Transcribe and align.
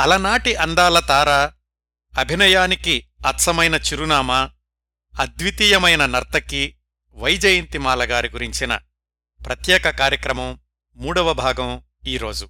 అలనాటి 0.00 0.54
అందాల 0.54 0.98
తార 0.98 1.30
అభినయానికి 2.18 3.08
అచ్చమైన 3.26 3.74
చిరునామా 3.74 4.50
అద్వితీయమైన 5.20 6.06
నర్తకి 6.06 6.76
వైజయంతిమాల 7.14 8.10
గారి 8.12 8.28
గురించిన 8.28 8.80
ప్రత్యేక 9.46 9.90
కార్యక్రమం 9.90 10.60
మూడవ 10.96 11.32
భాగం 11.32 11.82
ఈరోజు. 12.06 12.48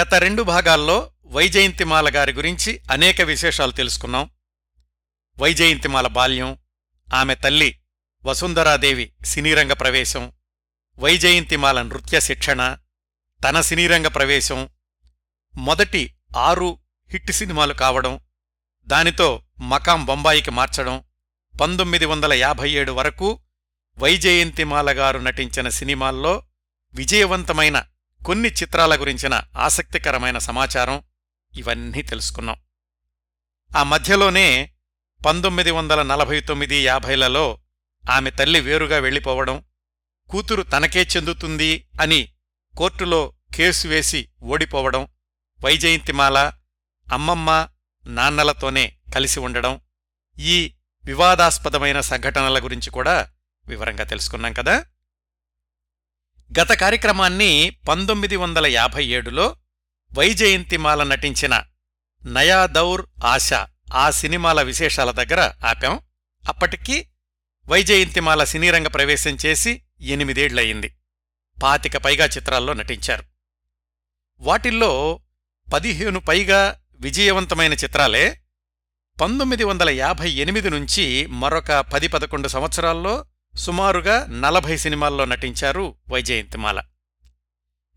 గత 0.00 0.14
రెండు 0.14 0.42
భాగాల్లో 0.42 1.12
వైజయంతిమాల 1.26 2.16
గారి 2.16 2.32
గురించి 2.32 2.80
అనేక 2.90 3.22
విశేషాలు 3.22 3.72
తెలుసుకున్నాం. 3.72 4.30
వైజయంతిమాల 5.38 6.06
బాల్యం 6.06 6.58
ఆమె 7.14 7.34
తల్లి 7.34 7.80
వసుంధరాదేవి 8.24 9.12
సినీరంగ 9.24 9.72
ప్రవేశం 9.72 10.32
వైజయంతిమాల 10.98 11.82
నృత్య 11.82 12.20
శిక్షణ 12.20 12.78
తన 13.44 13.60
సినీరంగ 13.60 14.06
ప్రవేశం 14.06 14.68
మొదటి 15.58 16.14
ఆరు 16.36 16.78
హిట్ 17.10 17.32
సినిమాలు 17.32 17.74
కావడం 17.74 18.20
దానితో 18.86 19.42
మకాం 19.60 20.04
బొంబాయికి 20.04 20.50
మార్చడం 20.50 21.04
పంతొమ్మిది 21.60 22.04
వందల 22.04 22.32
యాభై 22.32 22.70
ఏడు 22.70 22.92
వరకు 22.92 23.40
వైజయంతిమాల 23.98 24.90
గారు 24.90 25.18
నటించిన 25.18 25.68
సినిమాల్లో 25.68 26.42
విజయవంతమైన 26.94 27.84
కొన్ని 28.26 28.48
చిత్రాల 28.48 29.00
గురించిన 29.00 29.42
ఆసక్తికరమైన 29.56 30.38
సమాచారం 30.38 31.02
ఇవన్నీ 31.54 32.02
తెలుసుకున్నాం. 32.02 32.56
ఆ 33.76 33.82
మధ్యలోనే 33.82 34.70
పంతొమ్మిది 35.26 35.70
వందల 35.70 36.02
నలభై 36.02 36.40
తొమ్మిది 36.40 36.84
యాభైలలో 36.84 37.58
ఆమె 38.10 38.30
తల్లి 38.30 38.60
వేరుగా 38.60 38.98
వెళ్ళిపోవడం 38.98 39.64
కూతురు 40.30 40.62
తనకే 40.62 41.06
చెందుతుంది 41.16 41.88
అని 42.00 42.28
కోర్టులో 42.76 43.32
కేసు 43.56 43.88
వేసి 43.88 44.28
ఓడిపోవడం 44.42 45.08
వైజయంతిమాల 45.64 46.52
అమ్మమ్మ 47.12 47.68
నాన్నలతోనే 48.06 48.96
కలిసి 49.14 49.40
ఉండడం 49.40 49.80
ఈ 50.38 50.74
వివాదాస్పదమైన 51.04 52.00
సంఘటనల 52.00 52.64
గురించి 52.64 52.90
కూడా 52.90 53.32
వివరంగా 53.66 54.04
తెలుసుకున్నాం 54.04 54.52
కదా. 54.52 54.86
గత 56.60 56.72
కార్యక్రమాన్ని 56.72 57.76
పంతొమ్మిది 57.88 58.36
వందల 58.36 58.66
యాభై 58.66 59.06
ఏడులో 59.06 59.56
వైజయంతిమాల 60.18 61.02
నటించిన 61.02 61.64
నయాదౌర్ 62.24 63.06
ఆశ 63.24 63.50
ఆ 63.94 64.10
సినిమాల 64.10 64.62
విశేషాల 64.62 65.10
దగ్గర 65.10 65.40
ఆపాం. 65.66 66.00
అప్పటికి 66.48 67.08
వైజయంతిమాల 67.66 68.44
సినీరంగ 68.44 68.86
ప్రవేశం 68.86 69.36
చేసి 69.46 69.82
ఎనిమిదేళ్ళయింది. 70.00 70.96
పాతిక 71.62 71.96
పైగా 71.96 72.24
చిత్రాల్లో 72.24 72.72
నటించారు. 72.72 73.24
వాటిల్లో 74.40 75.20
పదిహేను 75.72 76.20
పైగా 76.20 76.80
విజయవంతమైన 77.00 77.72
చిత్రాలే. 77.72 78.40
పంతొమ్మిది 79.20 79.64
వందల 79.64 79.90
యాభై 79.90 80.30
ఎనిమిది 80.30 80.70
నుంచి 80.70 81.26
మరొక 81.26 81.72
పది 81.72 82.08
పదకొండు 82.08 82.48
సంవత్సరాల్లో 82.48 83.24
సుమారుగా 83.56 84.26
నలభై 84.26 84.76
సినిమాల్లో 84.76 85.24
నటించారు 85.24 85.94
వైజయంతిమాల. 86.08 86.82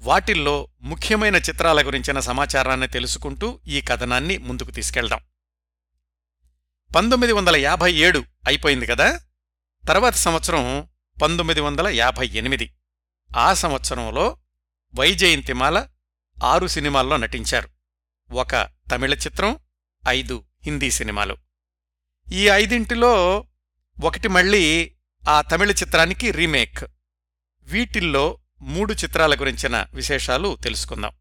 వాటిల్లో 0.02 0.68
ముఖ్యమైన 0.82 1.36
చిత్రాల 1.36 1.88
గురించిన 1.88 2.20
సమాచారాన్ని 2.20 2.88
తెలుసుకుంటూ 2.88 3.60
ఈ 3.68 3.82
కథనాన్ని 3.82 4.38
ముందుకు 4.38 4.72
తీసుకెళ్దాం. 4.72 5.20
పంతొమ్మిది 6.96 7.34
వందల 7.34 7.56
యాభై 7.56 7.94
ఏడు 7.94 8.24
అయిపోయింది 8.48 8.86
కదా? 8.86 9.20
తర్వాత 9.88 10.14
సంవత్సరం 10.14 10.90
పంతొమ్మిది 11.22 11.62
వందల 11.62 11.88
యాభై 11.88 12.30
ఎనిమిది. 12.34 12.74
ఆ 13.38 13.54
సంవత్సరంలో 13.54 14.38
వైజయంతిమాల 14.96 15.88
ఆరు 16.42 16.68
సినిమాల్లో 16.68 17.18
నటించారు. 17.18 17.70
ఒక 18.32 18.70
తమిళ 18.92 19.14
చిత్రం 19.14 19.60
ఐదు 20.08 20.46
హిందీ 20.64 20.92
సినిమాలు. 20.92 21.38
ఈ 22.34 22.50
ఐదింటిలో 22.50 23.46
ఒకటి 24.04 24.28
మళ్ళీ 24.28 24.96
ఆ 25.30 25.42
తమిళ 25.42 25.72
చిత్రానికి 25.72 26.32
రీమేక్. 26.32 26.84
వీటిల్లో 27.64 28.40
మూడు 28.62 28.94
చిత్రాల 28.94 29.36
గురించిన 29.36 29.88
విశేషాలు 29.94 30.58
తెలుసుకుందాం. 30.64 31.12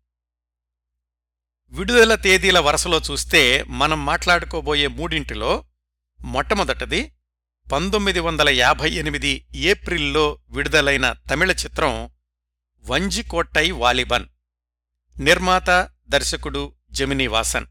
విడుదల 1.71 2.15
తేదీల 2.15 2.59
వరుసలో 2.59 3.00
చూస్తే 3.11 3.62
మనం 3.62 4.05
మాట్లాడుకోబోయే 4.05 4.87
మూడింటిలో 4.87 5.65
మొట్టమొదటిది 6.21 7.12
పంతొమ్మిది 7.72 8.21
వందల 8.21 8.49
యాభై 8.49 8.91
ఎనిమిది 8.91 9.47
ఏప్రిల్లో 9.55 10.39
విడుదలైన 10.50 11.12
తమిళ 11.12 11.53
చిత్రం 11.53 12.11
వంజికోట్టై 12.81 13.71
వాలిబన్. 13.71 14.27
నిర్మాత 15.19 15.91
దర్శకుడు 16.09 16.75
జమినీ 16.91 17.26
వాసన్ 17.26 17.66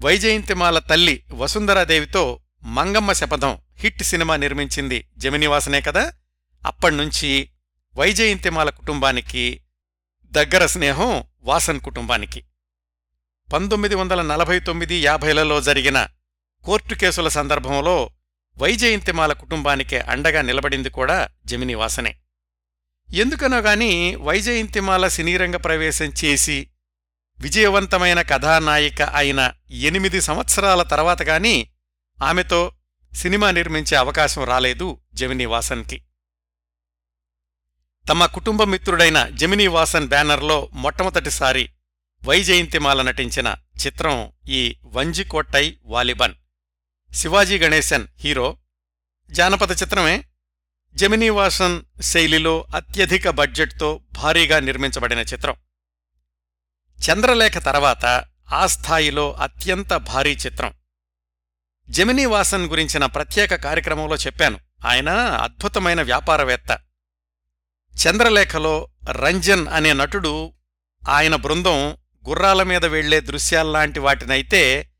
వైజయంతిమాల 0.00 0.78
తల్లి 0.78 1.24
వసుంధరాదేవితో 1.32 2.40
మంగమ్మ 2.62 3.12
శపథం 3.12 3.58
హిట్ 3.78 4.02
సినిమా 4.02 4.36
నిర్మించింది 4.36 5.10
జమినీవాసనే 5.18 5.80
కదా? 5.80 6.12
అప్పణ్నుంచి 6.66 7.50
వైజయంతిమాల 7.96 8.70
కుటుంబానికి 8.70 9.62
దగ్గర 10.32 10.66
స్నేహం 10.66 11.24
వాసన్ 11.40 11.80
కుటుంబానికి. 11.80 12.44
పంతొమ్మిది 13.52 13.94
వందల 13.94 14.22
నలభై 14.22 14.60
తొమ్మిది 14.60 14.96
యాభైలలో 14.96 15.60
జరిగిన 15.60 16.08
కోర్టు 16.64 16.94
కేసుల 16.94 17.28
సందర్భంలో 17.28 18.10
వైజయంతిమాల 18.58 19.32
కుటుంబానికి 19.32 19.98
అండగా 19.98 20.42
నిలబడింది 20.42 20.90
కూడా 20.90 21.28
జమిని 21.46 21.74
వాసనే 21.74 22.16
ఎందుకనో 23.12 23.58
గాని 23.58 24.16
వైజయంతిమాల 24.16 25.08
సినీరంగ 25.08 25.56
ప్రవేశం 25.56 26.12
చేసి 26.24 26.70
విజయవంతమైన 27.38 28.22
కథానాయిక 28.22 29.02
అయిన 29.02 29.52
ఎనిమిది 29.70 30.20
సంవత్సరాల 30.20 30.82
తర్వాత 30.82 31.22
గాని 31.22 31.70
ఆమెతో 32.22 32.72
సినిమా 33.14 33.50
నిర్మించే 33.50 33.96
అవకాశం 33.96 34.44
రాలేదు 34.44 35.00
జమినీవాసన్కి. 35.14 36.02
తమ 38.08 38.26
కుటుంబ 38.26 38.62
మిత్రుడైన 38.62 39.28
జమినీవాసన్ 39.28 40.08
బ్యానర్లో 40.08 40.70
మొట్టమొదటిసారి 40.72 41.70
వైజయంతిమాల 42.24 43.02
నటించిన 43.02 43.56
చిత్రం 43.86 44.32
ఈ 44.48 44.76
వంజికోట్టై 44.84 45.78
వాలిబన్. 45.84 46.34
శివాజీ 47.14 47.58
గణేశన్ 47.58 48.06
హీరో. 48.18 48.56
జానపద 49.30 49.82
చిత్రమే. 49.82 50.24
జమినీవాసన్ 50.94 52.02
శైలిలో 52.02 52.66
అత్యధిక 52.76 53.30
బడ్జెట్తో 53.30 54.00
భారీగా 54.12 54.60
నిర్మించబడిన 54.60 55.18
చిత్రం. 55.18 55.56
చంద్రలేఖ 57.00 57.52
తర్వాత 57.58 58.24
ఆ 58.52 58.66
స్థాయిలో 58.66 59.32
అత్యంత 59.32 59.96
భారీ 59.96 60.32
చిత్రం. 60.34 60.74
జమినీవాసన్ 61.88 62.64
గురించిన 62.64 63.06
ప్రత్యేక 63.06 63.54
కార్యక్రమంలో 63.54 64.16
చెప్పాను. 64.16 64.58
ఆయన 64.86 65.08
అద్భుతమైన 65.18 66.02
వ్యాపారవేత్త. 66.02 66.78
చంద్రలేఖలో 68.06 68.88
రంజన్ 69.10 69.68
అనే 69.68 69.92
నటుడు 69.92 70.52
ఆయన 71.08 71.36
బృందం 71.36 71.96
గుర్రాల 72.28 72.62
మీద 72.62 72.84
వెళ్ళే 72.84 73.20
దృశ్యాల్లాంటి 73.20 74.00
వాటినైతే 74.00 74.90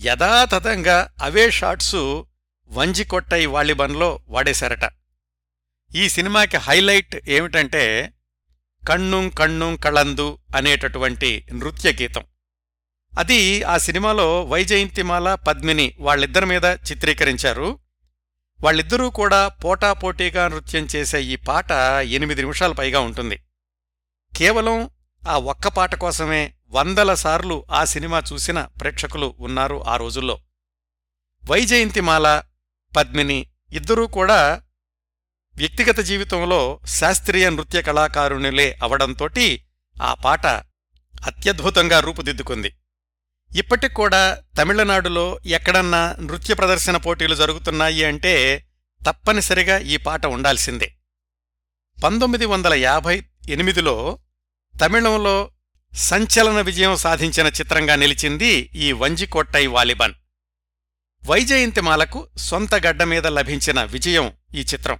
యథాతథంగా 0.00 1.12
అవే 1.22 1.50
షాట్సు 1.50 2.26
వంజికొట్టై 2.68 3.46
వాలిబన్లో 3.46 4.20
వాడేశారట. 4.28 5.01
ఈ 5.94 6.08
సినిమాకి 6.08 6.56
హైలైట్ 6.56 7.16
ఏమిటంటే 7.28 8.12
కണ്ണుం 8.88 9.28
కణ్ణుం 9.28 9.76
కళందు 9.76 10.38
అనేటటువంటి 10.56 11.46
నృత్య 11.52 11.92
గీతం 11.92 12.24
అది 13.18 13.62
ఆ 13.62 13.78
సినిమాలో 13.78 14.44
వైజయంతిమాల 14.44 15.34
పద్మిని 15.34 15.96
వాళ్ళిద్దరి 15.98 16.46
మీద 16.46 16.64
చిత్రీకరించారు. 16.64 17.78
వాళ్ళిద్దరూ 18.60 19.10
కూడా 19.10 19.48
పోటాపోటీగా 19.48 20.48
నృత్యం 20.48 20.88
చేసే 20.96 21.22
ఈ 21.22 21.36
పాట 21.36 21.72
ఎనిమిది 22.02 22.40
నిమిషాల 22.42 22.72
పైగా 22.72 23.00
ఉంటుంది. 23.00 23.36
కేవలం 24.36 24.90
ఆ 25.28 25.38
ఒక్క 25.38 25.68
పాట 25.68 25.94
కోసమే 25.94 26.54
వందల 26.68 27.14
సార్లు 27.14 27.66
ఆ 27.70 27.84
సినిమా 27.84 28.22
చూసిన 28.32 28.68
ప్రేక్షకులు 28.80 29.36
ఉన్నారు 29.40 29.84
ఆ 29.84 29.96
రోజుల్లో. 29.96 30.40
వైజయంతిమాల 31.50 32.42
పద్మిని 32.96 33.46
ఇద్దరూ 33.72 34.06
కూడా 34.06 34.62
వ్యక్తిగత 35.56 36.00
జీవితంలో 36.00 36.80
శాస్త్రీయ 36.86 37.50
నృత్య 37.50 37.82
కళాకారునిలే 37.82 38.78
అవడంతోటి 38.82 39.64
ఆ 40.02 40.14
పాట 40.14 40.46
అత్యద్భుతంగా 41.26 42.00
రూపుదిద్దుకుంది. 42.00 42.72
ఇప్పటికూడా 43.56 44.42
తమిళనాడులో 44.58 45.40
ఎక్కడన్నా 45.46 46.16
నృత్య 46.20 46.54
ప్రదర్శన 46.54 46.96
పోటీలు 46.96 47.34
జరుగుతున్నాయి 47.34 48.04
అంటే 48.04 48.64
తప్పనిసరిగా 49.06 49.78
ఈ 49.78 49.96
పాట 49.96 50.26
ఉండాల్సిందే. 50.26 50.94
పంతొమ్మిది 52.04 52.44
వందల 52.46 52.74
యాభై 52.74 53.22
ఎనిమిదిలో 53.48 54.18
తమిళంలో 54.80 55.50
సంచలన 55.94 56.60
విజయం 56.60 56.96
సాధించిన 56.96 57.46
చిత్రంగా 57.46 57.96
నిలిచింది 57.96 58.70
ఈ 58.74 58.92
వంజికోట్టై 58.92 59.66
వాలిబన్. 59.66 60.14
వైజయంతిమాలకు 61.28 62.28
సొంత 62.36 62.74
గడ్డ 62.74 63.02
మీద 63.02 63.26
లభించిన 63.26 63.84
విజయం 63.84 64.32
ఈ 64.54 64.60
చిత్రం. 64.60 64.98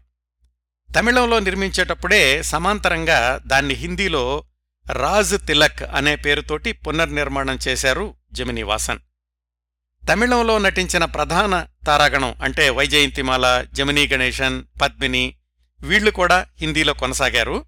తమిళంలో 0.97 1.39
నిర్మించేటప్పుడే 1.39 2.43
సమాంతరంగా 2.43 3.41
దాన్ని 3.47 3.75
హిందీలో 3.75 4.45
రాజ్ 4.93 5.47
తిలక్ 5.47 5.83
అనే 5.83 6.17
పేరుతోటి 6.17 6.73
పునర్నిర్మాణం 6.73 7.59
చేశారు 7.69 8.15
జమినీ 8.33 8.63
వాసన్ 8.63 8.99
తమిళంలో 10.09 10.59
నటించిన 10.59 11.05
ప్రధాన 11.05 11.67
తారాగణం 11.87 12.35
అంటే 12.43 12.71
వైజయంతిమాల 12.71 13.67
జమినీ 13.73 14.07
గణేశన్ 14.07 14.65
పద్మిని 14.83 15.35
వీళ్ళు 15.81 16.11
కూడా 16.11 16.47
హిందీలో 16.61 16.93
కొనసాగారు. 16.93 17.65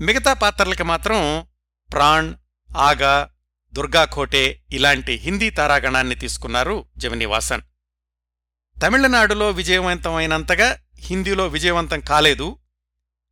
మిగతా 0.00 0.32
పాత్రలకి 0.32 0.82
మాత్రం 0.82 1.46
ప్రాణ్ 1.92 2.34
ఆగా 2.76 3.30
దుర్గా 3.72 4.04
ఖోటే 4.04 4.62
ఇలాంటి 4.72 5.14
హిందీ 5.14 5.50
తారాగణాన్ని 5.50 6.14
తీసుకున్నారు 6.14 6.86
జమినీ 6.96 7.24
వాసన్ 7.24 7.62
తమిళనాడులో 8.82 9.50
విజయవంతమైనంతగా 9.50 10.78
హిందీలో 10.98 11.46
విజయవంతం 11.46 12.00
కాలేదు. 12.00 12.58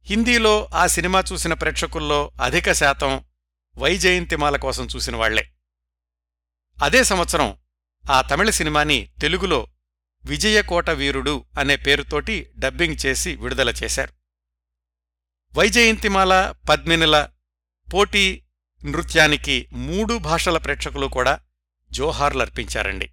హిందీలో 0.03 0.69
ఆ 0.75 0.87
సినిమా 0.87 1.25
చూసిన 1.33 1.55
ప్రేక్షకుల్లో 1.55 2.33
అధిక 2.43 2.73
శాతం 2.73 3.25
వైజయంతిమాల 3.79 4.57
కోసం 4.57 4.89
చూసిన 4.97 5.17
వాళ్ళే. 5.17 5.51
అదే 6.83 7.05
సంవత్సరం 7.05 7.57
ఆ 8.11 8.23
తమిళ 8.23 8.51
సినిమాని 8.51 9.09
తెలుగులో 9.21 9.67
విజయకోట 10.25 10.91
వీరుడు 10.91 11.45
అనే 11.59 11.77
పేరుతోటి 11.77 12.51
డబ్బింగ్ 12.59 12.97
చేసి 13.07 13.37
విడుదల 13.37 13.69
చేశారు. 13.69 14.13
వైజయంతిమాల 15.59 16.55
పద్మినిల 16.69 17.29
పోటీ 17.95 18.43
నృత్యానికి 18.85 19.69
మూడు 19.73 20.19
భాషల 20.19 20.59
ప్రేక్షకులు 20.59 21.07
కూడా 21.07 21.41
జోహార్లర్పించారండి 21.91 23.11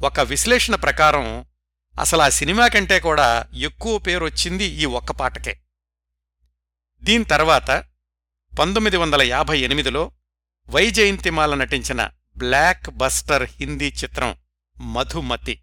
ఒక 0.00 0.20
విశ్లేషణ 0.20 0.74
ప్రకారం 0.74 1.46
అసలు 1.98 2.22
ఆ 2.22 2.28
సినిమా 2.28 2.68
కంటే 2.68 3.00
కూడా 3.00 3.46
ఎక్కువ 3.54 3.98
పేరొచ్చింది 3.98 4.64
ఈ 4.64 4.84
ఒక్క 4.84 5.12
పాటకే. 5.12 5.60
దీని 7.02 7.24
తర్వాత 7.24 7.70
పంతొమ్మిది 8.58 8.96
వందల 8.96 9.22
యాభై 9.22 9.58
ఎనిమిదిలో 9.58 10.12
వైజయంతిమాల 10.68 11.54
నటించిన 11.54 12.10
బ్లాక్ 12.36 12.90
బస్టర్ 12.90 13.42
హిందీ 13.42 13.88
చిత్రం 13.88 14.36
మధుమతి 14.80 15.62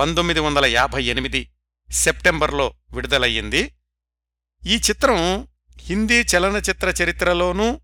పంతొమ్మిది 0.00 0.40
వందల 0.40 0.66
యాభై 0.66 1.04
ఎనిమిది 1.04 1.52
సెప్టెంబర్లో 1.90 2.74
విడుదలయ్యింది. 2.92 3.74
ఈ 4.66 4.76
చిత్రం 4.76 5.48
హిందీ 5.80 6.14
చలనచిత్ర 6.14 6.88
చరిత్రలోనూ 7.02 7.80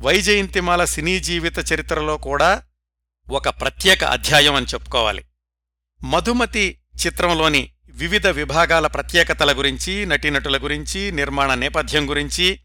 వైజయంతిమాల 0.00 0.84
సినీ 0.84 1.20
జీవిత 1.20 1.72
చరిత్రలో 1.72 2.18
కూడా 2.18 2.64
ఒక 3.30 3.48
ప్రత్యేక 3.48 4.04
అధ్యాయం 4.04 4.54
అని 4.54 4.66
చెప్పుకోవాలి. 4.66 5.24
మధుమతి 6.04 6.81
చిత్రంలోని 7.06 7.72
వివిధ 7.88 8.26
విభాగాల 8.26 8.86
ప్రత్యేకతల 8.86 9.58
గురించి 9.58 10.06
నటీనటుల 10.06 10.56
గురించి 10.56 11.12
నిర్మాణ 11.12 11.54
నేపథ్యం 11.54 12.10
గురించి 12.10 12.60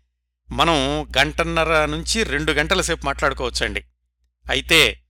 మనం 0.51 1.07
గంటన్నర 1.17 1.85
నుంచి 1.85 2.23
రెండు 2.23 2.51
గంటల 2.51 2.81
సేపు 2.81 3.05
మాట్లాడుకోవచ్చండి. 3.05 3.85
అయితే 4.49 5.03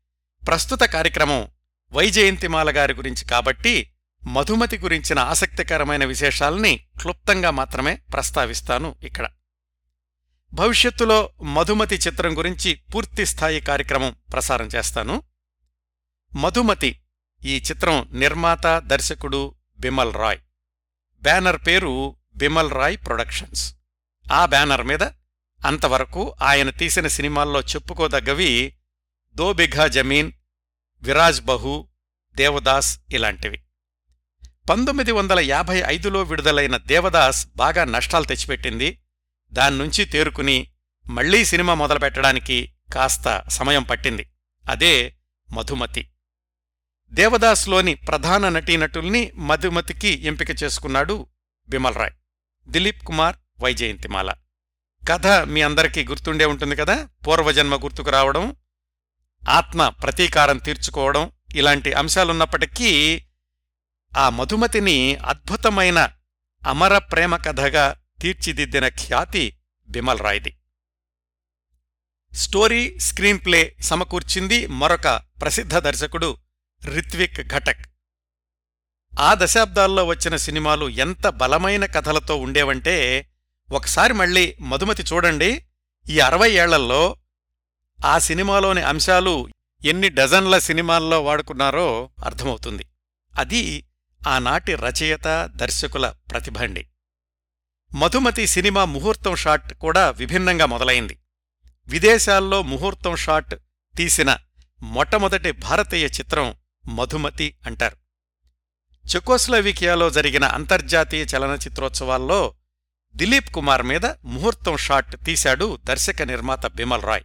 ప్రస్తుత 0.48 0.80
కార్యక్రమం 0.82 1.48
వైజయంతిమాల 1.92 2.78
గారి 2.78 2.94
గురించి 2.94 3.26
కాబట్టి 3.26 3.94
మధుమతి 4.28 4.78
గురించిన 4.78 5.20
ఆసక్తికరమైన 5.20 6.06
విశేషాల్ని 6.06 6.78
క్లుప్తంగా 7.02 7.52
మాత్రమే 7.52 8.02
ప్రస్తావిస్తాను 8.14 8.96
ఇక్కడ. 9.04 9.30
భవిష్యత్తులో 10.54 11.30
మధుమతి 11.42 11.96
చిత్రం 11.96 12.38
గురించి 12.38 12.82
పూర్తిస్థాయి 12.96 13.62
కార్యక్రమం 13.62 14.16
ప్రసారం 14.34 14.68
చేస్తాను. 14.68 15.24
మధుమతి 16.36 17.00
ఈ 17.48 17.58
చిత్రం 17.58 18.10
నిర్మాత 18.14 18.68
దర్శకుడు 18.80 19.56
బిమల్ 19.80 20.14
రాయ్. 20.14 20.40
బ్యానర్ 21.22 21.68
పేరు 21.68 22.16
బిమల్ 22.36 22.72
రాయ్ 22.72 22.98
ప్రొడక్షన్స్. 22.98 23.74
ఆ 24.32 24.46
బ్యానర్ 24.46 24.84
మీద 24.84 25.04
అంతవరకు 25.66 26.36
ఆయన 26.42 26.70
తీసిన 26.70 27.08
సినిమాల్లో 27.08 27.62
చెప్పుకోదగ్గవి 27.62 28.74
దో 29.36 29.54
బిఘా 29.54 29.88
జమీన్ 29.88 30.32
విరాజ్ 31.02 31.42
బహు 31.42 31.88
దేవదాస్ 32.36 33.00
ఇలాంటివి. 33.12 33.62
పంతొమ్మిది 34.70 35.12
వందల 35.12 35.40
యాభై 35.40 35.84
ఐదులో 35.86 36.24
విడుదలైన 36.24 36.78
దేవదాస్ 36.78 37.48
బాగా 37.56 37.86
నష్టాలు 37.86 38.24
తెచ్చిపెట్టింది. 38.24 39.02
దాన్నుంచి 39.54 40.06
తేరుకుని 40.06 40.68
మళ్ళీ 41.08 41.46
సినిమా 41.46 41.74
మొదలుపెట్టడానికి 41.74 42.72
కాస్త 42.94 43.44
సమయం 43.48 43.84
పట్టింది. 43.84 44.30
అదే 44.70 45.18
మధుమతి. 45.54 46.10
దేవదాస్లోని 47.12 47.96
ప్రధాన 48.08 48.50
నటీనటుల్ని 48.50 49.32
మధుమతికి 49.40 50.12
ఎంపిక 50.24 50.64
చేసుకున్నాడు 50.64 51.16
బిమల్ 51.68 51.96
రాయ్ 51.96 52.14
దిలీప్ 52.68 53.04
కుమార్ 53.06 53.38
వైజయంతిమాల 53.62 54.30
కథ 55.04 55.28
మీ 55.28 55.62
అందరికీ 55.62 56.06
గుర్తుండే 56.06 56.46
ఉంటుంది 56.46 56.76
కదా? 56.76 56.96
పూర్వజన్మ 57.26 57.76
గుర్తుకు 57.76 58.10
రావడం 58.10 58.46
ఆత్మ 59.44 59.90
ప్రతీకారం 59.90 60.58
తీర్చుకోవడం 60.58 61.24
ఇలాంటి 61.56 61.94
అంశాలున్నప్పటికీ 61.94 62.92
ఆ 64.14 64.30
మధుమతిని 64.30 64.98
అద్భుతమైన 65.26 66.00
అమర 66.64 66.98
ప్రేమ 66.98 67.38
కథగా 67.38 67.86
తీర్చిదిద్దిన 68.22 68.88
ఖ్యాతి 68.98 69.46
బిమల్ 69.90 70.20
రాయ్ది 70.20 70.52
స్టోరీ 72.34 73.00
స్క్రీన్ 73.00 73.40
ప్లే 73.40 73.76
సమకూర్చింది 73.82 74.68
మరొక 74.68 75.08
ప్రసిద్ధ 75.42 75.76
దర్శకుడు 75.78 76.30
రిత్విక్ 76.86 77.48
ఘటక్. 77.48 77.86
ఆ 79.20 79.36
దశాబ్దాల్లో 79.38 80.06
వచ్చిన 80.06 80.36
సినిమాలు 80.36 80.90
ఎంత 80.90 81.28
బలమైన 81.28 81.86
కథలతో 81.86 82.36
ఉండేవంటే 82.36 83.28
ఒకసారి 83.72 84.14
మళ్ళీ 84.14 84.58
మధుమతి 84.62 85.04
చూడండి 85.04 85.66
ఈ 86.10 86.20
అరవై 86.20 86.52
ఏళ్ళల్లో 86.52 87.18
ఆ 88.06 88.20
సినిమాలోని 88.20 88.82
అంశాలు 88.82 89.48
ఎన్ని 89.86 90.10
డజన్ల 90.10 90.58
సినిమాల్లో 90.58 91.24
వాడుకున్నారో 91.24 92.10
అర్థమవుతుంది. 92.26 92.88
అది 93.36 93.88
ఆనాటి 94.28 94.76
రచయిత 94.76 95.50
దర్శకుల 95.56 96.14
ప్రతిభండి 96.32 96.88
మధుమతి 97.96 98.48
సినిమా 98.48 98.86
ముహూర్తం 98.86 99.36
షాట్ 99.36 99.74
కూడా 99.74 100.10
విభిన్నంగా 100.10 100.66
మొదలైంది. 100.66 101.18
విదేశాల్లో 101.88 102.62
ముహూర్తం 102.62 103.16
షాట్ 103.16 103.56
తీసిన 103.96 104.38
మొట్టమొదటి 104.84 105.52
భారతీయ 105.52 106.06
చిత్రం 106.06 106.56
మధుమతి 106.88 107.56
అంటారు. 107.66 107.98
చెకోస్లవికియాలో 109.16 110.10
జరిగిన 110.10 110.46
అంతర్జాతీయ 110.46 111.26
చలనచిత్రోత్సవాల్లో 111.26 112.54
దిలీప్ 113.16 113.54
కుమార్ 113.54 113.84
మీద 113.84 114.06
ముహూర్తం 114.06 114.78
షాట్ 114.78 115.26
తీశాడు 115.26 115.80
దర్శక 115.84 116.22
నిర్మాత 116.22 116.68
బిమల్ 116.68 117.04
రాయ్. 117.04 117.24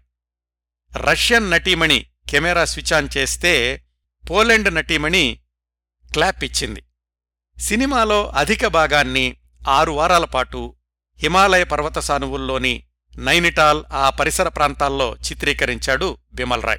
రష్యన్ 0.97 1.51
నటీమణి 1.51 2.07
కెమెరా 2.31 2.65
స్విచ్ 2.65 2.93
ఆన్ 2.93 3.09
చేస్తే 3.17 3.85
పోలెండ్ 4.31 4.75
నటీమణి 4.75 5.39
క్లాప్ 6.13 6.45
ఇచ్చింది. 6.45 6.83
సినిమాలో 7.59 8.29
అధిక 8.29 8.67
భాగాన్ని 8.67 9.37
ఆరు 9.69 9.93
వారాల 9.93 10.25
పాటు 10.25 10.77
హిమాలయ 11.17 11.65
పర్వత 11.65 11.99
సానువుల్లోని 11.99 12.87
నైనిటాల్ 13.17 13.85
ఆ 13.93 14.11
పరిసర 14.11 14.49
ప్రాంతాల్లో 14.49 15.17
చిత్రీకరించాడు 15.17 16.19
బిమల్ 16.33 16.63
రాయ్. 16.63 16.79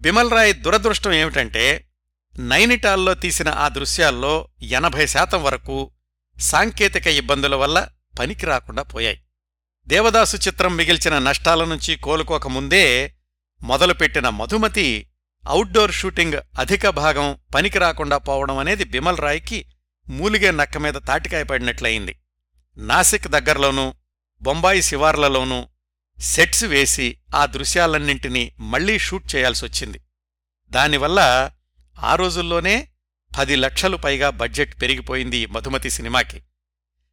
బిమల్ 0.00 0.30
రాయ్ 0.30 0.54
దురదృష్టం 0.54 1.12
ఏమిటంటే 1.12 1.89
నైనిటాల్లో 2.38 3.14
తీసిన 3.14 3.48
ఆ 3.48 3.68
దృశ్యాల్లో 3.68 4.48
ఎనభై 4.62 5.06
శాతం 5.06 5.42
వరకు 5.42 5.90
సాంకేతిక 6.40 7.06
ఇబ్బందుల 7.06 7.54
వల్ల 7.54 7.88
పనికి 8.18 8.46
రాకుండా 8.46 8.82
పోయాయి. 8.82 9.20
దేవదాసు 9.86 10.36
చిత్రం 10.36 10.76
మిగిల్చిన 10.76 11.18
నష్టాల 11.18 11.64
నుంచి 11.64 11.96
కోలుకోకముందే 11.96 13.14
మొదలుపెట్టిన 13.62 14.28
మధుమతి 14.28 15.06
అవుట్డోర్ 15.46 15.92
షూటింగ్ 15.92 16.34
అధిక 16.58 16.88
భాగం 16.88 17.38
పనికి 17.54 17.78
రాకుండా 17.78 18.18
పోవడం 18.18 18.58
అనేది 18.58 18.84
బిమల్ 18.84 19.18
రాయ్కి 19.18 19.66
మూలిగే 20.08 20.50
నక్క 20.50 20.78
మీద 20.78 20.94
తాటికాయ 20.94 21.42
పడినట్లయింది. 21.42 22.16
నాసిక్ 22.78 23.28
దగ్గరలోనూ 23.28 23.94
బొంబాయి 24.42 24.82
శివార్లలోనూ 24.82 25.66
సెట్స్ 26.20 26.64
వేసి 26.64 27.16
ఆ 27.34 27.46
దృశ్యాలన్నింటినీ 27.46 28.52
మళ్ళీ 28.60 28.98
షూట్ 28.98 29.36
చేయాల్సొచ్చింది. 29.36 30.00
దానివల్ల 30.70 31.50
ఆ 32.00 32.14
రోజుల్లోనే 32.14 32.88
పది 33.38 33.56
లక్షలు 33.56 33.96
పైగా 33.96 34.30
బడ్జెట్ 34.30 34.82
పెరిగిపోయింది 34.82 35.46
మధుమతి 35.46 35.90
సినిమాకి. 35.90 36.42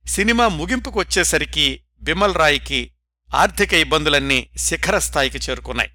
సినిమా 0.08 0.48
ముగింపుకొచ్చేసరికి 0.48 1.84
బిమల్ 2.02 2.36
రాయ్కి 2.36 2.92
ఆర్థిక 3.36 3.74
ఇబ్బందులన్నీ 3.74 4.50
శిఖర 4.58 5.00
స్థాయికి 5.00 5.38
చేరుకున్నాయి. 5.38 5.92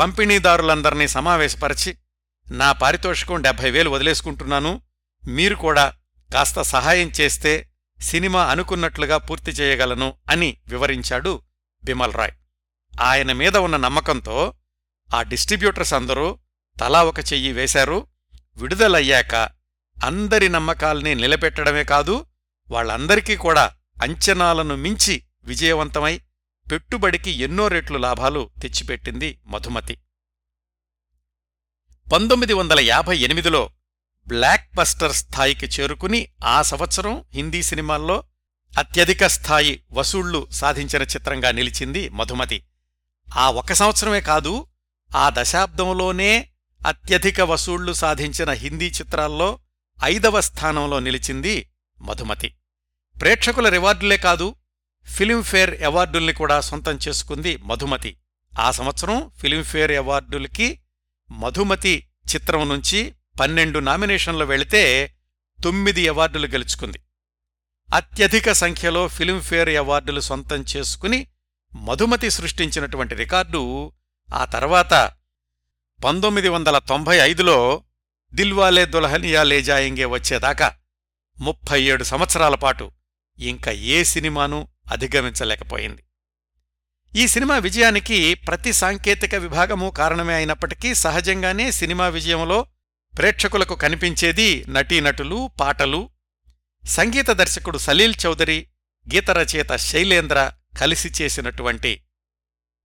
పంపిణీదారులందర్నీ 0.00 1.08
సమావేశపరచి 1.08 1.96
నా 2.50 2.72
పారితోషికం 2.72 3.42
డెబ్భై 3.42 3.70
వేలు 3.70 3.90
వదిలేసుకుంటున్నాను 3.90 4.82
మీరు 5.28 5.54
కూడా 5.54 5.94
కాస్త 6.32 6.62
సహాయం 6.62 7.08
చేస్తే 7.08 7.68
సినిమా 8.00 8.44
అనుకున్నట్లుగా 8.44 9.16
పూర్తి 9.16 9.50
చేయగలను 9.50 10.14
అని 10.30 10.56
వివరించాడు 10.68 11.42
బిమల్ 11.84 12.14
రాయ్. 12.14 12.32
ఆయన 13.00 13.32
మీద 13.32 13.56
ఉన్న 13.56 13.76
నమ్మకంతో 13.76 14.54
ఆ 15.14 15.22
డిస్ట్రిబ్యూటర్స్ 15.22 15.94
అందరూ 15.94 16.38
తలా 16.80 17.04
ఒక 17.04 17.20
చెయ్యి 17.20 17.52
వేశారు. 17.52 18.06
విడుదలయ్యాక 18.56 19.34
అందరి 20.04 20.48
నమ్మకాల్ని 20.48 21.14
నిలబెట్టడమే 21.14 21.84
కాదు 21.84 22.26
వాళ్ళందరికీ 22.70 23.36
కూడా 23.36 23.74
అంచనాలను 24.02 24.76
మించి 24.76 25.24
విజయవంతమై 25.44 26.20
పెట్టుబడికి 26.72 27.30
ఎన్నో 27.30 27.68
రెట్లు 27.68 27.98
లాభాలు 27.98 28.50
తెచ్చిపెట్టింది 28.62 29.38
మధుమతి. 29.46 29.98
పంతొమ్మిది 32.12 32.52
వందల 32.52 32.80
యాభై 32.80 33.18
ఎనిమిదిలో 33.18 33.70
బ్లాక్ 34.28 34.74
బస్టర్ 34.74 35.12
స్థాయికి 35.12 35.66
చేరుకుని 35.66 36.28
ఆ 36.44 36.62
సంవత్సరం 36.62 37.24
హిందీ 37.34 37.62
సినిమాల్లో 37.62 38.24
అత్యధిక 38.78 39.26
స్థాయి 39.26 39.82
వసూళ్ళు 39.92 40.48
సాధించిన 40.50 41.02
చిత్రంగా 41.02 41.50
నిలిచింది 41.50 42.08
మధుమతి. 42.08 42.64
ఆ 43.34 43.50
ఒక 43.50 43.72
సంవత్సరమే 43.72 44.20
కాదు 44.20 44.66
ఆ 45.16 45.30
దశాబ్దంలోనే 45.38 46.48
అత్యధిక 46.86 47.40
వసూళ్ళు 47.40 47.92
సాధించిన 47.92 48.50
హిందీ 48.50 48.86
చిత్రాల్లో 48.86 49.58
ఐదవ 50.04 50.40
స్థానంలో 50.40 50.98
నిలిచింది 50.98 51.72
మధుమతి. 52.00 52.54
ప్రేక్షకుల 53.20 53.68
రివార్డులే 53.68 54.16
కాదు 54.16 54.54
ఫిలింఫేర్ 55.06 55.82
అవార్డుల్ని 55.82 56.32
కూడా 56.32 56.60
సొంతం 56.60 56.98
చేసుకుంది 57.08 57.56
మధుమతి. 57.56 58.16
ఆ 58.58 58.70
సంవత్సరం 58.70 59.30
ఫిలింఫేర్ 59.38 59.92
అవార్డులకి 59.92 60.78
మధుమతి 61.30 62.06
చిత్రం 62.34 62.68
నుంచి 62.68 63.14
పన్నెండు 63.40 63.78
నామినేషన్లు 63.78 64.44
వెళితే 64.44 65.14
తొమ్మిది 65.64 66.08
అవార్డులు 66.08 66.46
గెలుచుకుంది. 66.46 67.00
అత్యధిక 67.94 68.52
సంఖ్యలో 68.52 69.08
ఫిలింఫేర్ 69.08 69.68
అవార్డులు 69.68 70.20
సొంతం 70.20 70.64
చేసుకుని 70.76 71.26
మధుమతి 71.74 72.30
సృష్టించినటువంటి 72.30 73.14
రికార్డు 73.14 73.92
ఆ 74.34 74.44
తర్వాత 74.44 75.12
పంతొమ్మిది 76.04 76.48
వందల 76.48 76.78
తొంభై 76.78 77.16
ఐదులో 77.16 77.82
దిల్వాలే 78.34 78.86
దుల్హనియా 78.86 79.42
లే 79.42 79.62
జాయింగే 79.62 80.04
వచ్చేదాకా 80.04 80.74
ముప్పై 81.40 81.82
ఏడు 81.82 82.04
సంవత్సరాల 82.04 82.54
పాటు 82.54 82.90
ఇంకా 83.38 83.70
ఏ 83.70 84.04
సినిమానూ 84.04 84.68
అధిగమించలేకపోయింది. 84.92 86.02
ఈ 87.16 87.26
సినిమా 87.26 87.58
విజయానికి 87.58 88.34
ప్రతి 88.34 88.72
సాంకేతిక 88.72 89.34
విభాగము 89.34 89.90
కారణమే 89.90 90.34
అయినప్పటికీ 90.34 90.94
సహజంగానే 90.94 91.72
సినిమా 91.72 92.08
విజయంలో 92.08 92.66
ప్రేక్షకులకు 93.18 93.74
కనిపించేది 93.74 94.64
నటీనటులు 94.68 95.50
పాటలు. 95.60 96.10
సంగీత 96.86 97.30
దర్శకుడు 97.30 97.78
సలీల్ 97.78 98.14
చౌదరి 98.26 98.66
గీత 99.14 99.30
రచయిత 99.30 99.76
శైలేంద్ర 99.76 100.52
కలిసి 100.80 101.08
చేసినటువంటి 101.08 102.02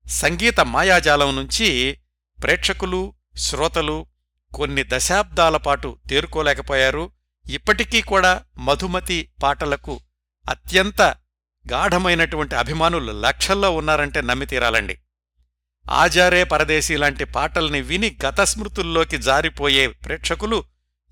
సంగీత 0.10 0.60
మాయాజాలం 0.60 1.36
నుంచి 1.36 1.98
ప్రేక్షకులు 2.44 3.14
శ్రోతలు 3.38 4.06
కొన్ని 4.54 4.84
దశాబ్దాల 4.88 5.58
పాటు 5.58 5.98
తేరుకోలేకపోయారు. 6.10 7.12
ఇప్పటికీ 7.50 8.02
కూడా 8.02 8.44
మధుమతి 8.58 9.32
పాటలకు 9.44 10.00
అత్యంత 10.50 11.02
గాఢమైనటువంటి 11.72 12.56
అభిమానులు 12.56 13.12
లక్షల్లో 13.12 13.72
ఉన్నారంటే 13.72 14.22
నమ్మితీరాలండి 14.22 14.98
ఆజారే 15.90 16.44
పరదేశీ 16.44 16.98
లాంటి 16.98 17.26
పాటల్ని 17.26 17.82
విని 17.82 18.18
గతస్మృతుల్లోకి 18.26 19.18
జారిపోయే 19.18 19.88
ప్రేక్షకులు 19.88 20.64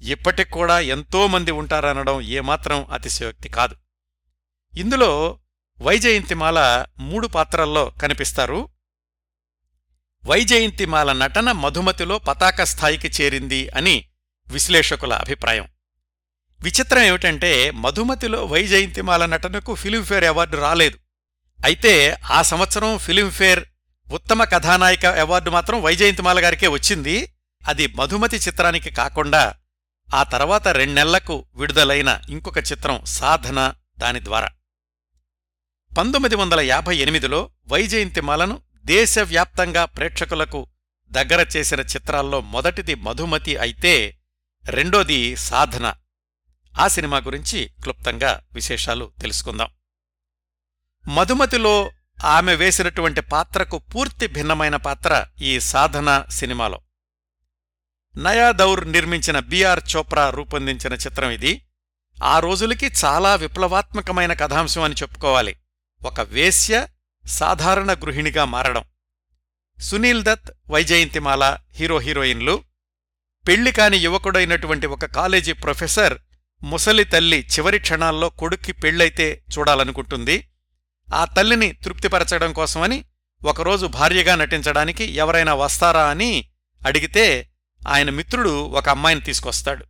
ఇప్పటికూడా 0.02 0.80
ఎంతోమంది 0.80 1.52
ఉంటారనడం 1.52 2.22
ఏమాత్రం 2.22 2.86
అతిశయోక్తి 2.92 3.50
కాదు. 3.50 3.76
ఇందులో 4.76 5.40
వైజయంతిమాల 5.82 6.86
మూడు 7.00 7.28
పాత్రల్లో 7.28 7.92
కనిపిస్తారు. 8.02 8.70
వైజయంతిమాల 10.26 11.14
నటన 11.14 11.52
మధుమతిలో 11.52 12.20
పతాక 12.20 12.64
స్థాయికి 12.64 13.08
చేరింది 13.08 13.70
అని 13.70 14.06
విశ్లేషకుల 14.48 15.14
అభిప్రాయం. 15.14 15.68
విచిత్రం 16.62 17.04
ఏమిటంటే 17.04 17.72
మధుమతిలో 17.72 18.46
వైజయంతిమాల 18.46 19.26
నటనకు 19.26 19.76
ఫిలింఫేర్ 19.76 20.24
అవార్డు 20.24 20.58
రాలేదు. 20.58 20.98
అయితే 21.66 22.12
ఆ 22.12 22.42
సంవత్సరం 22.42 22.98
ఫిలింఫేర్ 22.98 23.64
ఉత్తమ 24.12 24.44
కథానాయిక 24.44 25.06
అవార్డు 25.06 25.50
మాత్రం 25.50 25.82
వైజయంతిమాల 25.82 26.44
గారికే 26.44 26.68
వచ్చింది. 26.68 27.34
అది 27.68 27.88
మధుమతి 27.88 28.38
చిత్రానికి 28.38 28.90
కాకుండా 28.90 29.56
ఆ 30.16 30.24
తర్వాత 30.24 30.68
రెండెళ్ళకు 30.68 31.46
విడుదలైన 31.56 32.22
ఇంకొక 32.30 32.58
చిత్రం 32.58 33.06
సాధన 33.06 33.74
దాని 33.98 34.24
ద్వారా. 34.24 34.50
పంతొమ్మిది 35.98 36.36
వందల 36.36 36.60
యాభై 36.60 36.98
ఎనిమిదిలో 36.98 37.50
వైజయంతిమాలను 37.68 38.62
దేశవ్యాప్తంగా 38.86 39.86
ప్రేక్షకులకు 39.86 40.68
దగ్గర 41.12 41.48
చేసిన 41.58 41.80
చిత్రాల్లో 41.80 42.42
మొదటిది 42.42 42.96
మధుమతి 42.96 43.58
అయితే 43.58 44.18
రెండోది 44.66 45.36
సాధన. 45.36 45.94
ఆ 46.80 46.88
సినిమా 46.88 47.18
గురించి 47.18 47.72
క్లుప్తంగా 47.82 48.42
విశేషాలు 48.54 49.12
తెలుసుకుందాం. 49.22 49.68
మధుమతిలో 51.08 51.92
ఆమె 52.26 52.56
వేసినటువంటి 52.56 53.22
పాత్రకు 53.22 53.78
పూర్తి 53.78 54.28
భిన్నమైన 54.28 54.76
పాత్ర 54.76 55.28
ఈ 55.42 55.60
సాధన 55.60 56.26
సినిమాలో. 56.32 56.82
నయా 58.18 58.52
దౌర్ 58.52 58.92
నిర్మించిన 58.92 59.40
బిఆర్ 59.40 59.80
చోప్రా 59.96 60.30
రూపొందించిన 60.30 60.94
చిత్రం 60.94 61.30
ఇది. 61.30 61.66
ఆ 62.24 62.40
రోజులకి 62.40 62.92
చాలా 63.06 63.36
విప్లవాత్మకమైన 63.36 64.34
కథాంశం 64.34 64.82
అని 64.82 64.94
చెప్పుకోవాలి. 64.94 65.56
ఒక 66.04 66.22
వేశ్య 66.22 66.88
సాధారణ 67.28 67.94
గృహిణిగా 67.94 68.46
మారడం. 68.46 68.84
సునీల్ 69.80 70.24
దత్ 70.24 70.52
వైజయంతిమాల 70.70 71.58
హీరో 71.72 72.00
హీరోయిన్లు. 72.00 72.64
పెళ్ళి 73.48 73.72
కాని 73.72 73.98
యువకుడైనటువంటి 73.98 74.88
ఒక 74.88 75.06
కాలేజీ 75.06 75.54
ప్రొఫెసర్ 75.54 76.18
ముసలి 76.64 77.04
తల్లి 77.04 77.40
చివరి 77.40 77.80
క్షణాల్లో 77.80 78.30
కొడుక్కి 78.30 78.72
పెళ్ళైతే 78.72 79.44
చూడాలనుకుంటుంది. 79.58 80.48
ఆ 81.14 81.26
తల్లిని 81.26 81.72
తృప్తిపరచడం 81.72 82.54
కోసమని 82.54 83.06
ఒకరోజు 83.46 83.86
భార్యగా 83.86 84.36
నటించడానికి 84.36 85.04
ఎవరైనా 85.04 85.54
వస్తారా 85.54 86.08
అని 86.08 86.50
అడిగితే 86.86 87.50
ఆయన 87.88 88.10
మిత్రుడు 88.10 88.50
ఒక 88.50 88.90
అమ్మాయిని 88.90 89.22
తీసుకొస్తాడు. 89.22 89.86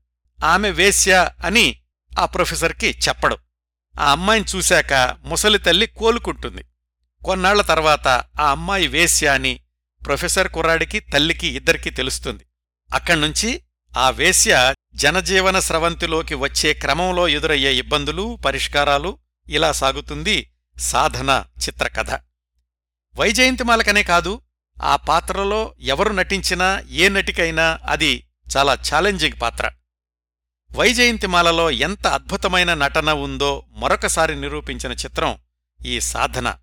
ఆమె 0.46 0.70
వేశ్య 0.70 1.30
అని 1.46 1.82
ఆ 2.20 2.26
ప్రొఫెసర్కి 2.26 3.00
చెప్పడు. 3.08 3.38
ఆ 4.00 4.12
అమ్మాయిని 4.12 4.58
చూశాక 4.58 5.18
ముసలి 5.24 5.58
తల్లి 5.58 5.88
కోలుకుంటుంది. 5.88 6.66
కొన్నాళ్ళ 7.26 7.62
తర్వాత 7.62 8.08
ఆ 8.42 8.52
అమ్మాయి 8.52 8.88
వేశ్య 8.88 9.28
అని 9.28 9.60
ప్రొఫెసర్ 10.06 10.52
కుర్రాడికి 10.52 11.00
తల్లికి 11.00 11.48
ఇద్దరికీ 11.48 11.90
తెలుస్తుంది. 11.90 12.44
అక్కడ్నుంచి 12.94 13.62
ఆ 13.98 14.10
వేశ్య 14.10 14.74
జనజీవన 14.96 15.60
స్రవంతిలోకి 15.60 16.36
వచ్చే 16.36 16.74
క్రమంలో 16.74 17.28
ఎదురయ్యే 17.28 17.76
ఇబ్బందులు 17.76 18.40
పరిష్కారాలు 18.46 19.18
ఇలా 19.50 19.72
సాగుతుంది 19.72 20.54
సాధన 20.80 21.46
చిత్రకథ. 21.66 22.12
వైజయంతిమాలకనే 23.16 24.04
కాదు 24.04 24.42
ఆ 24.84 24.96
పాత్రలో 24.96 25.76
ఎవరు 25.80 26.14
నటించినా 26.14 26.84
ఏ 26.90 27.10
నటికైనా 27.10 27.80
అది 27.86 28.28
చాలా 28.58 28.74
ఛాలెంజింగ్ 28.74 29.42
పాత్ర. 29.42 29.72
వైజయంతిమాలలో 30.76 31.72
ఎంత 31.72 32.08
అద్భుతమైన 32.08 32.74
నటన 32.74 33.10
ఉందో 33.10 33.66
మరొకసారి 33.70 34.42
నిరూపించిన 34.42 34.92
చిత్రం 34.92 35.38
ఈ 35.86 36.00
సాధన. 36.00 36.58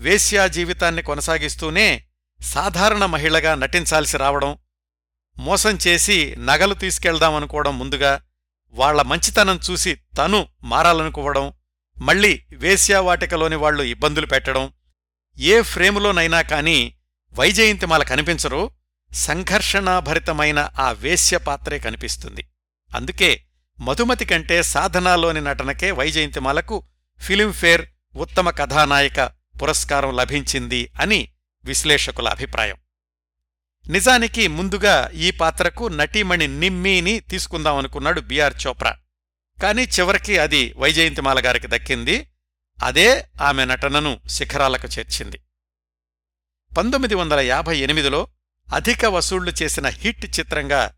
వేశ్యా 0.00 0.46
జీవితాన్ని 0.46 1.02
కొనసాగిస్తూనే 1.02 2.04
సాధారణ 2.42 3.06
మహిళగా 3.06 3.54
నటించాల్సి 3.54 4.16
రావడం 4.16 4.58
మోసం 5.38 5.78
చేసి 5.86 6.36
నగలు 6.38 6.74
తీసుకెళ్దామనుకోవడం 6.74 7.78
ముందుగా 7.78 8.22
వాళ్ళ 8.70 9.02
మంచితనం 9.02 9.60
చూసి 9.70 9.94
తను 10.18 10.48
మారాలనుకోవడం 10.62 11.52
మళ్ళీ 11.98 12.42
వేశ్యావాటికలోని 12.52 13.56
వాళ్ళు 13.56 13.82
ఇబ్బందులు 13.82 14.26
పెట్టడం 14.26 14.72
ఏ 15.38 15.62
ఫ్రేములోనైనా 15.62 16.42
కాని 16.42 16.94
వైజయంతిమాల 17.32 18.02
కనిపించరు 18.02 18.70
సంఘర్షణాభరితమైన 19.14 20.70
ఆ 20.78 20.92
వేశ్య 20.92 21.38
పాత్రే 21.38 21.78
కనిపిస్తుంది. 21.78 22.50
అందుకే 22.94 23.44
మధుమతి 23.80 24.24
కంటే 24.24 24.62
సాధనాలోని 24.62 25.40
నటనకే 25.40 25.90
వైజయంతిమాలకు 25.90 26.82
ఫిలింఫేర్ 27.20 27.86
ఉత్తమ 28.16 28.50
కథానాయిక 28.50 29.30
పురస్కారం 29.62 30.16
లభించింది 30.16 30.92
అని 31.00 31.28
విశ్లేషకుల 31.64 32.28
అభిప్రాయం. 32.28 32.76
నిజానికి 33.88 34.48
ముందుగా 34.48 35.10
ఈ 35.14 35.30
పాత్రకు 35.30 35.84
నటీమణి 35.84 36.48
నిమ్మీని 36.48 37.20
తీసుకుందామనుకున్నాడు 37.20 38.20
బిఆర్ 38.20 38.54
చోప్రా. 38.66 38.98
కాని 39.62 39.82
చివరికి 39.82 40.38
అది 40.38 40.74
వైజయంతిమాల 40.76 41.46
గారికి 41.46 41.66
దక్కింది. 41.66 42.30
అదే 42.82 43.28
ఆమె 43.42 43.64
నటనను 43.64 44.20
శిఖరాలకు 44.28 44.88
చేర్చింది. 44.88 45.40
పంతొమ్మిది 46.78 47.14
వందల 47.14 47.40
యాభై 47.40 47.78
ఎనిమిదిలో 47.78 48.28
అధిక 48.74 49.04
వసూళ్ళు 49.04 49.52
చేసిన 49.62 49.86
హిట్ 49.86 50.40
చిత్రంగా 50.40 50.94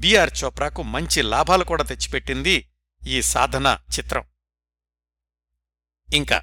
బిఆర్ 0.00 0.30
చోప్రాకు 0.44 0.82
మంచి 0.82 1.22
లాభాలు 1.22 1.64
కూడా 1.64 1.84
తెచ్చిపెట్టింది 1.84 2.68
ఈ 3.06 3.22
సాధన 3.22 3.78
చిత్రం. 3.98 4.24
ఇంకా 6.14 6.42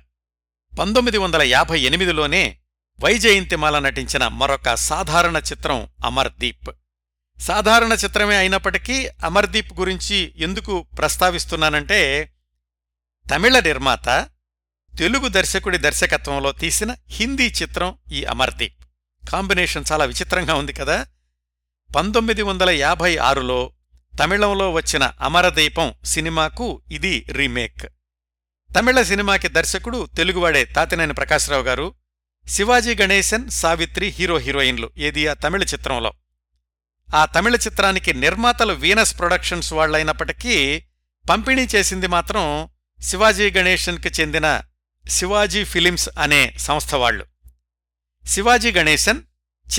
పంతొమ్మిది 0.79 1.17
వందల 1.17 1.41
యాభై 1.41 1.79
ఎనిమిదిలోనే 1.79 2.57
వైజయంతిమాల 3.03 3.79
నటించిన 3.79 4.27
మరొక 4.27 4.73
సాధారణ 4.73 5.37
చిత్రం 5.37 5.87
అమర్దీప్. 6.05 6.69
సాధారణ 7.39 7.93
చిత్రమే 7.93 8.35
అయినప్పటికీ 8.35 9.07
అమర్దీప్ 9.25 9.79
గురించి 9.79 10.33
ఎందుకు 10.37 10.81
ప్రస్తావిస్తున్నానంటే 10.97 12.31
తమిళ 13.35 13.59
నిర్మాత 13.59 14.29
తెలుగు 14.99 15.27
దర్శకుడి 15.27 15.77
దర్శకత్వంలో 15.77 16.51
తీసిన 16.51 16.95
హిందీ 17.09 17.47
చిత్రం 17.47 17.97
ఈ 18.11 18.23
అమర్దీప్. 18.23 18.83
కాంబినేషన్ 19.29 19.83
చాలా 19.91 20.05
విచిత్రంగా 20.05 20.53
ఉంది 20.53 20.73
కదా. 20.73 21.05
పంతొమ్మిది 21.95 22.41
వందల 22.41 22.69
యాభై 22.69 23.17
ఆరులో 23.17 23.71
తమిళంలో 24.19 24.71
వచ్చిన 24.71 25.11
అమరదీపం 25.21 25.93
సినిమాకు 26.05 26.81
ఇది 26.91 27.25
రీమేక్. 27.29 27.85
తమిళ 28.75 29.01
సినిమాకి 29.01 29.47
దర్శకుడు 29.47 30.09
తెలుగువాడే 30.17 30.65
తాతినేని 30.65 31.13
ప్రకాశ్రావు 31.13 31.63
గారు 31.63 31.93
శివాజీ 32.47 32.95
గణేశన్ 32.95 33.49
సావిత్రి 33.49 34.07
హీరో 34.07 34.37
హీరోయిన్లు 34.37 34.91
ఏది 34.97 35.27
ఆ 35.27 35.33
తమిళ 35.33 35.63
చిత్రంలో. 35.63 36.13
ఆ 37.15 37.25
తమిళ 37.25 37.55
చిత్రానికి 37.55 38.13
నిర్మాతలు 38.13 38.73
వీనస్ 38.73 39.19
ప్రొడక్షన్స్ 39.19 39.73
వాళ్ళైనప్పటికీ 39.73 40.83
పంపిణీ 41.29 41.67
చేసింది 41.75 42.07
మాత్రం 42.07 42.69
శివాజీ 43.01 43.51
గణేశన్కి 43.51 44.09
చెందిన 44.21 44.61
శివాజీ 45.07 45.63
ఫిలిమ్స్ 45.63 46.09
అనే 46.19 46.55
సంస్థ 46.59 46.95
వాళ్ళు 46.95 47.25
శివాజీ 48.25 48.71
గణేశన్ 48.71 49.21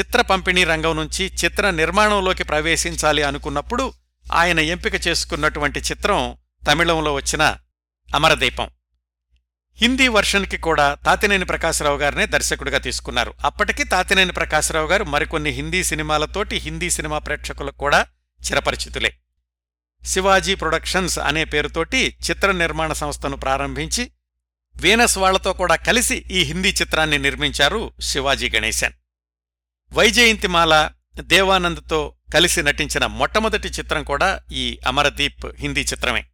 చిత్ర 0.00 0.20
పంపిణీ 0.20 0.64
రంగం 0.64 0.96
నుంచి 0.96 1.24
చిత్ర 1.44 1.70
నిర్మాణంలోకి 1.70 2.44
ప్రవేశించాలి 2.44 3.22
అనుకున్నప్పుడు 3.22 3.92
ఆయన 4.32 4.60
ఎంపిక 4.60 5.06
చేసుకున్నటువంటి 5.08 5.80
చిత్రం 5.80 6.36
తమిళంలో 6.68 7.14
వచ్చిన 7.14 7.56
అమరదీపం. 8.14 8.70
హిందీ 9.76 10.08
వర్షన్కి 10.08 10.56
కూడా 10.56 10.94
తాతినేని 10.94 11.44
ప్రకాశరావు 11.44 11.98
గారినే 11.98 12.26
దర్శకుడిగా 12.26 12.78
తీసుకున్నారు. 12.78 13.34
అప్పటికి 13.44 13.84
తాతినేని 13.84 14.32
ప్రకాశరావు 14.32 14.86
గారు 14.86 15.04
మరికొన్ని 15.04 15.50
హిందీ 15.50 15.84
సినిమాలతోటి 15.84 16.56
హిందీ 16.56 16.90
సినిమా 16.90 17.18
ప్రేక్షకులకు 17.18 17.76
కూడా 17.76 18.06
చిరపరిచితులే. 18.44 19.16
శివాజీ 20.04 20.54
ప్రొడక్షన్స్ 20.54 21.18
అనే 21.18 21.44
పేరుతోటి 21.44 22.16
చిత్ర 22.30 22.50
నిర్మాణ 22.50 22.92
సంస్థను 22.92 23.36
ప్రారంభించి 23.36 24.12
వీనస్ 24.76 25.18
వాళ్ళతో 25.18 25.52
కూడా 25.52 25.76
కలిసి 25.76 26.14
ఈ 26.14 26.42
హిందీ 26.42 26.68
చిత్రాన్ని 26.68 27.18
నిర్మించారు 27.18 27.92
శివాజీ 28.00 28.50
గణేశన్. 28.50 28.92
వైజయంతిమాల 29.92 30.90
దేవానంద్తో 31.20 32.14
కలిసి 32.34 32.62
నటించిన 32.62 33.06
మొట్టమొదటి 33.06 33.68
చిత్రం 33.68 34.04
కూడా 34.04 34.40
ఈ 34.52 34.78
అమరదీప్ 34.86 35.46
హిందీ 35.58 35.80
చిత్రమే. 35.80 36.24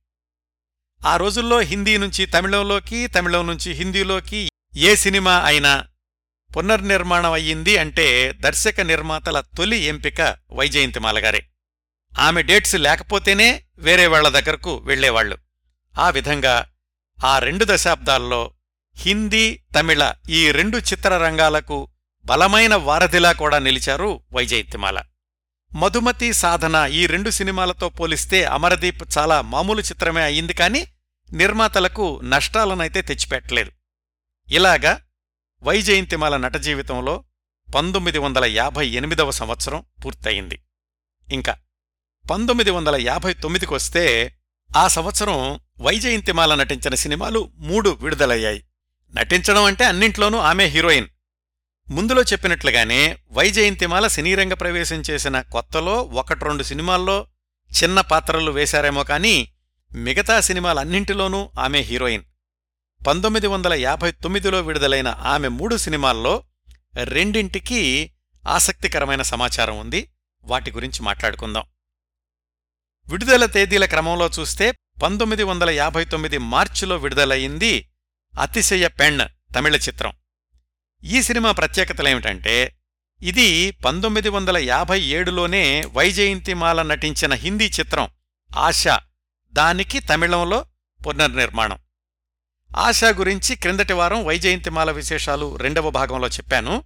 ఆ 1.01 1.17
రోజుల్లో 1.17 1.59
హిందీ 1.63 1.95
నుంచి 1.97 2.27
తమిళంలోకి 2.27 3.01
తమిళం 3.07 3.47
నుంచి 3.47 3.73
హిందీలోకి 3.73 4.41
ఏ 4.83 4.93
సినిమా 4.95 5.35
అయినా 5.45 5.73
పునర్నిర్మాణం 6.51 7.33
అయ్యింది 7.33 7.75
అంటే 7.79 8.07
దర్శక 8.41 8.81
నిర్మాతల 8.81 9.41
తొలి 9.57 9.79
ఎంపిక 9.85 10.21
వైజయంతిమాల 10.53 11.19
గారే 11.19 11.41
ఆమె 12.13 12.41
డేట్స్ 12.43 12.77
లేకపోతేనే 12.77 13.49
వేరే 13.79 14.07
వాళ్ళ 14.07 14.29
దగ్గరకు 14.29 14.73
వెళ్ళేవాళ్ళు 14.85 15.37
ఆ 15.95 16.11
విధంగా 16.11 16.55
ఆ 17.19 17.39
రెండు 17.39 17.65
దశాబ్దాల్లో 17.65 18.43
హిందీ 18.97 19.47
తమిళ 19.75 20.03
ఈ 20.31 20.53
రెండు 20.53 20.79
చిత్రరంగాలకు 20.79 21.79
బలమైన 22.25 22.75
వారధిలా 22.89 23.33
కూడా 23.33 23.59
నిలిచారు 23.59 24.23
వైజయంతిమాల 24.33 24.99
మధుమతి 25.75 26.33
సాధన 26.33 26.89
ఈ 26.93 27.07
రెండు 27.07 27.31
సినిమాలతో 27.31 27.89
పోలిస్తే 27.89 28.45
అమరదీప్ 28.45 29.19
చాలా 29.19 29.41
మామూలు 29.41 29.81
చిత్రమే 29.81 30.23
అయింది 30.23 30.55
కాని 30.55 30.87
నిర్మాతలకు 31.33 32.21
నష్టాలనైతే 32.25 33.03
తెచ్చిపెట్టలేదు. 33.03 33.73
ఇలాగా 34.49 35.01
వైజయంతిమాల 35.63 36.37
నట 36.37 36.57
జీవితంలో 36.57 37.25
పంతొమ్మిది 37.75 38.19
వందల 38.19 38.45
యాభై 38.45 38.89
ఎనిమిదవ 38.89 39.31
సంవత్సరం 39.31 39.85
పూర్తయింది. 40.05 40.61
ఇంకా 41.33 41.57
పంతొమ్మిది 42.31 42.71
వందల 42.71 42.97
యాభై 42.97 43.35
తొమ్మిదికొస్తే 43.35 44.37
ఆ 44.77 44.89
సంవత్సరం 44.89 45.61
వైజయంతిమాల 45.81 46.55
నటించిన 46.55 46.95
సినిమాలు 46.95 47.53
మూడు 47.55 47.91
విడుదలయ్యాయి. 47.91 48.65
నటించడం 49.15 49.65
అంటే 49.65 49.85
అన్నింట్లోనూ 49.85 50.39
ఆమె 50.39 50.65
హీరోయిన్. 50.65 51.09
ముందులో 51.91 52.23
చెప్పినట్లుగానే 52.23 53.19
వైజయంతిమాల 53.31 54.07
సినీరంగ 54.07 54.55
ప్రవేశం 54.55 55.03
చేసిన 55.11 55.41
కొత్తలో 55.41 56.03
ఒకటి 56.03 56.45
రెండు 56.45 56.63
సినిమాల్లో 56.63 57.27
చిన్న 57.83 58.01
పాత్రలు 58.01 58.51
వేశారేమో 58.51 59.05
కానీ 59.05 59.53
మిగతా 59.95 60.41
సినిమాలన్నింటిలోనూ 60.41 61.51
ఆమె 61.59 61.79
హీరోయిన్. 61.79 62.25
పంతొమ్మిది 63.07 63.47
వందల 63.47 63.75
యాభై 63.75 64.11
తొమ్మిదిలో 64.11 64.61
విడుదలైన 64.61 65.09
ఆమె 65.09 65.49
మూడు 65.49 65.77
సినిమాల్లో 65.77 66.45
రెండింటికీ 67.05 68.11
ఆసక్తికరమైన 68.49 69.23
సమాచారం 69.23 69.79
ఉంది. 69.79 70.13
వాటి 70.45 70.73
గురించి 70.73 71.03
మాట్లాడుకుందాం. 71.03 71.65
విడుదల 73.09 73.47
తేదీల 73.47 73.85
క్రమంలో 73.85 74.31
చూస్తే 74.41 74.73
పంతొమ్మిది 75.03 75.43
వందల 75.43 75.71
యాభై 75.71 76.05
తొమ్మిది 76.05 76.39
మార్చిలో 76.39 76.97
విడుదలయింది 76.97 77.89
అతిశయ 78.41 78.89
పెణ్ 78.89 79.55
తమిళ 79.55 79.77
చిత్రం. 79.77 80.13
ఈ 81.05 81.23
సినిమా 81.23 81.53
ప్రత్యేకతలేమిటంటే 81.53 82.75
ఇది 83.23 83.71
పంతొమ్మిది 83.71 84.29
వందల 84.29 84.59
యాభై 84.59 85.01
ఏడులోనే 85.01 85.85
వైజయంతిమాల 85.85 86.83
నటించిన 86.83 87.35
హిందీ 87.35 87.67
చిత్రం 87.67 88.11
ఆశ. 88.57 88.85
దానికి 89.53 90.01
తమిళంలో 90.01 90.67
పునర్నిర్మాణం. 91.07 91.79
ఆశా 92.77 93.09
గురించి 93.09 93.57
క్రిందటి 93.57 93.93
వారం 93.93 94.25
వైజయంతిమాల 94.25 94.91
విశేషాలు 94.91 95.57
రెండవ 95.57 95.91
భాగంలో 95.91 96.29
చెప్పాను. 96.29 96.85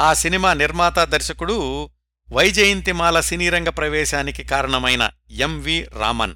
ఆ 0.00 0.14
సినిమా 0.14 0.54
నిర్మాత 0.54 0.98
దర్శకుడు 0.98 1.90
వైజయంతిమాల 2.32 3.20
సినీరంగ 3.20 3.68
ప్రవేశానికి 3.68 4.44
కారణమైన 4.44 5.10
ఎంవి 5.30 5.88
రామన్. 5.98 6.34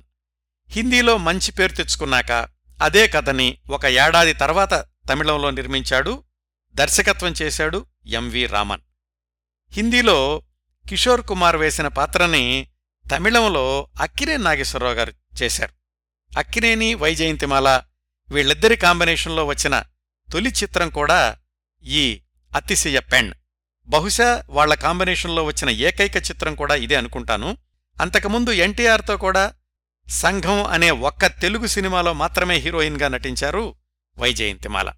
హిందీలో 0.70 1.16
మంచి 1.16 1.52
పేరు 1.52 1.72
తెచ్చుకున్నాక 1.72 2.48
అదే 2.82 3.08
కథని 3.08 3.58
ఒక 3.70 3.86
ఏడాది 3.86 4.32
తర్వాత 4.32 4.86
తమిళంలో 5.10 5.50
నిర్మించాడు 5.50 6.24
దర్శకత్వం 6.74 7.34
చేశాడు 7.42 7.86
ఎంవి 8.06 8.46
రామన్. 8.46 8.80
హిందీలో 9.72 10.42
కిషోర్ 10.88 11.26
కుమార్ 11.26 11.56
వేసిన 11.56 11.88
పాత్రని 11.88 12.68
తమిళంలో 13.14 13.88
అక్కినే 14.00 14.36
నాగేశ్వరరావు 14.36 14.94
గారు 14.94 15.12
చేశారు. 15.42 15.72
అక్కినేని 16.38 16.94
వైజయంతిమాల 16.94 17.82
వీళ్ళిద్దరి 18.30 18.76
కాంబినేషన్లో 18.76 19.44
వచ్చిన 19.44 19.84
తొలి 20.32 20.50
చిత్రం 20.50 20.90
కూడా 20.90 21.38
ఈ 21.84 22.20
అతిశయ 22.56 23.00
పెన్. 23.00 23.32
బహుశా 23.88 24.44
వాళ్ళ 24.50 24.74
కాంబినేషన్లో 24.74 25.44
వచ్చిన 25.44 25.70
ఏకైక 25.70 26.16
చిత్రం 26.16 26.54
కూడా 26.54 26.74
ఇదే 26.74 26.94
అనుకుంటాను. 26.94 27.56
అంతకుముందు 28.00 28.50
ఎన్టీఆర్తో 28.50 29.16
కూడా 29.16 29.54
సంఘం 30.08 30.66
అనే 30.66 30.90
ఒక్క 30.90 31.26
తెలుగు 31.26 31.66
సినిమాలో 31.66 32.12
మాత్రమే 32.12 32.56
హీరోయిన్గా 32.56 33.08
నటించారు 33.08 33.74
వైజయంతిమాల. 34.18 34.92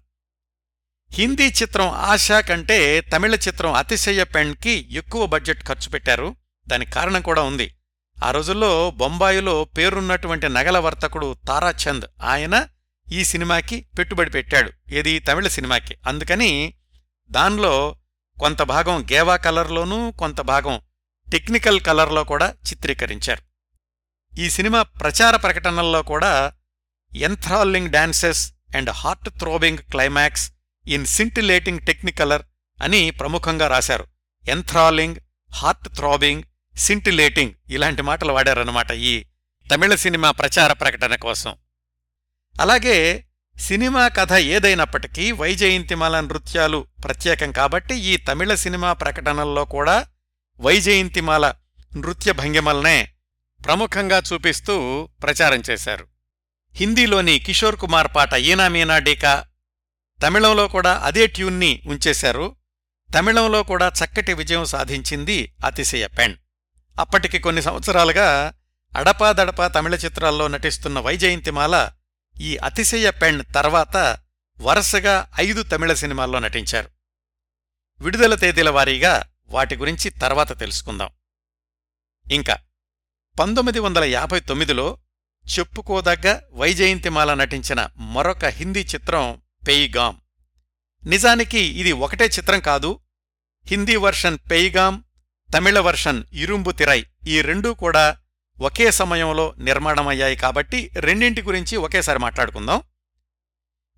హిందీ 1.17 1.47
చిత్రం 1.47 1.89
ఆశా 1.89 2.39
కంటే 2.39 3.01
తమిళ 3.01 3.35
చిత్రం 3.35 3.73
అతిశయ 3.73 4.23
పెండ్కి 4.23 4.87
ఎక్కువ 4.91 5.25
బడ్జెట్ 5.25 5.63
ఖర్చు 5.63 5.89
పెట్టారు. 5.89 6.35
దానికి 6.67 6.91
కారణం 6.91 7.21
కూడా 7.21 7.41
ఉంది. 7.41 7.75
ఆ 8.23 8.31
రోజుల్లో 8.31 8.91
బొంబాయిలో 8.91 9.63
పేరున్నటువంటి 9.63 10.49
నగల 10.49 10.77
వర్తకుడు 10.77 11.35
తారాచంద్ 11.47 12.05
ఆయన 12.23 12.67
ఈ 13.11 13.23
సినిమాకి 13.23 13.87
పెట్టుబడి 13.97 14.29
పెట్టాడు. 14.29 14.71
ఏది? 14.89 15.19
తమిళ 15.19 15.47
సినిమాకి. 15.47 15.97
అందుకని 16.07 16.73
దానిలో 17.31 17.95
కొంత 18.39 18.61
భాగం 18.61 19.03
గేవా 19.03 19.35
కలర్లోనూ 19.35 20.11
కొంత 20.11 20.41
భాగం 20.41 20.81
టెక్నికల్ 21.31 21.81
కలర్లో 21.81 22.23
కూడా 22.23 22.55
చిత్రీకరించారు. 22.69 23.41
ఈ 24.39 24.49
సినిమా 24.49 24.81
ప్రచార 24.83 25.35
ప్రకటనల్లో 25.35 26.03
కూడా 26.03 26.53
enthralling 27.15 27.89
dances 27.89 28.53
and 28.75 28.89
heart 28.89 29.29
throbbing 29.29 29.77
climax 29.77 30.51
in 30.87 31.05
scintillating 31.05 31.79
Technicolor 31.79 32.41
అని 32.81 33.11
ప్రముఖంగా 33.11 33.67
రాశారు. 33.67 34.07
ఎంథ్రాలింగ్ 34.49 35.15
హార్ట్ 35.53 35.89
థ్రాబింగ్ 35.89 36.43
సింటిలేటింగ్ 36.77 37.53
ఇలాంటి 37.69 38.01
మాటలు 38.01 38.33
వాడారన్నమాట 38.33 38.91
ఈ 38.91 39.25
తమిళ 39.71 39.95
సినిమా 39.95 40.31
ప్రచార 40.31 40.73
ప్రకటన 40.73 41.15
కోసం. 41.15 41.55
అలాగే 42.61 43.25
సినిమా 43.59 44.07
కథ 44.07 44.33
ఏదైనప్పటికీ 44.33 45.31
వైజయంతిమాల 45.31 46.19
నృత్యాలు 46.19 46.87
ప్రత్యేకం 47.03 47.51
కాబట్టి 47.51 47.95
ఈ 47.95 48.17
తమిళ 48.17 48.55
సినిమా 48.55 48.93
ప్రకటనల్లో 48.93 49.65
కూడా 49.65 50.07
వైజయంతిమాల 50.59 51.53
నృత్య 51.97 52.31
భంగిమల్నే 52.31 53.11
ప్రముఖంగా 53.65 54.21
చూపిస్తూ 54.33 55.09
ప్రచారం 55.23 55.63
చేశారు. 55.69 56.07
హిందీలోని 56.75 57.39
కిషోర్ 57.39 57.75
కుమార్ 57.75 58.07
పాట 58.15 58.33
ఈనా 58.33 58.67
మీనా 58.67 58.99
డీకా 58.99 59.45
తమిళంలో 60.23 60.67
కూడా 60.67 60.97
అదే 60.97 61.27
ట్యూన్ని 61.27 61.81
ఉంచేశారు. 61.87 62.55
తమిళంలో 63.15 63.63
కూడా 63.63 63.87
చక్కటి 63.87 64.33
విజయం 64.33 64.65
సాధించింది 64.65 65.55
అతిశయ 65.65 66.07
పెన్. 66.07 66.35
అప్పటికి 66.99 67.39
కొన్ని 67.39 67.61
సంవత్సరాలుగా 67.61 68.53
అడపాదడపా 68.97 69.67
తమిళ 69.67 69.95
చిత్రాల్లో 69.95 70.47
నటిస్తున్న 70.47 70.99
వైజయంతిమాల 70.99 71.91
ఈ 72.41 72.57
అతిశయ 72.57 73.11
పెన్ 73.11 73.43
తర్వాత 73.55 74.19
వరుసగా 74.61 75.31
ఐదు 75.39 75.63
తమిళ 75.63 75.93
సినిమాల్లో 75.93 76.39
నటించారు. 76.39 76.89
విడుదల 78.01 78.35
తేదీల 78.35 78.69
వారీగా 78.69 79.29
వాటి 79.47 79.75
గురించి 79.75 80.09
తర్వాత 80.09 80.59
తెలుసుకుందాం. 80.59 81.09
ఇంకా 82.31 82.57
పంతొమ్మిది 83.39 83.79
వందల 83.79 84.03
యాభై 84.03 84.39
తొమ్మిదిలో 84.39 84.97
చెప్పుకోదగ్గ 85.57 86.39
వైజయంతిమాల 86.53 87.33
నటించిన 87.33 87.89
మరొక 87.97 88.45
హిందీ 88.45 88.81
చిత్రం 88.81 89.41
పెయిగామ్. 89.67 90.17
నిజానికి 91.05 91.59
ఇది 91.59 91.91
ఒకటే 91.91 92.25
చిత్రం 92.25 92.59
కాదు. 92.59 92.99
హిందీ 93.67 93.95
వర్షన్ 93.95 94.37
పెయిగామ్ 94.51 95.01
తమిళ 95.57 95.79
వర్షన్ 95.79 96.23
ఇరుంబు 96.33 96.71
తిరై 96.71 97.05
ఈ 97.27 97.41
రెండూ 97.41 97.73
కూడా 97.73 98.17
ఒకే 98.59 98.91
సమయంలో 98.91 99.53
నిర్మాణమయ్యాయి 99.57 100.35
కాబట్టి 100.35 100.91
రెండింటి 100.95 101.41
గురించి 101.41 101.77
ఒకేసారి 101.77 102.19
మాట్లాడుకుందాం. 102.19 102.81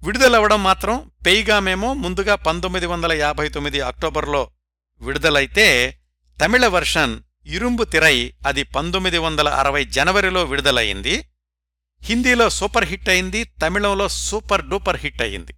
విడుదలవ్వడం 0.03 0.63
మాత్రం 0.63 1.11
పెయిగామేమో 1.25 1.93
ముందుగా 1.93 2.35
పంతొమ్మిది 2.35 2.85
వందల 2.85 3.13
యాభై 3.13 3.49
తొమ్మిది 3.49 3.81
అక్టోబర్లో 3.81 4.51
విడుదలైతే 5.01 5.99
తమిళ 6.45 6.67
వర్షన్ 6.67 7.21
ఇరుంబు 7.45 7.83
తిరై 7.83 8.33
అది 8.47 8.63
పంతొమ్మిది 8.63 9.17
వందల 9.17 9.49
అరవై 9.49 9.85
జనవరిలో 9.85 10.43
విడుదలయింది 10.43 11.29
హిందీలో 12.03 12.49
సూపర్ 12.49 12.85
హిట్ 12.85 13.09
అయింది 13.09 13.43
తమిళంలో 13.43 14.07
సూపర్ 14.07 14.65
డూపర్ 14.65 14.97
హిట్ 14.97 15.21
అయింది. 15.21 15.53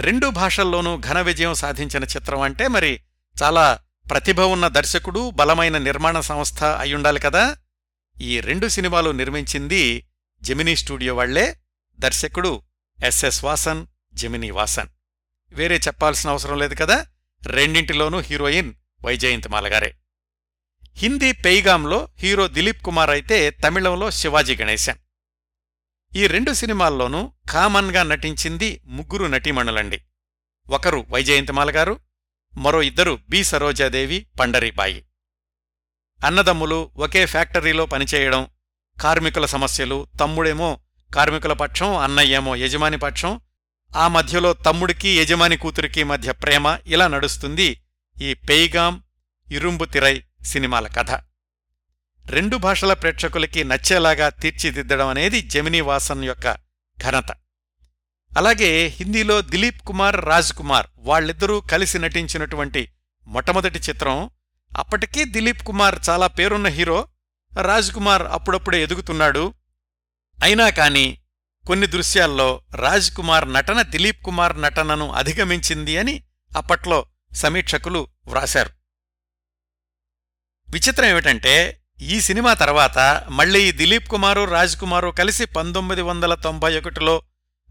రెండు 0.00 0.26
భాషల్లోనూ 0.26 1.00
ఘన 1.00 1.20
విజయం 1.20 1.54
సాధించిన 1.54 2.04
చిత్రం 2.04 2.40
అంటే 2.40 2.68
మరి 2.68 3.00
చాలా 3.42 3.80
ప్రతిభ 4.10 4.40
ఉన్న 4.40 4.68
దర్శకుడు 4.68 5.30
బలమైన 5.30 5.78
నిర్మాణ 5.78 6.20
సంస్థ 6.20 6.64
అయ్యుండాలి 6.64 7.20
కదా. 7.20 7.56
ఈ 8.20 8.40
రెండు 8.40 8.68
సినిమాలు 8.68 9.10
నిర్మించింది 9.10 10.08
జెమినీ 10.42 10.76
స్టూడియో 10.76 11.14
వాళ్ళే 11.14 11.56
దర్శకుడు 11.98 12.62
ఎస్ఎస్ 13.04 13.44
వాసన్ 13.44 13.86
జెమినీ 14.14 14.50
వాసన్. 14.50 14.88
వేరే 15.52 15.76
చెప్పాల్సిన 15.76 16.30
అవసరం 16.30 16.58
లేదు 16.58 16.74
కదా. 16.74 17.06
రెండింటిలోనూ 17.46 18.20
హీరోయిన్ 18.20 18.74
వైజయంతిమాలగారే 19.04 19.94
హిందీ 20.96 21.32
పెయిగాంలో 21.32 22.08
హీరో 22.18 22.48
దిలీప్ 22.48 22.82
కుమార్ 22.82 23.10
అయితే 23.10 23.50
తమిళంలో 23.50 24.10
శివాజీ 24.10 24.56
గణేశన్. 24.56 24.98
ఈ 26.18 26.26
రెండు 26.26 26.52
సినిమాల్లోనూ 26.52 27.32
కామన్గా 27.50 28.02
నటించింది 28.02 28.80
ముగ్గురు 28.86 29.24
నటీమణులండి. 29.24 30.02
ఒకరు 30.68 31.06
వైజయంతిమాల 31.08 31.70
గారు 31.70 32.00
మరో 32.58 32.82
ఇద్దరు 32.82 33.18
బి 33.28 33.44
సరోజాదేవి 33.44 34.26
పండరీబాయి. 34.40 35.04
అన్నదమ్ములు 36.24 36.90
ఒకే 36.96 37.26
ఫ్యాక్టరీలో 37.26 37.86
పనిచేయడం 37.86 38.46
కార్మికుల 39.00 39.46
సమస్యలు 39.46 40.06
తమ్ముడేమో 40.20 40.80
కార్మికుల 41.14 41.52
పక్షం 41.52 41.96
అన్నయ్యేమో 41.96 42.56
యజమాని 42.56 42.98
పక్షం 42.98 43.40
ఆ 43.96 44.08
మధ్యలో 44.08 44.52
తమ్ముడికి 44.52 45.08
యజమాని 45.08 45.56
కూతురికి 45.56 46.02
మధ్య 46.02 46.32
ప్రేమ 46.32 46.78
ఇలా 46.86 47.08
నడుస్తుంది 47.08 47.80
ఈ 48.22 48.34
పెయిగాం 48.34 49.02
ఇరుంబు 49.52 49.84
తిరై 49.84 50.24
సినిమాల 50.42 50.86
కథ. 50.86 51.27
రెండు 52.30 52.56
భాషల 52.56 52.92
ప్రేక్షకులకి 52.92 53.64
నచ్చేలాగా 53.64 54.28
తీర్చిదిద్దడం 54.28 55.08
అనేది 55.08 55.40
జమినీ 55.40 55.80
వాసన్ 55.80 56.24
యొక్క 56.24 56.52
ఘనత. 56.98 57.32
అలాగే 58.36 58.86
హిందీలో 58.86 59.42
దిలీప్ 59.42 59.82
కుమార్ 59.82 60.24
రాజ్ 60.24 60.52
కుమార్ 60.52 60.86
వాళ్ళిద్దరూ 60.98 61.60
కలిసి 61.60 61.98
నటించినటువంటి 61.98 62.92
మొట్టమొదటి 63.26 63.78
చిత్రం. 63.78 64.30
అప్పటికీ 64.76 65.24
దిలీప్ 65.24 65.62
కుమార్ 65.62 65.98
చాలా 66.08 66.26
పేరున్న 66.26 66.66
హీరో 66.66 67.08
రాజ్ 67.62 67.92
కుమార్ 67.92 68.22
అప్పుడప్పుడే 68.22 68.82
ఎదుగుతున్నాడు. 68.82 69.54
అయినా 70.42 70.70
కాని 70.70 71.18
కొన్ని 71.66 71.86
దృశ్యాల్లో 71.86 72.62
రాజ్ 72.74 73.14
కుమార్ 73.14 73.52
నటన 73.52 73.82
దిలీప్ 73.82 74.24
కుమార్ 74.24 74.62
నటనను 74.62 75.12
అధిగమించింది 75.12 75.98
అని 75.98 76.22
అప్పట్లో 76.56 77.06
సమీక్షకులు 77.32 78.08
వ్రాశారు. 78.26 78.70
విచిత్రం 80.70 81.06
ఏమిటంటే 81.06 81.80
ఈ 82.00 82.20
సినిమా 82.20 82.54
తర్వాత 82.54 83.22
మళ్ళీ 83.28 83.72
దిలీప్ 83.72 84.08
కుమారు 84.08 84.44
రాజ్ 84.44 84.76
కుమారు 84.76 85.10
కలిసి 85.10 85.44
పంతొమ్మిది 85.44 86.02
వందల 86.02 86.34
తొంభై 86.34 86.78
ఒకటిలో 86.78 87.22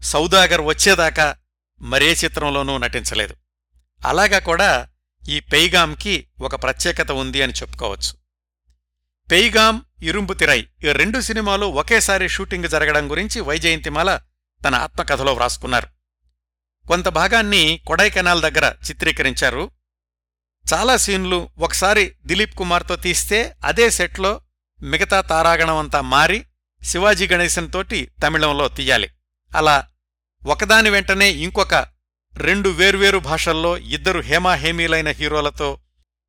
సౌదాగర్ 0.02 0.60
వచ్చేదాకా 0.60 1.36
మరే 1.80 2.12
చిత్రంలోనూ 2.12 2.78
నటించలేదు. 2.78 3.34
అలాగా 4.06 4.38
కూడా 4.38 4.88
ఈ 5.28 5.40
పెయిగామ్కి 5.40 6.26
ఒక 6.40 6.62
ప్రత్యేకత 6.62 7.12
ఉంది 7.12 7.42
అని 7.42 7.52
చెప్పుకోవచ్చు. 7.52 8.12
పెయిగాం 9.30 9.82
ఇరుంబు 10.02 10.34
తిరై 10.34 10.66
ఈ 10.84 10.92
రెండు 10.92 11.20
సినిమాలు 11.20 11.66
ఒకేసారి 11.66 12.28
షూటింగ్ 12.28 12.68
జరగడం 12.68 13.10
గురించి 13.10 13.40
వైజయంతిమాల 13.40 14.20
తన 14.64 14.74
ఆత్మకథలో 14.74 15.32
వ్రాసుకున్నారు. 15.32 15.88
కొంత 16.88 17.08
భాగాన్ని 17.08 17.80
కొడైకెనాల్ 17.86 18.42
దగ్గర 18.42 18.74
చిత్రీకరించారు 18.90 19.70
చాలా 20.72 20.96
సీన్లు 20.96 21.50
ఒకసారి 21.58 22.12
దిలీప్ 22.26 22.54
కుమార్తో 22.54 22.96
తీస్తే 22.96 23.54
అదే 23.64 23.90
సెట్లో 23.90 24.40
మిగతా 24.82 25.20
తారాగణమంతా 25.20 26.00
మారి 26.00 26.44
శివాజీ 26.82 27.26
గణేశన్ 27.28 27.72
తోటి 27.72 28.08
తమిళంలో 28.22 28.68
తీయాలి. 28.68 29.08
అలా 29.56 29.88
ఒకదాని 30.46 30.90
వెంటనే 30.90 31.30
ఇంకొక 31.30 31.74
రెండు 32.36 32.68
వేర్వేరు 32.68 33.18
భాషల్లో 33.18 33.78
ఇద్దరు 33.78 34.20
హేమాహేమీలైన 34.20 35.08
హీరోలతో 35.08 35.80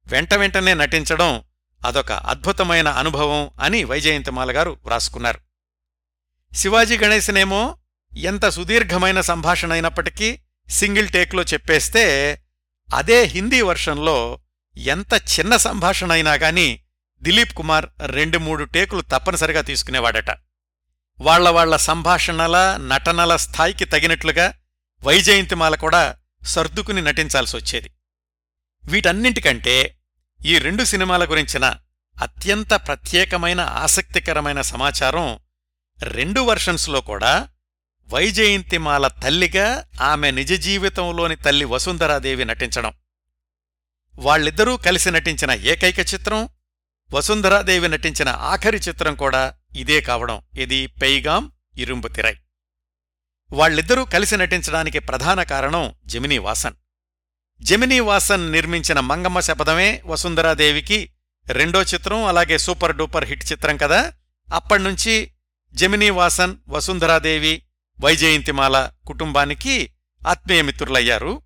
వెంట 0.08 0.34
వెంటనే 0.34 0.74
నటించడం 0.74 1.44
అదొక 1.86 2.12
అద్భుతమైన 2.12 2.88
అనుభవం 2.88 3.50
అని 3.60 3.84
వైజయంతిమాల 3.84 4.56
గారు 4.56 4.78
వ్రాసుకున్నారు. 4.86 5.40
శివాజీ 6.54 6.98
గణేశనేమో 6.98 7.78
ఎంత 8.18 8.50
సుదీర్ఘమైన 8.50 9.22
సంభాషణ 9.22 9.72
అయినప్పటికీ 9.72 10.40
సింగిల్ 10.70 11.10
టేక్లో 11.10 11.44
చెప్పేస్తే 11.44 12.06
అదే 12.94 13.24
హిందీ 13.24 13.62
వర్షన్లో 13.62 14.40
ఎంత 14.78 15.14
చిన్న 15.14 15.58
సంభాషణ 15.58 16.12
అయినా 16.12 16.34
గాని 16.34 16.84
దిలీప్ 17.22 17.54
కుమార్ 17.54 17.86
రెండు 18.06 18.38
మూడు 18.38 18.64
టేకులు 18.64 19.02
తప్పనిసరిగా 19.02 19.62
తీసుకునేవాడట. 19.62 20.30
వాళ్ళ 21.20 21.50
వాళ్ళ 21.50 21.76
సంభాషణల 21.76 22.78
నటనల 22.82 23.36
స్థాయికి 23.36 23.86
తగినట్లుగా 23.86 24.54
వైజయంతిమాల 25.04 25.76
కూడా 25.76 26.18
సర్దుకుని 26.44 27.02
నటించాల్సొచ్చేది. 27.02 27.90
వీటన్నింటికంటే 28.86 29.96
ఈ 30.46 30.58
రెండు 30.58 30.84
సినిమాల 30.84 31.26
గురించిన 31.26 31.78
అత్యంత 32.22 32.74
ప్రత్యేకమైన 32.74 33.62
ఆసక్తికరమైన 33.62 34.62
సమాచారం 34.62 35.40
రెండు 36.04 36.42
వర్షన్స్లో 36.42 37.02
కూడా 37.02 37.50
వైజయంతిమాల 38.12 39.08
తల్లిగా 39.08 39.86
ఆమె 40.02 40.32
నిజ 40.32 40.54
జీవితంలోని 40.54 41.36
తల్లి 41.36 41.66
వసుంధరాదేవి 41.66 42.46
నటించడం. 42.46 42.94
వాళ్ళిద్దరూ 44.16 44.78
కలిసి 44.78 45.12
నటించిన 45.12 45.52
ఏకైక 45.52 46.00
చిత్రం 46.00 46.50
వసుంధరాదేవి 47.14 47.88
నటించిన 47.88 48.30
ఆఖరి 48.30 48.78
చిత్రం 48.78 49.16
కూడా 49.16 49.56
ఇదే 49.76 50.02
కావడం. 50.02 50.42
ఇది 50.60 50.88
పెయిగాం 50.88 51.52
ఇరుంబు 51.78 52.08
తిరై. 52.08 52.36
వాళ్ళిద్దరూ 53.52 54.06
కలిసి 54.06 54.38
నటించడానికి 54.38 55.00
ప్రధాన 55.00 55.44
కారణం 55.44 55.94
జమినీ 56.06 56.38
వాసన్ 56.38 56.74
జమినీ 57.62 58.00
వాసన్ 58.00 58.52
నిర్మించిన 58.52 59.00
మంగమ్మ 59.00 59.40
శపథమే 59.40 60.02
వసుంధరాదేవికి 60.06 61.14
రెండో 61.48 61.82
చిత్రం 61.82 62.26
అలాగే 62.26 62.58
సూపర్ 62.58 62.96
డూపర్ 62.96 63.26
హిట్ 63.26 63.52
చిత్రం 63.52 63.78
కదా. 63.78 64.14
అప్పణ్నుంచి 64.54 65.32
జమినీ 65.74 66.10
వాసన్ 66.10 66.56
వసుంధరాదేవి 66.70 67.62
వైజయంతిమాల 68.02 68.90
కుటుంబానికి 69.08 69.94
ఆత్మీయమిత్రులయ్యారు 70.28 71.44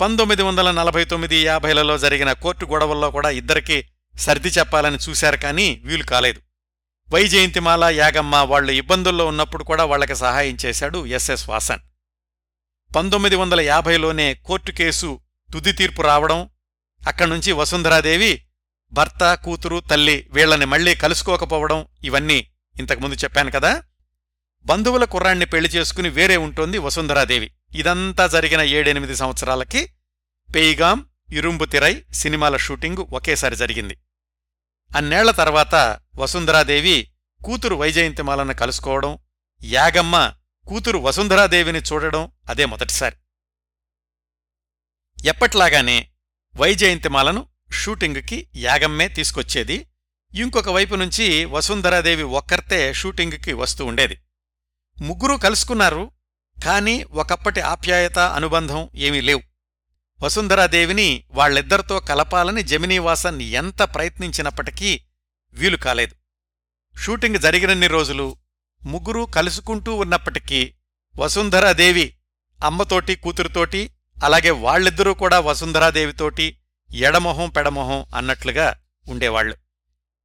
పంతొమ్మిది 0.00 0.42
వందల 0.42 0.70
నలభై 0.70 1.04
తొమ్మిది 1.04 1.42
యాభైలలో 1.42 1.98
జరిగిన 1.98 2.32
కోర్టు 2.32 2.64
గొడవల్లో 2.64 3.10
కూడా 3.10 3.30
ఇద్దరికి 3.30 3.88
సర్ది 4.18 4.48
చెప్పాలని 4.48 4.96
చూశారు 4.96 5.36
కానీ 5.36 5.82
వీలు 5.84 6.02
కాలేదు. 6.02 6.40
వైజయంతిమాల 7.12 7.84
యాగమ్మ 7.84 8.36
వాళ్ళు 8.36 8.72
ఇబ్బందుల్లో 8.72 9.26
ఉన్నప్పుడు 9.26 9.64
కూడా 9.64 9.84
వాళ్ళకి 9.84 10.14
సహాయం 10.14 10.56
చేశాడు 10.66 11.06
ఎస్ఎస్ 11.06 11.48
వాసన్. 11.48 11.80
పంతొమ్మిది 12.96 13.36
వందల 13.36 13.60
యాభైలోనే 13.60 14.34
కోర్టు 14.34 14.70
కేసు 14.70 15.20
తుది 15.52 15.72
తీర్పు 15.72 16.02
రావడం 16.02 16.50
అక్కడ్నుంచి 17.06 17.52
వసుంధరాదేవి 17.52 18.42
భర్త 18.92 19.34
కూతురు 19.34 19.80
తల్లి 19.80 20.28
వీళ్ళని 20.32 20.64
మళ్ళీ 20.64 20.94
కలుసుకోకపోవడం 20.94 21.86
ఇవన్నీ 22.04 22.50
ఇంతకుముందు 22.78 23.14
చెప్పాను 23.14 23.50
కదా. 23.50 23.82
బంధువుల 24.66 25.04
కుర్రాణ్ణి 25.04 25.46
పెళ్ళి 25.46 25.70
చేసుకుని 25.70 26.08
వేరే 26.08 26.36
ఉంటోంది 26.36 26.78
వసుంధరాదేవి. 26.78 27.52
ఇదంతా 27.74 28.26
జరిగిన 28.26 28.60
ఏడెనిమిది 28.60 29.16
సంవత్సరాలకి 29.16 29.92
పెయిగాం 30.54 31.06
ఇరుంబు 31.32 31.64
తిరై 31.64 32.04
సినిమాల 32.12 32.56
షూటింగు 32.56 33.08
ఒకేసారి 33.12 33.56
జరిగింది. 33.56 33.98
అన్నేళ్ళ 34.96 35.30
తర్వాత 35.30 36.00
వసుంధరాదేవి 36.16 37.10
కూతురు 37.44 37.74
వైజయంతిమాలను 37.74 38.54
కలుసుకోవడం 38.54 39.18
యాగమ్మ 39.64 40.34
కూతురు 40.68 40.98
వసుంధరాదేవిని 40.98 41.78
చూడడం 41.78 42.32
అదే 42.48 42.64
మొదటిసారి. 42.64 43.16
ఎప్పట్లాగానే 45.24 46.08
వైజయంతిమాలను 46.56 47.46
షూటింగుకి 47.72 48.48
యాగమ్మే 48.56 49.08
తీసుకొచ్చేది. 49.08 49.86
ఇంకొక 50.34 50.68
వైపు 50.68 50.94
నుంచి 50.94 51.44
వసుంధరాదేవి 51.44 52.22
ఒక్కర్తే 52.22 52.94
షూటింగుకి 52.94 53.52
వస్తూ 53.52 53.84
ఉండేది. 53.84 54.18
ముగ్గురూ 55.00 55.36
కలుసుకున్నారు 55.36 56.10
కాని 56.64 57.04
ఒకప్పటి 57.04 57.60
ఆప్యాయత 57.60 58.18
అనుబంధం 58.18 58.90
ఏమీ 58.94 59.20
లేవు. 59.20 59.42
వసుంధరాదేవిని 60.22 61.24
వాళ్ళిద్దరితో 61.30 62.00
కలపాలని 62.00 62.62
జమినీవాసన్ 62.62 63.42
ఎంత 63.42 63.82
ప్రయత్నించినప్పటికీ 63.82 65.02
వీలు 65.54 65.76
కాలేదు. 65.76 66.14
షూటింగ్ 66.98 67.36
జరిగినన్ని 67.36 67.86
రోజులు 67.86 68.36
ముగ్గురూ 68.84 69.26
కలుసుకుంటూ 69.26 69.94
ఉన్నప్పటికీ 69.94 70.74
వసుంధరాదేవి 71.16 72.14
అమ్మతోటి 72.64 73.14
కూతురుతోటి 73.14 73.90
అలాగే 74.24 74.50
వాళ్ళిద్దరూ 74.50 75.14
కూడా 75.14 75.40
వసుంధరాదేవితోటి 75.40 76.58
ఎడమొహం 76.94 77.50
పెడమొహం 77.50 78.06
అన్నట్లుగా 78.14 78.76
ఉండేవాళ్ళు 79.08 79.56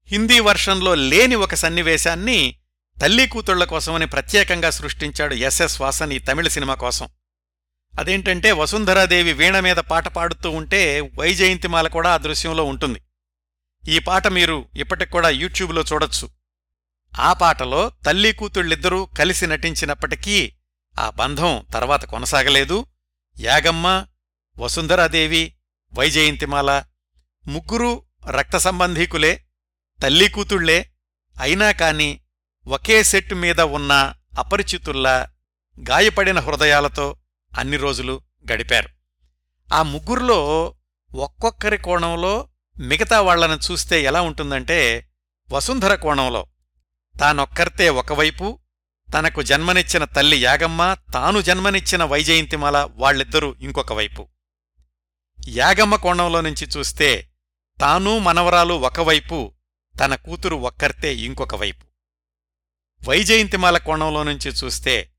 హిందీ 0.07 0.39
వర్షంలో 0.39 0.95
లేని 0.95 1.35
ఒక 1.35 1.55
సన్నివేశాన్ని 1.55 2.59
తల్లి 3.01 3.27
కూతుళ్ళ 3.27 3.63
కోసమని 3.63 4.05
ప్రత్యేకంగా 4.05 4.69
సృష్టించాడు 4.69 5.33
ఎస్ఎస్ 5.33 5.81
వాసన్ 5.81 6.13
ఈ 6.13 6.19
తమిళ 6.19 6.47
సినిమా 6.47 6.73
కోసం. 6.73 7.09
అదేంటంటే 7.99 8.51
వసుంధరాదేవి 8.51 9.33
వీణ 9.33 9.59
మీద 9.59 9.75
పాట 9.75 10.07
పాడుతూ 10.07 10.51
ఉంటే 10.51 10.99
వైజయంతిమాల 10.99 11.87
కూడా 11.87 12.13
ఆ 12.13 12.17
దృశ్యంలో 12.17 12.63
ఉంటుంది. 12.63 13.01
ఈ 13.89 13.99
పాట 13.99 14.27
మీరు 14.27 14.69
ఇప్పటికి 14.75 15.11
కూడా 15.11 15.29
యూట్యూబ్లో 15.29 15.81
చూడొచ్చు. 15.81 16.29
ఆ 17.19 17.33
పాటలో 17.33 17.91
తల్లి 18.05 18.33
కూతుళ్ళిద్దరూ 18.33 19.05
కలిసి 19.05 19.47
నటించినప్పటికీ 19.47 20.53
ఆ 20.99 21.09
బంధం 21.09 21.65
తర్వాత 21.73 22.05
కొనసాగలేదు. 22.05 22.85
యాగమ్మ 23.39 24.05
వసుంధరాదేవి 24.59 25.55
వైజయంతిమాల 25.93 26.83
ముగ్గురూ 27.47 28.03
రక్త 28.29 28.57
సంబంధీకులే 28.57 29.43
తల్లి 30.01 30.29
కూతుళ్ళే 30.29 30.89
అయినా 31.41 31.71
కాని 31.71 32.19
ఒకే 32.67 33.03
సెట్టు 33.03 33.35
మీద 33.35 33.61
ఉన్న 33.61 34.13
అపరిచితుల్లా 34.39 35.27
గాయపడిన 35.89 36.39
హృదయాలతో 36.39 37.17
అన్ని 37.57 37.77
రోజులు 37.77 38.21
గడిపారు. 38.51 38.89
ఆ 39.73 39.83
ముగ్గురులో 39.83 40.73
ఒక్కొక్కరి 41.15 41.77
కోణంలో 41.77 42.47
మిగతా 42.79 43.21
వాళ్ళను 43.21 43.59
చూస్తే 43.71 44.03
ఎలా 44.03 44.21
ఉంటుందంటే 44.21 45.09
వసుంధర 45.51 45.95
కోణంలో 45.95 46.47
తానొక్కర్తే 47.19 47.89
ఒకవైపు 47.89 48.59
తనకు 49.17 49.41
జన్మనిచ్చిన 49.41 50.03
తల్లి 50.03 50.37
యాగమ్మ 50.37 50.95
తాను 51.13 51.41
జన్మనిచ్చిన 51.41 52.03
వైజయంతిమాల 52.03 52.89
వాళ్ళిద్దరూ 52.95 53.55
ఇంకొక 53.59 53.93
వైపు. 53.93 54.27
యాగమ్మ 55.47 55.95
కోణంలో 55.95 56.41
నుంచి 56.41 56.67
చూస్తే 56.77 57.27
తాను 57.81 58.17
మనవరాలు 58.17 58.73
ఒకవైపు 58.73 59.53
తన 59.99 60.15
కూతురు 60.15 60.55
ఒక్కర్తే 60.55 61.15
ఇంకొక 61.15 61.55
వైపు. 61.55 61.92
వైజయంతిమాల 63.05 63.77
కోణంలో 63.77 64.23
నుంచి 64.23 64.49
చూస్తే 64.51 65.09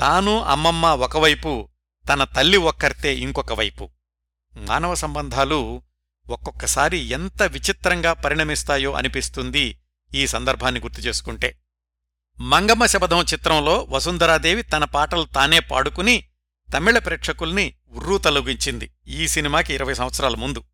తాను 0.00 0.44
అమ్మమ్మ 0.44 0.86
ఒకవైపు 0.86 1.68
తన 2.08 2.24
తల్లి 2.24 2.56
ఒక్కర్తే 2.56 3.16
ఇంకొక 3.16 3.52
వైపు. 3.52 3.90
మానవ 4.56 4.94
సంబంధాలు 4.94 5.82
ఒక్కొక్కసారి 6.28 6.98
ఎంత 6.98 7.42
విచిత్రంగా 7.42 8.12
పరిణమిస్తాయో 8.12 8.92
అనిపిస్తుంది 8.92 9.80
ఈ 10.14 10.26
సందర్భాన్ని 10.26 10.80
గుర్తు 10.80 11.00
చేసుకుంటే. 11.00 11.56
మంగమ్మ 12.40 12.86
శబదం 12.86 13.22
చిత్రంలో 13.22 13.86
వసుంధరాదేవి 13.90 14.62
తన 14.62 14.84
పాటలు 14.84 15.24
తానే 15.24 15.60
పాడుకుని 15.60 16.24
తమిళ 16.74 16.98
ప్రేక్షకుల్ని 16.98 17.74
ఉర్రూతలుగించింది 17.90 18.90
ఈ 19.06 19.28
సినిమాకి 19.28 19.74
ఇరవై 19.74 19.94
సంవత్సరాల 19.94 20.34
ముందు. 20.34 20.64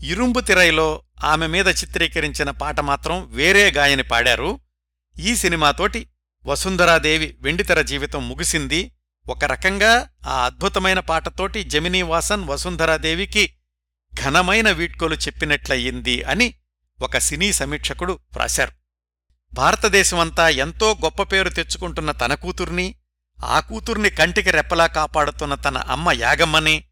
ఇరుంబు 0.00 0.40
తిరైలో 0.40 1.02
ఆమె 1.24 1.46
మీద 1.46 1.68
చిత్రీకరించిన 1.68 2.50
పాట 2.50 2.80
మాత్రం 2.80 3.30
వేరే 3.30 3.70
గాయని 3.70 4.02
పాడారు. 4.02 4.63
ఈ 5.18 5.36
సినిమాతోటి 5.36 6.08
వసుంధరాదేవి 6.44 7.36
వెండితెర 7.40 7.80
జీవితం 7.80 8.28
ముగిసింది. 8.28 8.92
ఒక 9.28 9.44
రకంగా 9.44 10.10
ఆ 10.26 10.44
అద్భుతమైన 10.44 11.00
పాటతోటి 11.00 11.64
జమినీ 11.64 12.02
వాసన్ 12.02 12.48
వసుంధరాదేవికి 12.48 13.54
ఘనమైన 14.14 14.70
వీడ్కోలు 14.70 15.14
చెప్పినట్లయింది 15.14 16.22
అని 16.22 16.54
ఒక 17.00 17.18
సినీ 17.18 17.52
సమీక్షకుడు 17.52 18.12
వ్రాశారు. 18.12 18.72
భారతదేశమంతా 19.54 20.48
ఎంతో 20.48 20.96
గొప్ప 21.04 21.22
పేరు 21.22 21.48
తెచ్చుకుంటున్న 21.48 22.10
తన 22.12 22.34
కూతుర్ని 22.34 22.94
ఆ 23.44 23.60
కూతుర్ని 23.60 24.10
కంటికి 24.10 24.50
రెప్పలా 24.50 24.86
కాపాడుతున్న 24.86 25.54
తన 25.54 25.78
అమ్మ 25.78 26.10
యాగమ్మని 26.12 26.84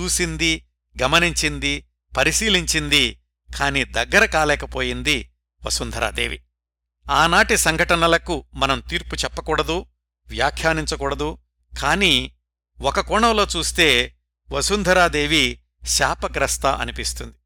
చూసింది 0.00 0.68
గమనించింది 1.02 1.88
పరిశీలించింది 2.16 3.20
కాని 3.58 3.84
దగ్గర 3.84 4.24
కాలేకపోయింది 4.24 5.32
వసుంధరాదేవి. 5.66 6.42
ఆనాటి 7.10 7.56
సంఘటనలకు 7.56 8.44
మనం 8.54 8.80
తీర్పు 8.80 9.14
చెప్పకూడదు 9.14 9.86
వ్యాఖ్యానించకూడదు. 10.28 11.38
కాని 11.80 12.32
ఒక 12.80 13.00
కోణంలో 13.00 13.46
చూస్తే 13.56 14.16
వసుంధరాదేవి 14.50 15.62
శాపగ్రస్త 15.84 16.66
అనిపిస్తుంది. 16.66 17.36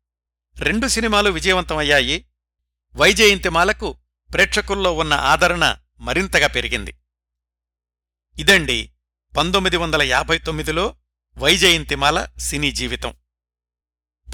రెండు 0.65 0.87
సినిమాలు 0.87 1.31
విజయవంతమయ్యాయి. 1.31 2.27
వైజయంతిమాలకు 2.95 3.97
ప్రేక్షకుల్లో 4.33 4.93
ఉన్న 4.93 5.15
ఆదరణ 5.15 5.77
మరింతగా 5.99 6.47
పెరిగింది. 6.47 6.97
ఇదండి 8.39 8.93
పంతొమ్మిది 9.37 9.77
వందల 9.77 10.03
యాభై 10.03 10.39
తొమ్మిదిలో 10.39 10.97
వైజయంతిమాల 11.39 12.27
సినీ 12.39 12.73
జీవితం. 12.73 13.15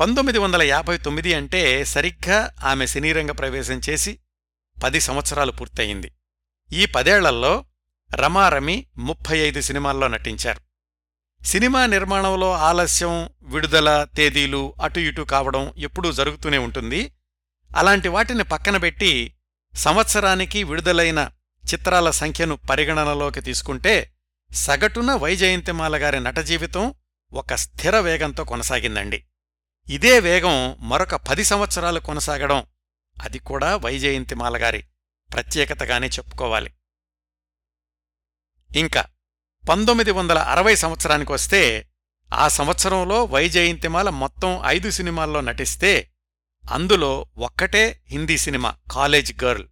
పంతొమ్మిది 0.00 0.38
వందల 0.38 0.62
యాభై 0.62 0.98
తొమ్మిది 0.98 1.34
అంటే 1.34 1.84
సరిగ్గా 1.84 2.54
ఆమె 2.64 2.86
సినీరంగ 2.86 3.30
ప్రవేశం 3.30 3.80
చేసి 3.88 4.20
పది 4.82 5.00
సంవత్సరాలు 5.00 5.52
పూర్తయింది. 5.52 6.12
ఈ 6.72 6.86
పదేళ్ళలో 6.86 7.64
రమారమి 8.14 8.86
ముప్పై 8.98 9.38
ఐదు 9.38 9.60
సినిమాల్లో 9.60 10.08
నటించారు. 10.08 10.60
సినిమా 11.44 11.86
నిర్మాణంలో 11.86 12.52
ఆలస్యం 12.52 13.30
విడుదల 13.42 14.06
తేదీలు 14.16 14.74
అటు 14.82 15.00
ఇటు 15.00 15.22
కావడం 15.22 15.72
ఎప్పుడూ 15.78 16.12
జరుగుతూనే 16.12 16.58
ఉంటుంది. 16.58 17.12
అలాంటి 17.76 18.08
వాటిని 18.08 18.44
పక్కనబెట్టి 18.44 19.34
సంవత్సరానికి 19.74 20.64
విడుదలైన 20.64 21.30
చిత్రాల 21.74 22.10
సంఖ్యను 22.10 22.56
పరిగణనలోకి 22.56 23.40
తీసుకుంటే 23.40 24.12
సగటున 24.52 25.14
వైజయంతిమాల 25.14 26.02
గారి 26.02 26.20
నటజీవితం 26.20 26.94
ఒక 27.32 27.54
స్థిర 27.54 27.98
వేగంతో 27.98 28.44
కొనసాగిందండి. 28.44 29.24
ఇదే 29.88 30.20
వేగం 30.20 30.76
మరొక 30.80 31.14
పది 31.14 31.44
సంవత్సరాలు 31.44 32.00
కొనసాగడం 32.00 32.64
అది 33.22 33.38
కూడా 33.38 33.76
వైజయంతిమాల 33.76 34.62
గారి 34.62 34.84
ప్రత్యేకతగానే 35.32 36.06
చెప్పుకోవాలి. 36.06 36.74
ఇంకా 38.76 39.08
పంతొమ్మిది 39.68 40.10
వందల 40.10 40.38
అరవై 40.38 40.74
సంవత్సరానికి 40.74 41.32
వస్తే 41.32 41.88
ఆ 42.34 42.48
సంవత్సరంలో 42.48 43.24
వైజయంతిమాల 43.24 44.10
మొత్తం 44.10 44.62
ఐదు 44.66 44.90
సినిమాల్లో 44.90 45.40
నటిస్తే 45.40 46.12
అందులో 46.70 47.26
ఒక్కటే 47.38 48.02
హిందీ 48.06 48.38
సినిమా 48.38 48.76
కాలేజ్ 48.90 49.44
గర్ల్ 49.44 49.68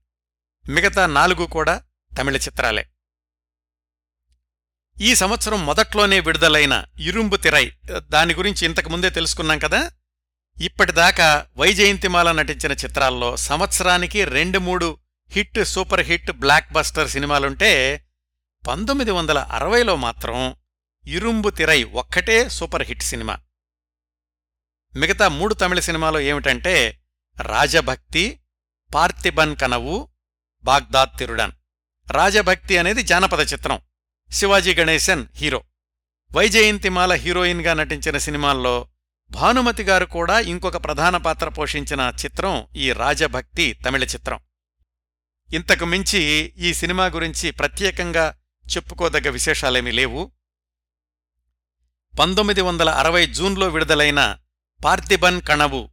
మిగతా 0.69 1.07
నాలుగు 1.07 1.47
కూడా 1.47 1.85
తమిళ 2.19 2.37
చిత్రాలే. 2.37 2.89
ఈ 5.01 5.15
సంవత్సరం 5.15 5.67
మొదట్లోనే 5.67 6.21
విడుదలైన 6.21 6.85
ఇరుంబు 7.01 7.37
తిరై 7.37 7.73
దాని 7.99 8.35
గురించి 8.35 8.65
ఇంతకుముందే 8.65 9.11
తెలుసుకున్నాం 9.11 9.59
కదా? 9.59 9.91
ఇప్పటిదాకా 10.61 11.47
వైజయంతిమాల 11.57 12.33
నటించిన 12.33 12.73
చిత్రాల్లో 12.73 13.37
సంవత్సరానికి 13.37 14.25
రెండు 14.25 14.59
మూడు 14.59 14.99
hit 15.29 15.65
super 15.65 16.01
hit 16.01 16.33
block 16.33 16.73
buster 16.73 17.11
సినిమాలుంటే 17.11 18.05
పంతొమ్మిది 18.69 19.11
వందల 19.11 19.39
అరవైలో 19.39 19.97
మాత్రం 19.97 20.57
ఇరుంబు 21.07 21.51
తిరై 21.51 21.85
ఒక్కటే 21.85 22.49
సూపర్ 22.49 22.83
హిట్ 22.83 23.03
సినిమా. 23.03 23.39
మిగతా 24.97 25.29
మూడు 25.29 25.55
తమిళ 25.55 25.79
సినిమాలు 25.79 26.19
ఏమిటంటే 26.19 27.01
రాజభక్తి 27.43 28.41
పార్థిబన్ 28.95 29.57
కనవు 29.57 30.09
బాగ్దాద్ 30.65 31.19
తిరుడన్. 31.19 31.53
రాజభక్తి 32.11 32.79
అనేది 32.79 33.03
జానపద 33.03 33.53
చిత్రం. 33.53 33.81
శివాజీ 34.31 34.75
గణేశన్ 34.75 35.27
హీరో. 35.35 35.65
వైజయంతిమాల 36.37 37.13
హీరోయిన్గా 37.13 37.75
నటించిన 37.75 38.19
సినిమాల్లో 38.19 38.89
భానుమతి 39.31 39.83
గారు 39.83 40.05
కూడా 40.05 40.41
ఇంకొక 40.41 40.85
ప్రధాన 40.85 41.17
పాత్ర 41.17 41.49
పోషించిన 41.49 42.13
చిత్రం 42.25 42.67
ఈ 42.77 42.93
రాజభక్తి 42.93 43.73
తమిళ 43.73 44.05
చిత్రం. 44.05 44.41
ఇంతకు 45.55 45.85
మించి 45.85 46.53
ఈ 46.57 46.75
సినిమా 46.75 47.07
గురించి 47.07 47.51
ప్రత్యేకంగా 47.51 48.39
చెప్పుకోదగ్గ 48.77 49.31
విశేషాలేమీ 49.31 49.91
లేవు. 49.91 50.33
పంతొమ్మిది 52.19 52.61
వందల 52.61 52.91
అరవై 52.91 53.27
జూన్లో 53.27 53.69
విడుదలైన 53.69 54.39
పార్థిబన్ 54.85 55.43
కణవు 55.43 55.91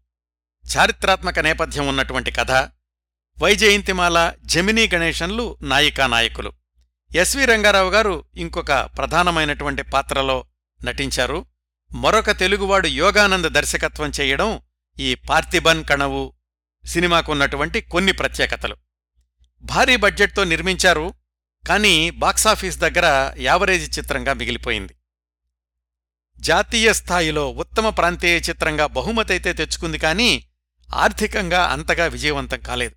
చారిత్రాత్మక 0.77 1.39
నేపథ్యం 1.39 1.87
ఉన్నటువంటి 1.87 2.31
కథ. 2.31 2.51
వైజయంతిమాల 3.41 4.33
జమినీ 4.41 4.89
గణేశన్లు 4.93 5.57
నాయికా 5.61 6.07
నాయకులు. 6.07 6.53
ఎస్వి 7.15 7.45
రంగారావు 7.45 7.89
గారు 7.89 8.25
ఇంకొక 8.37 8.71
ప్రధానమైనటువంటి 8.71 9.81
పాత్రలో 9.81 10.45
నటించారు. 10.83 11.52
మరొక 11.93 12.31
తెలుగువాడు 12.31 12.87
యోగానంద 12.87 13.45
దర్శకత్వం 13.45 14.11
చేయడం 14.21 14.61
ఈ 14.99 15.15
పార్థిబన్ 15.15 15.85
కణవు 15.85 16.33
సినిమాకున్నటువంటి 16.85 17.81
కొన్ని 17.81 18.11
ప్రత్యేకతలు. 18.11 18.77
భారీ 19.61 19.95
బడ్జెట్తో 19.95 20.43
నిర్మించారు 20.43 21.13
కానీ 21.67 22.09
బాక్సాఫీస్ 22.09 22.77
దగ్గర 22.77 23.33
యావరేజ్ 23.37 23.99
చిత్రంగా 23.99 24.33
మిగిలిపోయింది. 24.33 24.95
జాతీయ 26.39 26.93
స్థాయిలో 26.93 27.51
ఉత్తమ 27.51 27.89
ప్రాంతీయ 27.89 28.39
చిత్రంగా 28.49 28.85
బహుమతైతే 28.85 29.53
తెచ్చుకుంది 29.53 29.97
కానీ 29.97 30.47
ఆర్థికంగా 30.93 31.63
అంతగా 31.65 32.05
విజయవంతం 32.05 32.59
కాలేదు. 32.59 32.95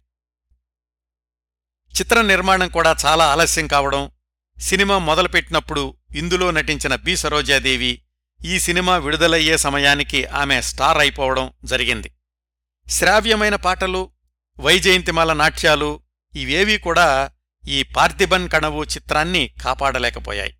చిత్ర 1.98 2.20
నిర్మాణం 2.20 2.68
కూడా 2.68 2.96
చాలా 3.06 3.26
ఆలస్యం 3.26 3.66
కావడం 3.66 4.10
సినిమా 4.60 4.98
మొదలుపెట్టినప్పుడు 4.98 5.96
ఇందులో 6.16 6.50
నటించిన 6.50 6.94
బి. 6.94 7.16
సరోజాదేవి 7.16 8.02
ఈ 8.46 8.58
సినిమా 8.58 8.96
విడుదలయ్యే 8.96 9.56
సమయానికి 9.56 10.26
ఆమె 10.26 10.60
స్టార్ 10.60 10.98
అయిపోవడం 10.98 11.52
జరిగింది. 11.64 12.10
శ్రావ్యమైన 12.88 13.56
పాటలు 13.56 14.10
వైజయంతిమాల 14.58 15.32
నాట్యాలు 15.32 16.00
ఇవేవీ 16.34 16.78
కూడా 16.78 17.30
ఈ 17.68 17.82
పార్థిబన్ 17.82 18.48
కణవు 18.48 18.84
చిత్రాన్ని 18.84 19.50
కాపాడలేకపోయాయి. 19.62 20.54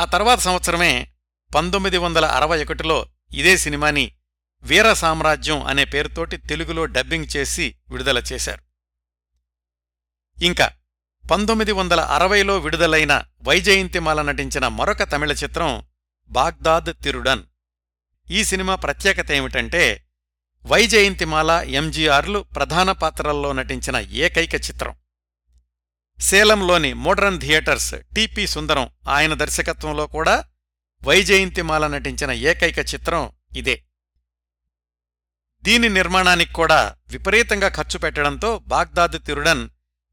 ఆ 0.00 0.04
తర్వాత 0.04 0.38
సంవత్సరమే 0.38 1.08
పంతొమ్మిది 1.54 1.98
వందల 1.98 2.24
అరవై 2.24 2.64
ఒకటిలో 2.64 3.06
ఇదే 3.34 3.56
సినిమాని 3.56 4.12
వీర 4.62 4.92
సామ్రాజ్యం 4.92 5.62
అనే 5.62 5.84
పేరుతోటి 5.84 6.36
తెలుగులో 6.36 6.86
డబ్బింగ్ 6.86 7.36
చేసి 7.36 7.74
విడుదల 7.90 8.18
చేశారు. 8.18 8.62
ఇంకా 10.42 10.70
పంతొమ్మిది 11.30 11.72
వందల 11.72 12.00
అరవైలో 12.00 12.58
విడుదలైన 12.58 13.24
వైజయంతిమాల 13.42 14.22
నటించిన 14.22 14.68
మరొక 14.68 15.02
తమిళ 15.02 15.32
చిత్రం 15.32 15.82
బాగ్దాద్ 16.30 17.02
తిరుడన్. 17.02 17.42
ఈ 18.30 18.44
సినిమా 18.44 18.74
ప్రత్యేకత 18.74 19.30
ఏమిటంటే 19.30 20.06
వైజయంతిమాల 20.66 21.50
ఎంజీఆర్లు 21.50 22.40
ప్రధాన 22.40 22.92
పాత్రల్లో 22.92 23.52
నటించిన 23.52 23.96
ఏకైక 23.96 24.54
చిత్రం. 24.54 24.96
సేలంలోని 26.20 26.94
మోడ్రన్ 26.94 27.40
థియేటర్స్ 27.40 27.94
టిపి 28.14 28.46
సుందరం 28.46 28.90
ఆయన 29.08 29.34
దర్శకత్వంలో 29.34 30.06
కూడా 30.06 30.44
వైజయంతిమాల 31.04 31.86
నటించిన 31.86 32.30
ఏకైక 32.30 32.78
చిత్రం 32.78 33.32
ఇదే. 33.56 33.84
దీని 35.62 35.88
నిర్మాణానికి 35.88 36.52
కూడా 36.52 36.96
విపరీతంగా 37.08 37.68
ఖర్చు 37.68 37.98
పెట్టడంతో 37.98 38.58
బాగ్దాద్ 38.58 39.26
తిరుడన్ 39.26 39.68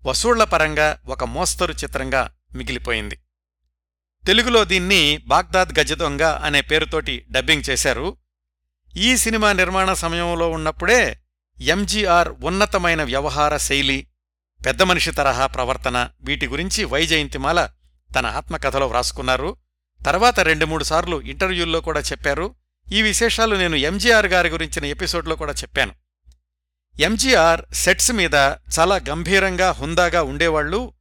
వసూళ్ళ 0.06 0.43
పరంగా 0.43 0.99
ఒక 1.06 1.23
మోస్తరు 1.23 1.73
చిత్రంగా 1.73 2.30
మిగిలిపోయింది. 2.56 3.19
తెలుగులో 4.25 4.65
దీన్ని 4.65 5.17
బాగ్దాద్ 5.17 5.80
గజదొంగ 5.80 6.23
అనే 6.23 6.62
పేరుతోటి 6.62 7.25
డబ్బింగ్ 7.32 7.69
చేశారు. 7.69 8.17
ఈ 8.97 9.17
సినిమా 9.17 9.53
నిర్మాణ 9.53 9.93
సమయంలో 9.93 10.51
ఉన్నప్పుడే 10.51 11.19
ఎంజీఆర్ 11.62 12.30
ఉన్నతమైన 12.30 13.03
వ్యవహార 13.03 13.58
శైలి 13.58 14.08
పెద్ద 14.65 14.82
మనిషి 14.82 15.12
తరహా 15.12 15.47
ప్రవర్తన 15.47 16.10
వీటి 16.21 16.47
గురించి 16.47 16.84
వైజయంతిమాల 16.84 17.69
తన 18.15 18.25
ఆత్మకథలో 18.25 18.88
వ్రాసుకున్నారు. 18.88 19.58
తర్వాత 20.06 20.39
రెండు 20.39 20.65
మూడు 20.65 20.84
సార్లు 20.84 21.21
ఇంటర్వ్యూల్లో 21.21 21.82
కూడా 21.82 21.99
చెప్పారు. 21.99 22.56
ఈ 22.91 23.01
విశేషాలు 23.01 23.56
నేను 23.56 23.75
ఎంజీఆర్ 23.75 24.25
గారి 24.25 24.49
గురించిన 24.49 24.86
ఎపిసోడ్లో 24.86 25.36
కూడా 25.36 25.53
చెప్పాను. 25.53 25.93
ఎంజీఆర్ 26.99 27.62
సెట్స్ 27.73 28.12
మీద 28.12 28.34
చాలా 28.80 28.95
గంభీరంగా 29.10 29.71
హుందాగా 29.71 30.23
ఉండేవాళ్ళు 30.23 30.93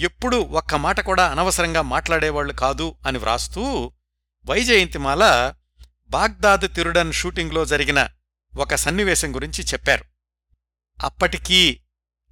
ఎప్పుడూ 0.00 0.40
ఒక్క 0.40 0.74
మాట 0.74 1.00
కూడా 1.00 1.28
అనవసరంగా 1.28 1.82
మాట్లాడేవాళ్ళు 1.82 2.52
కాదు 2.52 2.96
అని 3.06 3.18
వ్రాస్తూ 3.18 3.92
వైజయంతిమాల 4.46 5.54
బాగ్దాద్ 6.10 6.74
తిరుడన్ 6.74 7.12
షూటింగ్లో 7.12 7.64
జరిగిన 7.64 8.08
ఒక 8.56 8.74
సన్నివేశం 8.74 9.34
గురించి 9.34 9.64
చెప్పారు. 9.64 10.04
అప్పటికీ 11.00 11.80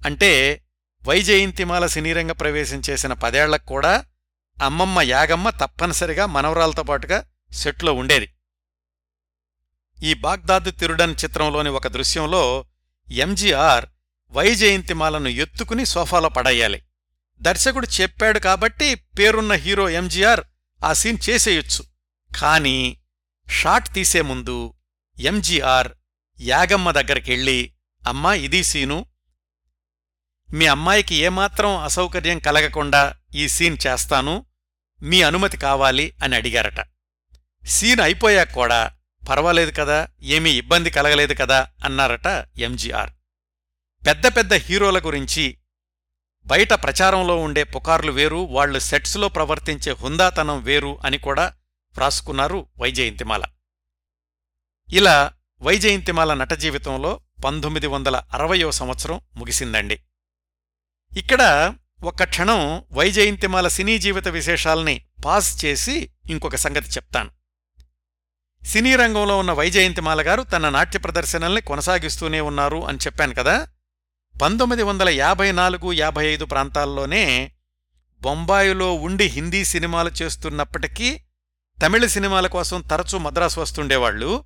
అంటే 0.05 0.63
వైజయంతిమాల 1.07 1.85
సినీరంగ 1.85 2.31
ప్రవేశం 2.31 2.81
చేసిన 2.89 3.13
పదేళ్ళకు 3.13 3.65
కూడా 3.65 4.05
అమ్మమ్మ 4.63 5.01
యాగమ్మ 5.01 5.49
తప్పనిసరిగా 5.49 6.25
మనవరాలతో 6.25 6.83
పాటుగా 6.83 7.25
సెట్లో 7.51 7.93
ఉండేది. 7.93 8.29
ఈ 10.03 10.13
బాగ్దాద్ 10.13 10.79
తిరుడన్ 10.79 11.15
చిత్రంలోని 11.23 11.69
ఒక 11.69 11.87
దృశ్యంలో 11.87 12.65
ఎంజీఆర్ 13.11 13.85
వైజయంతిమాలను 14.31 15.27
ఎత్తుకుని 15.27 15.85
సోఫాలో 15.85 16.29
పడేయాలి. 16.29 16.83
దర్శకుడు 17.41 17.87
చెప్పాడు 18.01 18.39
కాబట్టి 18.39 18.95
పేరున్న 18.95 19.53
హీరో 19.53 19.89
ఎంజీఆర్ 19.89 20.41
ఆ 20.85 20.93
సీన్ 20.93 21.17
చేసేయొచ్చు. 21.29 21.83
కానీ 22.39 22.97
షాట్ 23.49 23.93
తీసే 23.93 24.21
ముందు 24.21 24.73
ఎంజీఆర్ 25.19 25.87
యాగమ్మ 26.41 26.91
దగ్గరికెళ్ళి 26.91 27.73
అమ్మా 28.07 28.33
ఇది 28.33 28.63
సీను. 28.63 29.05
మీ 30.53 30.65
అమ్మాయికి 30.65 31.15
ఏమాత్రం 31.15 31.77
అసౌకర్యం 31.77 32.39
కలగకుండా 32.39 33.15
ఈ 33.35 33.47
సీన్ 33.47 33.77
చేస్తాను. 33.87 34.45
మీ 35.01 35.21
అనుమతి 35.21 35.57
కావాలి 35.57 36.13
అని 36.23 36.35
అడిగారట. 36.35 36.85
సీన్ 37.65 37.99
అయిపోయాక 37.99 38.53
కూడా 38.53 38.91
పర్వాలేదు 39.29 39.71
కదా 39.71 40.07
ఏమీ 40.21 40.51
ఇబ్బంది 40.51 40.89
కలగలేదు 40.89 41.33
కదా 41.33 41.67
అన్నారట 41.85 42.47
ఎంజీఆర్. 42.57 43.09
పెద్ద 44.07 44.27
పెద్ద 44.27 44.53
హీరోల 44.53 44.99
గురించి 44.99 45.57
బయట 46.49 46.73
ప్రచారంలో 46.73 47.35
ఉండే 47.37 47.63
పుకార్లు 47.63 48.11
వేరు 48.11 48.39
వాళ్ళు 48.51 48.79
సెట్స్లో 48.79 49.27
ప్రవర్తించే 49.29 49.91
హుందాతనం 49.91 50.63
వేరు 50.63 50.99
అని 51.05 51.17
కూడా 51.17 51.45
వ్రాసుకున్నారు 51.95 52.59
వైజయంతిమాల. 52.79 53.43
ఇలా 54.89 55.33
వైజయంతిమాల 55.61 56.33
నట 56.33 56.53
జీవితంలో 56.53 57.11
పంతొమ్మిది 57.45 57.87
వందల 57.87 58.15
అరవయో 58.33 58.69
సంవత్సరం 58.71 59.21
ముగిసిందండి. 59.35 59.97
ఇక్కడ 61.11 61.41
ఒక్క 62.03 62.23
క్షణం 62.23 62.85
వైజయంతిమాల 62.91 63.67
సినీ 63.67 63.97
జీవిత 63.97 64.27
విశేషాల్ని 64.27 64.95
పాస్ 65.25 65.65
చేసి 65.65 65.95
ఇంకొక 66.29 66.55
సంగతి 66.55 66.89
చెప్తాను. 66.89 67.31
సినీ 68.63 68.95
రంగంలో 68.95 69.37
ఉన్న 69.37 69.51
వైజయంతిమాల 69.51 70.21
గారు 70.21 70.41
తన 70.43 70.69
నాట్య 70.69 70.99
ప్రదర్శనల్ని 70.99 71.61
కొనసాగిస్తూనే 71.61 72.41
ఉన్నారు 72.41 72.79
అని 72.85 72.97
చెప్పాను 72.97 73.35
కదా 73.35 73.55
పంతొమ్మిది 74.41 74.83
వందల 74.83 75.09
యాభై 75.09 75.51
నాలుగు 75.51 75.93
యాభై 75.93 76.25
ఐదు 76.25 76.45
ప్రాంతాల్లోనే 76.45 77.51
బొంబాయిలో 78.21 78.93
ఉండి 78.93 79.25
హిందీ 79.25 79.65
సినిమాలు 79.65 80.11
చేస్తున్నప్పటికీ 80.21 81.21
తమిళ 81.83 82.05
సినిమాల 82.05 82.47
కోసం 82.47 82.81
తరచూ 82.81 83.17
మద్రాసు 83.17 83.59
వస్తుండేవాళ్ళు 83.59 84.43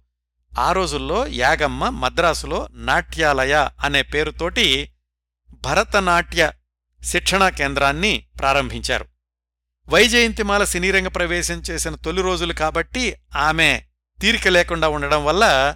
ఆ 0.60 0.72
రోజుల్లో 0.72 1.28
యాగమ్మ 1.28 1.90
మద్రాసులో 1.90 2.68
నాట్యాలయ 2.74 3.70
అనే 3.84 4.02
పేరుతోటి 4.02 4.90
భరతనాట్య 5.66 6.52
శిక్షణా 7.04 7.50
కేంద్రాన్ని 7.50 8.26
ప్రారంభించారు. 8.40 9.06
వైజయంతిమాల 9.90 10.64
సినీరంగ 10.64 11.08
ప్రవేశం 11.08 11.62
చేసిన 11.72 11.96
తొలి 11.96 12.22
రోజులు 12.22 12.54
కాబట్టి 12.54 13.16
ఆమె 13.36 13.84
తీరిక 14.22 14.48
లేకుండా 14.48 14.90
ఉండడం 14.90 15.26
వల్ల 15.26 15.76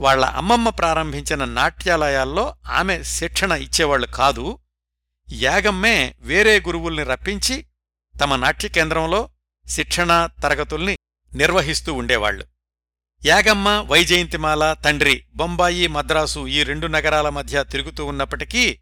వాళ్ళ 0.00 0.24
అమ్మమ్మ 0.24 0.68
ప్రారంభించిన 0.68 1.44
నాట్యాలయాల్లో 1.44 2.54
ఆమె 2.68 3.02
శిక్షణ 3.02 3.52
ఇచ్చేవాళ్ళు 3.52 4.06
కాదు. 4.06 4.58
యాగమ్మే 5.32 6.14
వేరే 6.20 6.60
గురువుల్ని 6.60 7.04
రప్పించి 7.04 7.66
తమ 8.20 8.36
నాట్య 8.36 8.68
కేంద్రంలో 8.68 9.28
శిక్షణా 9.68 10.26
తరగతుల్ని 10.26 10.98
నిర్వహిస్తూ 11.34 11.94
ఉండేవాళ్ళు 11.94 12.44
యాగమ్మ 13.26 13.68
వైజయంతిమాల 13.68 14.72
తండ్రి 14.72 15.24
బొంబాయి 15.34 15.86
మద్రాసు 15.86 16.46
ఈ 16.46 16.62
రెండు 16.62 16.86
నగరాల 16.86 17.28
మధ్య 17.28 17.64
తిరుగుతూ 17.64 18.06
ఉన్నప్పటికీ 18.06 18.78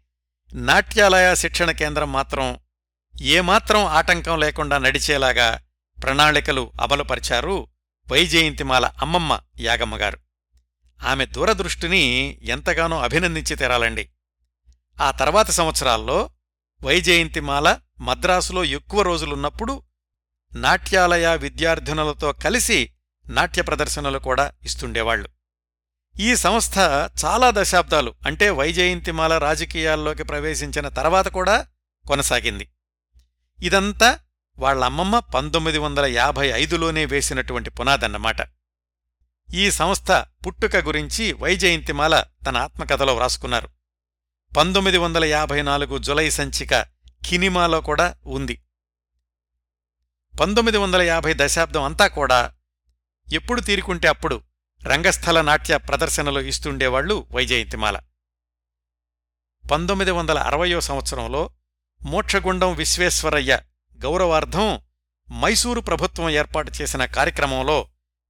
నాట్యాలయ 0.53 1.35
శిక్షణ 1.35 1.71
కేంద్రం 1.71 2.11
మాత్రం 2.11 2.59
ఏమాత్రం 3.21 3.85
ఆటంకం 3.85 4.39
లేకుండా 4.39 4.77
నడిచేలాగా 4.77 5.59
ప్రణాళికలు 6.03 6.71
అమలుపరిచారు 6.81 7.67
వైజయంతిమాల 8.11 8.85
అమ్మమ్మ 8.85 9.39
యాగమ్మగారు. 9.59 10.17
ఆమె 11.03 11.25
దూరదృష్టిని 11.25 12.03
ఎంతగానో 12.41 12.99
అభినందించి 12.99 13.55
తెరాలండి. 13.55 14.09
ఆ 15.01 15.11
తర్వాత 15.11 15.49
సంవత్సరాల్లో 15.49 16.29
వైజయంతిమాల 16.83 17.77
మద్రాసులో 17.99 18.63
ఎక్కువ 18.63 19.01
రోజులున్నప్పుడు 19.01 19.83
నాట్యాలయ 20.55 21.35
విద్యార్థినులతో 21.35 22.31
కలిసి 22.31 22.93
నాట్య 23.29 23.61
ప్రదర్శనలు 23.61 24.19
కూడా 24.19 24.51
ఇస్తుండేవాళ్ళు 24.63 25.29
ఈ 26.19 26.35
సంస్థ 26.35 26.77
చాలా 27.25 27.51
దశాబ్దాలు 27.51 28.15
అంటే 28.25 28.49
వైజయంతిమాల 28.49 29.37
రాజకీయాల్లోకి 29.37 30.23
ప్రవేశించిన 30.23 30.87
తర్వాత 30.87 31.27
కూడా 31.27 31.67
కొనసాగింది. 32.07 32.67
ఇదంతా 33.63 34.19
వాళ్ళమ్మమ్మ 34.59 35.19
పంతొమ్మిది 35.19 35.77
వందల 35.77 36.05
యాభై 36.05 36.47
ఐదులోనే 36.47 37.05
వేసినటువంటి 37.05 37.69
పునాదన్నమాట. 37.69 38.41
ఈ 39.53 39.71
సంస్థ 39.71 40.11
పుట్టుక 40.47 40.75
గురించి 40.75 41.33
వైజయంతిమాల 41.33 42.23
తన 42.47 42.57
ఆత్మకథలో 42.57 43.15
వ్రాసుకున్నారు. 43.15 43.69
పంతొమ్మిది 44.57 44.97
వందల 44.97 45.25
యాభై 45.25 45.61
నాలుగు 45.61 45.97
జులై 45.97 46.29
సంచిక 46.29 46.85
కినిమాలో 47.25 47.81
కూడా 47.81 48.15
ఉంది. 48.25 48.61
పంతొమ్మిది 50.39 50.77
వందల 50.77 51.01
యాభై 51.01 51.33
దశాబ్దం 51.35 51.83
అంతా 51.83 52.07
కూడా 52.07 52.53
ఎప్పుడు 53.33 53.61
తీరుకుంటే 53.61 54.07
అప్పుడు 54.07 54.41
రంగస్థల 54.83 55.41
నాట్య 55.41 55.77
ప్రదర్శనలు 55.77 56.39
ఇస్తుండేవాళ్ళు 56.39 57.27
వైజయంతిమాల. 57.31 57.99
పంతొమ్మిది 59.71 60.11
వందల 60.11 60.39
అరవయో 60.39 60.81
సంవత్సరంలో 60.81 61.49
మోక్షగుండం 62.05 62.75
విశ్వేశ్వరయ్య 62.75 63.59
గౌరవార్థం 64.05 64.81
మైసూరు 65.41 65.81
ప్రభుత్వం 65.81 66.29
ఏర్పాటు 66.29 66.71
చేసిన 66.81 67.05
కార్యక్రమంలో 67.05 67.87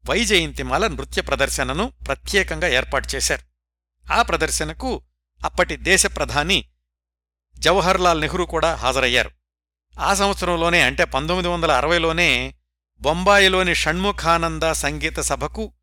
వైజయంతిమాల 0.09 0.87
నృత్య 0.87 1.21
ప్రదర్శనను 1.21 1.93
ప్రత్యేకంగా 2.07 2.67
ఏర్పాటు 2.67 3.15
చేశారు. 3.15 3.43
ఆ 4.11 4.21
ప్రదర్శనకు 4.21 5.01
అప్పటి 5.45 5.75
దేశ 5.77 6.05
ప్రధాని 6.05 6.65
జవహర్లాల్ 7.59 8.21
నెహ్రూ 8.21 8.45
కూడా 8.45 8.75
హాజరయ్యారు. 8.75 9.31
ఆ 9.99 10.13
సంవత్సరంలోనే 10.13 10.81
అంటే 10.81 11.03
పంతొమ్మిది 11.05 11.47
వందల 11.47 11.71
అరవైలోనే 11.71 12.55
బొంబాయిలోని 13.01 13.75
షణ్ముఖానంద 13.75 14.71
సంగీత 14.71 15.19
సభకు 15.19 15.73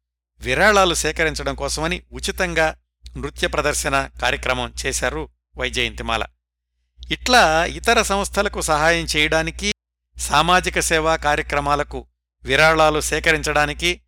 విరాళాలు 0.40 0.94
సేకరించడం 0.94 1.54
కోసమని 1.54 2.02
ఉచితంగా 2.12 2.76
నృత్య 3.16 3.46
ప్రదర్శన 3.48 4.10
కార్యక్రమం 4.22 4.74
చేశారు 4.86 5.30
వైజయంతిమాల 5.56 6.24
ఇట్లా 7.10 7.66
ఇతర 7.66 8.02
సంస్థలకు 8.02 8.60
సహాయం 8.60 9.06
చేయడానికి 9.16 9.72
సామాజిక 10.18 10.78
సేవా 10.80 11.16
కార్యక్రమాలకు 11.16 12.06
విరాళాలు 12.44 13.00
సేకరించడానికి 13.00 14.00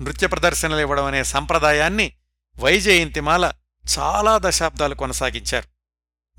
నృత్య 0.00 0.26
ప్రదర్శనలు 0.26 0.80
ఇవ్వడం 0.80 1.04
అనే 1.04 1.24
సంప్రదాయాన్ని 1.24 2.16
వైజయంతిమాల 2.58 3.52
చాలా 3.98 4.40
దశాబ్దాలు 4.42 4.94
కొనసాగించారు. 4.94 5.68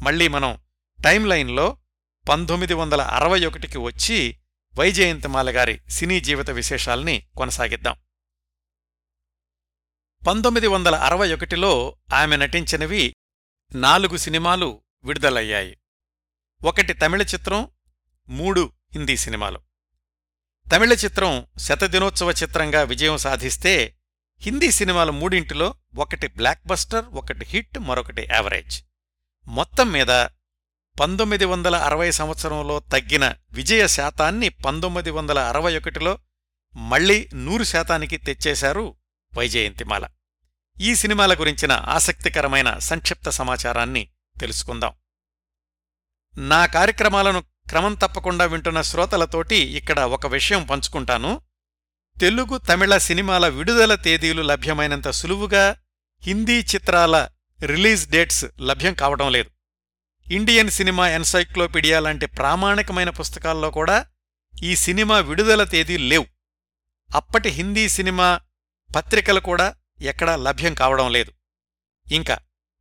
మళ్ళీ 0.03 0.27
మనం 0.27 0.59
టైం 1.03 1.25
లైన్లో 1.25 1.77
పంతొమ్మిది 2.29 2.73
వందల 2.73 3.01
అరవై 3.01 3.45
ఒకటికి 3.45 3.77
వచ్చి 3.77 4.37
వైజయంతిమాల 4.79 5.55
గారి 5.55 5.81
సినీ 5.89 6.19
జీవిత 6.19 6.49
విశేషాల్ని 6.49 7.27
కొనసాగిద్దాం. 7.37 7.97
పంతొమ్మిది 10.27 10.67
వందల 10.67 10.95
అరవై 10.95 11.33
ఒకటిలో 11.33 11.97
ఆమె 12.13 12.37
నటించినవి 12.37 13.15
నాలుగు 13.75 14.17
సినిమాలు 14.17 14.83
విడుదలయ్యాయి. 15.03 15.77
ఒకటి 16.63 16.93
తమిళ 16.93 17.21
చిత్రం 17.21 17.69
మూడు 18.29 18.71
హిందీ 18.91 19.17
సినిమాలు. 19.17 19.66
తమిళ 20.71 20.93
చిత్రం 20.93 21.47
శతదినోత్సవ 21.57 22.31
చిత్రంగా 22.31 22.83
విజయం 22.83 23.17
సాధిస్తే 23.17 23.97
హిందీ 24.41 24.71
సినిమాలు 24.71 25.11
మూడింటిలో 25.11 25.75
ఒకటి 25.95 26.27
బ్లాక్ 26.27 26.67
బస్టర్ 26.67 27.05
ఒకటి 27.05 27.45
హిట్ 27.45 27.79
మరొకటి 27.79 28.27
యావరేజ్. 28.31 28.83
మొత్తం 29.47 29.91
మీద 29.91 30.07
పంతొమ్మిది 30.99 31.45
వందల 31.45 31.75
అరవై 31.75 32.11
సంవత్సరంలో 32.11 32.79
తగ్గిన 32.79 33.35
విజయ 33.51 33.87
శాతాన్ని 33.87 34.49
పంతొమ్మిది 34.49 35.09
వందల 35.09 35.39
అరవై 35.39 35.77
ఒకటిలో 35.77 36.19
మళ్ళీ 36.75 37.29
నూరు 37.33 37.63
శాతానికి 37.63 38.17
తెచ్చేశారు 38.17 38.95
వైజయంతిమాల. 39.37 40.07
ఈ 40.81 40.95
సినిమాల 40.95 41.33
గురించిన 41.33 41.71
ఆసక్తికరమైన 41.71 42.77
సంక్షిప్త 42.77 43.29
సమాచారాన్ని 43.29 44.09
తెలుసుకుందాం. 44.39 44.93
నా 46.37 46.65
కార్యక్రమాలను 46.65 47.43
క్రమం 47.69 47.93
తప్పకుండా 47.93 48.45
వింటున్న 48.45 48.81
శ్రోతలతోటి 48.81 49.55
ఇక్కడ 49.55 49.99
ఒక 49.99 50.27
విషయం 50.27 50.63
పంచుకుంటాను. 50.63 51.41
తెలుగు 52.21 52.57
తమిళ 52.57 52.97
సినిమాల 52.97 53.47
విడుదల 53.47 53.95
తేదీలు 53.95 54.41
లభ్యమైనంత 54.41 55.09
సులువుగా 55.09 55.75
హిందీ 56.23 56.59
చిత్రాల 56.59 57.29
రిలీజ్ 57.61 58.09
డేట్స్ 58.09 58.45
లభ్యం 58.61 58.93
కావడం 58.93 59.31
లేదు. 59.31 59.49
ఇండియన్ 60.31 60.69
సినిమా 60.69 61.09
ఎన్సైక్లోపీడియా 61.09 61.99
లాంటి 61.99 62.25
ప్రామాణికమైన 62.25 63.09
పుస్తకాల్లో 63.09 63.71
కూడా 63.71 64.05
ఈ 64.63 64.75
సినిమా 64.75 65.19
విడుదల 65.19 65.63
తేదీలు 65.63 66.03
లేవు. 66.03 66.25
అప్పటి 67.15 67.49
హిందీ 67.49 67.89
సినిమా 67.89 68.39
పత్రికలు 68.95 69.39
కూడా 69.39 69.75
ఎక్కడా 70.01 70.35
లభ్యం 70.35 70.73
కావడం 70.73 71.11
లేదు. 71.11 71.31
ఇంకా 72.11 72.37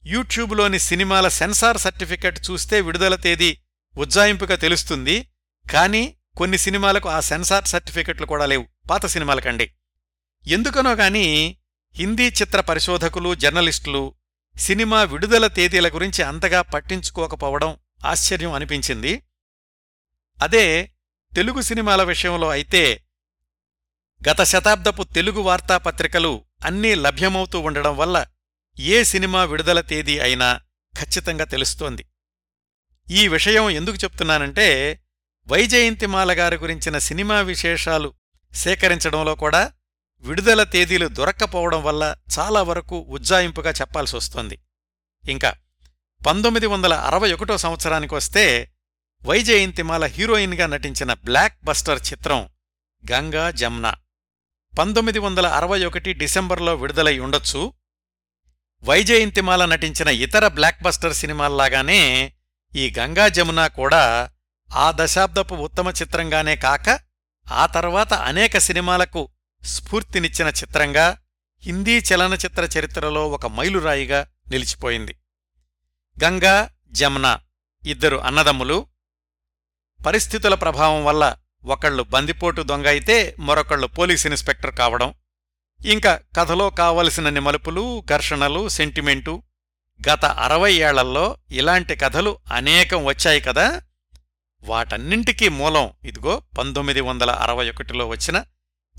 యూట్యూబ్లోని 0.06 0.78
సినిమాల 0.78 1.28
సెన్సార్ 1.28 1.78
సర్టిఫికెట్ 1.78 2.50
చూస్తే 2.50 2.80
విడుదల 2.80 3.14
తేదీ 3.14 3.58
ఉజ్జాయింపుగా 3.96 4.56
తెలుస్తుంది 4.56 5.28
కానీ 5.72 6.16
కొన్ని 6.36 6.58
సినిమాలకు 6.58 7.08
ఆ 7.08 7.20
సెన్సార్ 7.20 7.64
సర్టిఫికెట్లు 7.64 8.26
కూడా 8.26 8.46
లేవు. 8.46 8.66
పాత 8.90 9.06
సినిమాలకండి 9.06 9.72
ఎందుకనో 10.46 10.92
గాని 10.94 11.56
హిందీ 11.94 12.26
చిత్ర 12.28 12.60
పరిశోధకులు 12.60 13.34
జర్నలిస్టులు 13.34 14.14
సినిమా 14.58 15.02
విడుదల 15.02 15.46
తేదీల 15.46 15.88
గురించి 15.88 16.22
అంతగా 16.22 16.62
పట్టించుకోకపోవడం 16.62 17.76
ఆశ్చర్యం 18.04 18.52
అనిపించింది. 18.52 19.22
అదే 20.42 20.92
తెలుగు 21.34 21.60
సినిమాల 21.60 22.02
విషయంలో 22.02 22.48
అయితే 22.48 23.02
గత 24.30 24.42
శతాబ్దపు 24.42 25.02
తెలుగు 25.02 25.40
వార్తాపత్రికలు 25.40 26.44
అన్నీ 26.64 26.94
లభ్యమవుతూ 26.94 27.60
ఉండడం 27.60 27.96
వల్ల 27.96 28.26
ఏ 28.78 29.04
సినిమా 29.04 29.44
విడుదల 29.44 29.80
తేదీ 29.80 30.18
అయినా 30.18 30.60
ఖచ్చితంగా 31.00 31.44
తెలుస్తోంది. 31.44 32.04
ఈ 33.10 33.28
విషయం 33.28 33.70
ఎందుకు 33.70 33.96
చెప్తున్నానంటే 33.96 35.00
వైజయంతిమాల 35.48 36.38
గారి 36.38 36.56
గురించిన 36.56 36.98
సినిమా 36.98 37.40
విశేషాలు 37.40 38.14
సేకరించడంలో 38.52 39.34
కూడా 39.34 39.72
విడుదల 40.18 40.62
తేదీలు 40.62 41.08
దొరక్కపోవడం 41.08 41.82
వల్ల 41.82 42.16
చాలా 42.38 42.62
వరకు 42.62 42.98
ఉజ్జాయింపుగా 42.98 43.70
చెప్పాల్సొస్తోంది 43.70 44.58
ఇంకా 45.28 45.54
పంతొమ్మిది 46.26 46.66
వందల 46.66 46.94
అరవై 46.94 47.32
ఒకటో 47.32 47.58
సంవత్సరానికొస్తే 47.58 48.72
వైజయంతిమాల 49.24 50.04
హీరోయిన్గా 50.04 50.66
నటించిన 50.66 51.12
బ్లాక్ 51.12 51.64
బస్టర్ 51.64 52.02
చిత్రం 52.12 52.48
గంగా 53.12 53.50
జమ్నా. 53.50 53.94
పంతొమ్మిది 54.78 55.18
వందల 55.18 55.46
అరవై 55.46 55.84
ఒకటి 55.84 56.12
డిసెంబర్లో 56.12 56.74
విడుదలై 56.74 57.18
ఉండొచ్చు. 57.18 57.72
వైజయంతిమాల 58.84 59.64
నటించిన 59.64 60.08
ఇతర 60.08 60.48
బ్లాక్ 60.48 60.82
బస్టర్ 60.82 61.14
సినిమాల్లాగానే 61.14 62.32
ఈ 62.74 62.94
గంగా 62.98 63.28
జమున 63.28 63.66
కూడా 63.66 64.30
ఆ 64.72 64.92
దశాబ్దపు 64.96 65.54
ఉత్తమ 65.54 65.88
చిత్రంగానే 65.88 66.56
కాక 66.56 67.00
ఆ 67.52 67.66
తర్వాత 67.66 68.14
అనేక 68.14 68.58
సినిమాలకు 68.58 69.28
స్ఫూర్తినిచ్చిన 69.62 70.48
చిత్రంగా 70.48 71.18
హిందీ 71.62 71.98
చలనచిత్ర 71.98 72.78
చరిత్రలో 72.78 73.28
ఒక 73.28 73.46
మైలురాయిగా 73.46 74.28
నిలిచిపోయింది. 74.48 75.16
గంగా 76.24 76.70
జమున 76.92 77.38
ఇద్దరు 77.86 78.16
అన్నదమ్ములు. 78.16 78.86
పరిస్థితుల 80.06 80.54
ప్రభావం 80.54 81.04
వల్ల 81.04 81.36
ఒకళ్ళు 81.64 82.02
బందిపోటు 82.02 82.62
దొంగ 82.62 82.86
అయితే 82.86 83.36
మరొకళ్ళు 83.38 83.86
పోలీస్ 83.86 84.26
ఇన్స్పెక్టర్ 84.26 84.74
కావడం. 84.74 85.14
ఇంకా 85.86 86.20
కథలో 86.36 86.70
కావలసినన్ని 86.70 87.40
మలుపులు 87.40 88.04
ఘర్షణలు 88.10 88.68
సెంటిమెంటు 88.68 89.42
గత 90.08 90.24
అరవై 90.24 90.74
ఏళ్ళలో 90.74 91.38
ఇలాంటి 91.50 91.96
కథలు 91.96 92.38
అనేకం 92.52 93.04
వచ్చాయి 93.04 93.40
కదా. 93.40 93.82
వాటన్నింటికీ 94.62 95.48
మూలం 95.48 95.92
ఇదిగో 96.04 96.42
పంతొమ్మిది 96.58 97.00
వందల 97.00 97.30
అరవై 97.30 97.70
ఒకటిలో 97.70 98.06
వచ్చిన 98.06 98.44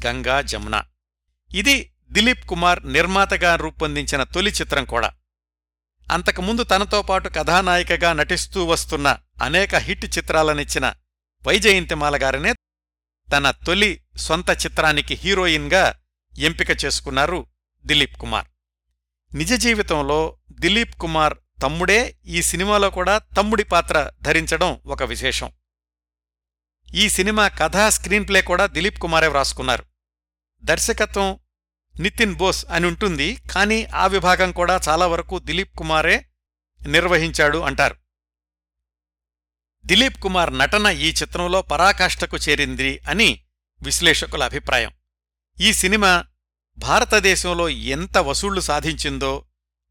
గంగా 0.06 0.42
జమున. 0.42 0.84
ఇది 1.54 1.94
దిలీప్ 2.12 2.46
కుమార్ 2.46 2.92
నిర్మాతగా 2.92 3.56
రూపొందించిన 3.56 4.24
తొలి 4.24 4.52
చిత్రం 4.52 4.86
కూడా. 4.86 5.14
అంతకుముందు 6.12 6.64
తనతో 6.64 7.02
పాటు 7.02 7.30
కథానాయికగా 7.30 8.14
నటిస్తూ 8.14 8.66
వస్తున్న 8.66 9.18
అనేక 9.42 9.76
హిట్ 9.76 10.18
చిత్రాలనిచ్చిన 10.18 10.94
వైజయంతిమాల 11.48 12.24
గారినే 12.24 12.54
తన 13.32 13.52
తొలి 13.52 14.02
సొంత 14.18 14.50
చిత్రానికి 14.50 15.14
హీరోయిన్గా 15.14 15.96
ఎంపిక 16.38 16.86
చేసుకున్నారు 16.86 17.48
దిలీప్ 17.86 18.18
కుమార్. 18.18 18.46
నిజ 19.36 19.54
జీవితంలో 19.54 20.38
దిలీప్ 20.52 20.96
కుమార్ 20.96 21.38
తమ్ముడే 21.62 22.18
ఈ 22.26 22.42
సినిమాలో 22.42 22.90
కూడా 22.90 23.18
తమ్ముడి 23.18 23.64
పాత్ర 23.64 24.12
ధరించడం 24.22 24.82
ఒక 24.86 25.04
విశేషం. 25.04 25.52
ఈ 26.94 27.10
సినిమా 27.10 27.48
కథా 27.48 27.90
స్క్రీన్ 27.90 28.28
ప్లే 28.28 28.42
కూడా 28.42 28.66
దిలీప్ 28.66 29.00
కుమారే 29.00 29.28
వ్రాసుకున్నారు. 29.28 29.86
దర్శకత్వం 30.64 31.40
నితిన్ 32.00 32.36
బోస్ 32.36 32.66
అని 32.66 32.88
ఉంటుంది 32.88 33.36
కానీ 33.52 33.86
ఆ 33.86 34.08
విభాగం 34.08 34.52
కూడా 34.52 34.80
చాలా 34.90 35.08
వరకు 35.08 35.40
దిలీప్ 35.40 35.78
కుమారే 35.78 36.30
నిర్వహించాడు 36.88 37.58
అంటారు. 37.58 37.96
దిలీప్ 39.86 40.20
కుమార్ 40.20 40.58
నటన 40.58 40.88
ఈ 40.88 41.10
చిత్రంలో 41.12 41.62
పరాకాష్ఠకు 41.62 42.38
చేరింది 42.38 43.00
అని 43.00 43.44
విశ్లేషకుల 43.82 44.44
అభిప్రాయం. 44.44 44.92
ఈ 45.60 45.74
సినిమా 45.74 46.26
భారతదేశంలో 46.78 47.70
ఎంత 47.70 48.18
వసూళ్ళు 48.18 48.62
సాధించిందో 48.62 49.44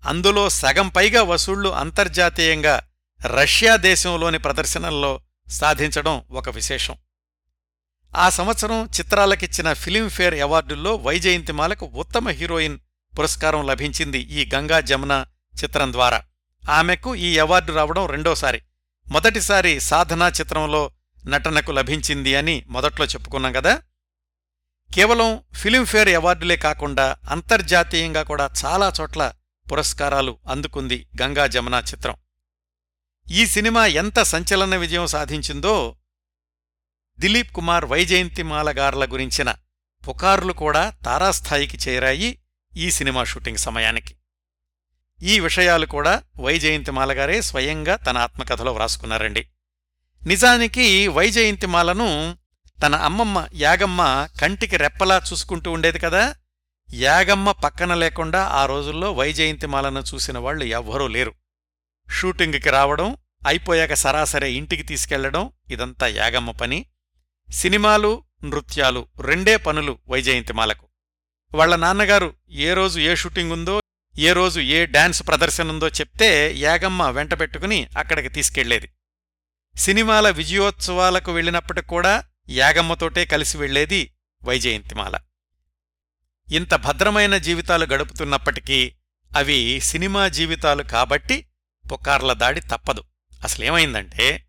అందులో 0.06 0.48
సగం 0.48 0.88
పైగా 0.88 1.22
వసూళ్ళు 1.22 1.68
అంతర్జాతీయంగా 1.68 2.88
రష్యా 3.26 3.76
దేశంలోని 3.76 4.38
ప్రదర్శనల్లో 4.38 5.20
సాధించడం 5.48 6.22
ఒక 6.30 6.48
విశేషం. 6.48 6.96
ఆ 8.16 8.28
సంవత్సరం 8.28 8.84
చిత్రాలకిచ్చిన 8.84 9.72
ఫిలింఫేర్ 9.72 10.34
అవార్డుల్లో 10.34 10.94
వైజయంతిమాలకు 10.94 11.86
ఉత్తమ 11.86 12.28
హీరోయిన్ 12.28 12.78
పురస్కారం 13.18 13.66
లభించింది 13.66 14.18
ఈ 14.18 14.50
గంగా 14.54 14.80
జమున 14.80 15.26
చిత్రం 15.64 15.92
ద్వారా. 15.92 16.24
ఆమెకు 16.70 17.14
ఈ 17.14 17.38
అవార్డు 17.38 17.72
రావడం 17.72 18.06
రెండోసారి. 18.06 18.62
మొదటిసారి 19.08 19.80
సాధనా 19.80 20.28
చిత్రంలో 20.28 20.90
నటనకు 21.26 21.72
లభించింది 21.72 22.36
అని 22.36 22.64
మొదట్లో 22.68 23.06
చెప్పుకున్నాం 23.06 23.52
కదా? 23.52 23.82
కేవలం 24.94 25.42
ఫిలింఫేర్ 25.54 26.08
అవార్డులే 26.08 26.56
కాకుండా 26.56 27.16
అంతర్జాతీయంగా 27.28 28.22
కూడా 28.22 28.50
చాలా 28.64 28.92
చోట్ల 29.00 29.32
పురస్కారాలు 29.72 30.38
అందుకుంది 30.48 31.06
గంగా 31.22 31.46
జమున 31.46 31.82
చిత్రం. 31.92 32.16
ఈ 33.30 33.46
సినిమా 33.46 33.86
ఎంత 33.86 34.22
సంచలన 34.22 34.76
విజయం 34.76 35.06
సాధించిందో 35.06 35.96
దిలీప్ 37.18 37.52
కుమార్ 37.52 37.84
వైజయంతిమాల 37.84 38.78
గార్ల 38.78 39.04
గురించిన 39.04 39.54
పుకార్లు 40.08 40.52
కూడా 40.52 40.90
తారాస్థాయికి 41.04 41.90
చేరాయి 41.90 42.38
ఈ 42.76 42.90
సినిమా 42.90 43.24
షూటింగ్ 43.24 43.56
సమయానికి. 43.56 44.16
ఈ 45.22 45.40
విషయాలు 45.40 45.86
కూడా 45.86 46.22
వైజయంతిమాలగారే 46.40 47.40
స్వయంగా 47.40 47.96
తన 47.96 48.18
ఆత్మకథలో 48.18 48.72
వ్రాసుకున్నారండి. 48.72 49.48
నిజానికి 50.26 51.08
వైజయంతిమాలను 51.08 52.38
తన 52.82 52.94
అమ్మమ్మ 52.94 53.48
యాగమ్మ 53.54 54.28
కంటికి 54.40 54.76
రెప్పలా 54.76 55.22
చూసుకుంటూ 55.32 55.72
ఉండేది 55.72 55.98
కదా. 55.98 56.34
యాగమ్మ 56.94 57.50
పక్కన 57.52 57.94
లేకుండా 57.94 58.44
ఆ 58.44 58.66
రోజుల్లో 58.66 59.12
వైజయంతిమాలను 59.12 60.00
చూసిన 60.00 60.38
వాళ్ళు 60.38 60.64
ఎవ్వరూ 60.64 61.06
లేరు. 61.08 61.34
షూటింగ్కి 62.10 62.70
రావడం 62.70 63.16
అయిపోయాక 63.46 63.94
సరాసరి 63.94 64.52
ఇంటికి 64.52 64.82
తీసుకెళ్ళడం 64.82 65.50
ఇదంతా 65.70 66.06
యాగమ్మ 66.06 66.50
పని. 66.50 66.86
సినిమాలు 67.52 68.22
నృత్యాలు 68.44 69.08
రెండే 69.20 69.56
పనులు 69.56 69.98
వైజయంతిమాలకు 70.08 70.86
వాళ్ళ 71.54 71.76
నాన్నగారు 71.76 72.34
ఏ 72.50 72.72
రోజు 72.74 73.00
ఏ 73.00 73.14
షూటింగ్ 73.14 73.52
ఉందో 73.52 73.80
ఏ 74.18 74.32
రోజు 74.32 74.60
ఏ 74.60 74.86
డాన్స్ 74.86 75.26
ప్రదర్శన 75.28 75.70
ఉందో 75.70 75.88
చెప్తే 75.88 76.52
యాగమ్మ 76.56 77.10
వెంటబెట్టుకుని 77.10 77.88
అక్కడికి 77.98 78.28
తీసుకెళ్ళేది. 78.28 78.90
సినిమాల 79.76 80.30
విజయోత్సవాలకు 80.30 81.32
వెళ్ళినప్పటికి 81.32 81.86
కూడా 81.86 82.24
యాగమ్మతోటే 82.48 83.24
కలిసి 83.24 83.58
వెళ్ళేది 83.58 84.14
వైజయంతిమాల. 84.44 85.18
ఇంత 86.52 86.74
భద్రమైన 86.74 87.36
జీవితాలు 87.36 87.86
గడుపుతున్నప్పటికీ 87.86 88.92
అవి 89.36 89.80
సినిమా 89.80 90.28
జీవితాలు 90.28 90.82
కాబట్టి 90.82 91.46
పుకార్ల 91.92 92.32
దాడి 92.32 92.60
తప్పదు. 92.60 93.04
అసలేమైందంటే 93.44 94.46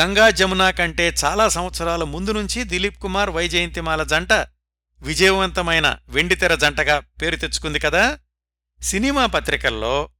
గంగా 0.00 0.30
జమున 0.30 0.70
కంటే 0.70 1.14
చాలా 1.24 1.48
సంవత్సరాల 1.48 2.04
ముందు 2.04 2.30
నుంచి 2.30 2.64
దిలీప్ 2.64 2.98
కుమార్ 2.98 3.30
వైజయంతిమాల 3.30 4.02
జంట 4.02 4.32
విజయవంతమైన 5.02 5.98
వెండితెర 6.08 6.54
జంటగా 6.54 6.98
పేరు 6.98 7.36
తెచ్చుకుంది 7.36 7.78
కదా. 7.78 8.18
సినిమా 8.82 9.26
పత్రికల్లో 9.26 10.10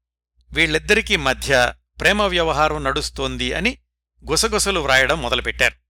వీళ్ళిద్దరికీ 0.52 1.16
మధ్య 1.16 1.74
ప్రేమ 2.00 2.22
వ్యవహారం 2.22 2.84
నడుస్తోంది 2.84 3.52
అని 3.52 3.78
గుసగుసలు 4.30 4.80
వ్రాయడం 4.80 5.22
మొదలుపెట్టారు. 5.22 5.85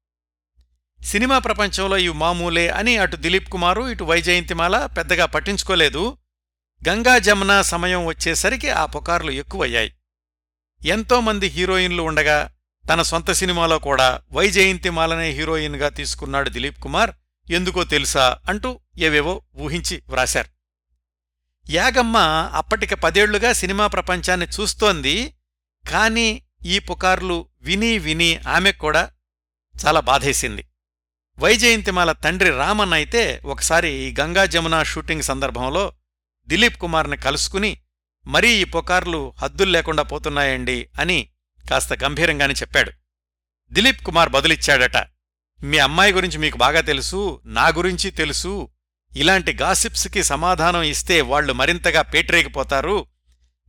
సినిమా 1.06 1.38
ప్రపంచంలో 1.38 1.98
ఇవి 1.98 2.14
మామూలే 2.14 2.68
అని 2.68 2.96
అటు 2.96 3.16
దిలీప్ 3.16 3.48
కుమారు 3.48 3.82
ఇటు 3.88 4.04
వైజయంతిమాల 4.04 4.86
పెద్దగా 4.86 5.26
పట్టించుకోలేదు. 5.26 6.18
గంగా 6.88 7.18
జమున 7.18 7.62
సమయం 7.62 8.06
వచ్చేసరికి 8.06 8.70
ఆ 8.70 8.86
పుకార్లు 8.86 9.30
ఎక్కువయ్యాయి. 9.30 9.92
ఎంతోమంది 10.86 11.46
హీరోయిన్లు 11.46 12.02
ఉండగా 12.02 12.52
తన 12.92 13.02
సొంత 13.02 13.30
సినిమాలో 13.30 13.78
కూడా 13.78 14.20
వైజయంతిమాలనే 14.32 15.30
హీరోయిన్గా 15.30 15.88
తీసుకున్నాడు 15.88 16.50
దిలీప్ 16.50 16.80
కుమార్ 16.80 17.10
ఎందుకో 17.50 17.84
తెలుసా 17.84 18.38
అంటూ 18.48 18.80
ఏవేవో 18.98 19.42
ఊహించి 19.56 20.02
వ్రాశారు. 20.08 20.48
యాగమ్మ 21.70 22.16
అప్పటికి 22.52 22.94
పదేళ్ళుగా 22.94 23.52
సినిమా 23.52 23.86
ప్రపంచాన్ని 23.86 24.46
చూస్తోంది 24.46 25.34
కాని 25.90 26.42
ఈ 26.66 26.78
పుకార్లు 26.78 27.48
విని 27.62 27.98
విని 27.98 28.38
ఆమె 28.48 28.72
కూడా 28.72 29.10
చాలా 29.86 30.00
బాధేసింది. 30.00 30.64
వైజయంతిమాల 31.38 32.12
తండ్రి 32.12 32.50
రామన్ 32.50 32.92
అయితే 32.92 33.40
ఒకసారి 33.44 33.90
ఈ 33.94 34.14
గంగా 34.20 34.46
జమున 34.46 34.82
షూటింగ్ 34.82 35.22
సందర్భంలో 35.22 35.92
దిలీప్ 36.48 36.78
కుమార్ని 36.78 37.16
కలుసుకుని 37.16 37.78
మరీ 38.26 38.50
ఈ 38.52 38.64
పుకార్లు 38.64 39.34
హద్దుల్లేకుండా 39.38 40.02
పోతున్నాయండి 40.02 40.88
అని 40.98 41.28
కాస్త 41.70 42.04
గంభీరంగానే 42.04 42.54
చెప్పాడు. 42.54 42.90
దిలీప్ 43.72 44.04
కుమార్ 44.04 44.28
బదులిచ్చాడట 44.28 44.96
మీ 45.62 45.78
అమ్మాయి 45.78 46.12
గురించి 46.12 46.38
మీకు 46.38 46.58
బాగా 46.58 46.80
తెలుసు 46.80 47.40
నా 47.44 47.68
గురించి 47.68 48.10
తెలుసు 48.10 48.68
ఇలాంటి 49.12 49.52
గాసిప్స్కి 49.52 50.22
సమాధానం 50.22 50.82
ఇస్తే 50.82 51.20
వాళ్ళు 51.20 51.52
మరింతగా 51.52 52.02
పేటరేగిపోతారు 52.02 53.06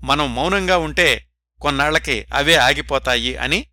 మనం 0.03 0.35
మౌనంగా 0.35 0.77
ఉంటే 0.77 1.27
కొన్నాళ్ళకి 1.61 2.25
అవే 2.33 2.55
ఆగిపోతాయి 2.55 3.37
అని 3.37 3.67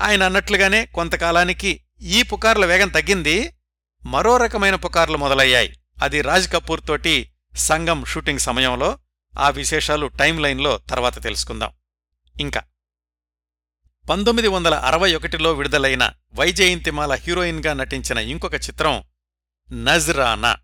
ఆయన 0.00 0.22
అన్నట్లుగానే 0.22 0.86
కొంతకాలానికి 0.86 1.80
ఈ 2.02 2.22
పుకార్ల 2.22 2.66
వేగం 2.66 2.88
తగ్గింది 2.88 3.56
మరో 4.04 4.36
రకమైన 4.36 4.74
పుకార్లు 4.74 5.18
మొదలయ్యాయి. 5.18 5.76
అది 6.02 6.20
రాజ్ 6.20 6.52
కపూర్ 6.52 6.80
తోటి 6.86 7.32
సంగం 7.56 8.04
షూటింగ్ 8.04 8.38
సమయంలో 8.38 8.98
ఆ 9.38 9.50
విశేషాలు 9.50 10.06
టైం 10.06 10.38
లైన్లో 10.38 10.78
తర్వాత 10.78 11.22
తెలుసుకుందాం. 11.22 11.70
ఇంకా. 12.40 12.62
పంతొమ్మిది 14.10 14.48
వందల 14.48 14.74
అరవై 14.74 15.14
ఒకటిలో 15.14 15.52
విడుదలైన 15.52 16.12
వైజయంతిమాల 16.34 17.12
హీరోయిన్గా 17.12 17.72
నటించిన 17.72 18.18
ఇంకొక 18.18 18.54
చిత్రం 18.54 19.04
నజ్రానా. 19.72 20.56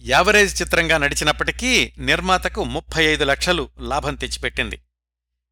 యావరేజ్ 0.00 0.62
చిత్రంగా 0.62 0.98
నడిచినప్పటికీ 0.98 1.92
నిర్మాతకు 1.98 2.64
ముప్పై 2.64 3.04
ఐదు 3.04 3.24
లక్షలు 3.24 3.68
లాభం 3.78 4.14
తెచ్చిపెట్టింది. 4.14 4.80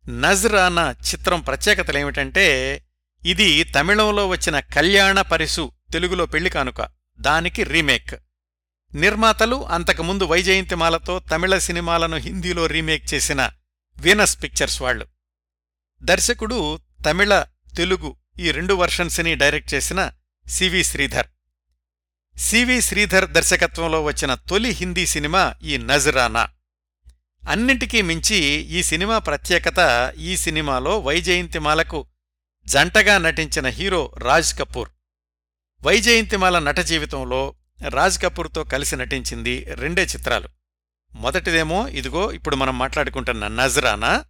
నజ్రానా 0.09 0.91
చిత్రం 0.91 1.41
ప్రత్యేకతలేమిటంటే 1.41 2.81
ఇది 3.25 3.65
తమిళంలో 3.65 4.29
వచ్చిన 4.29 4.61
కళ్యాణ 4.61 5.21
పరిసు 5.21 5.73
తెలుగులో 5.93 6.27
పెళ్ళి 6.27 6.51
కానుక. 6.51 6.89
దానికి 7.21 7.65
రీమేక్. 7.65 8.15
నిర్మాతలు 8.95 9.67
అంతకుముందు 9.67 10.25
వైజయంతిమాలతో 10.25 11.19
తమిళ 11.19 11.59
సినిమాలను 11.59 12.17
హిందీలో 12.17 12.67
రీమేక్ 12.67 13.15
చేసిన 13.15 13.53
వీనస్ 13.97 14.43
పిక్చర్స్ 14.43 14.83
వాళ్ళు 14.83 15.07
దర్శకుడు 16.03 16.81
తమిళ 17.07 17.45
తెలుగు 17.77 18.17
ఈ 18.39 18.51
రెండు 18.51 18.75
వర్షన్స్ని 18.75 19.35
డైరెక్ట్ 19.35 19.75
చేసిన 19.75 20.11
C V 20.49 20.85
Sridhar. 20.85 21.27
C V 22.39 22.81
Sridhar 22.81 23.31
దర్శకత్వంలో 23.31 24.03
వచ్చిన 24.03 24.35
తొలి 24.35 24.71
హిందీ 24.71 25.07
సినిమా 25.07 25.55
ఈ 25.63 25.77
నజరానా. 25.77 26.49
అన్నింటికీ 27.49 28.03
మించి 28.03 28.37
ఈ 28.71 28.83
సినిమా 28.83 29.19
ప్రత్యేకత 29.19 30.13
ఈ 30.19 30.37
సినిమాలో 30.37 30.99
వైజయంతిమాలకు 30.99 32.07
జంటగా 32.67 33.19
నటించిన 33.19 33.67
హీరో 33.67 34.13
రాజ్ 34.19 34.59
కపూర్. 34.59 34.89
వైజయంతిమాల 35.83 36.59
నట 36.59 36.79
జీవితంలో 36.81 37.55
రాజ్ 37.89 38.23
కపూర్తో 38.23 38.65
కలిసి 38.65 38.97
నటించింది 38.97 39.67
రెండే 39.75 40.03
చిత్రాలు. 40.05 40.49
మొదటిదేమో 41.15 41.89
ఇదిగో 41.89 42.33
ఇప్పుడు 42.33 42.57
మనం 42.57 42.79
మాట్లాడుకుంటున్న 42.79 43.49
నజరానా 43.49 44.25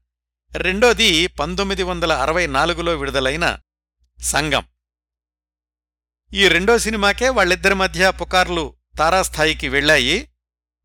రెండోది 0.53 1.27
పంతొమ్మిది 1.27 1.83
వందల 1.83 2.13
అరవై 2.13 2.47
నాలుగులో 2.47 2.97
విడుదలైన 2.97 3.59
సంగం. 4.21 4.65
ఈ 6.35 6.49
రెండో 6.49 6.79
సినిమాకే 6.79 7.29
వాళ్ళిద్దరి 7.29 7.75
మధ్య 7.75 8.11
పుకార్లు 8.11 8.77
తారాస్థాయికి 8.99 9.69
వెళ్ళాయి 9.69 10.29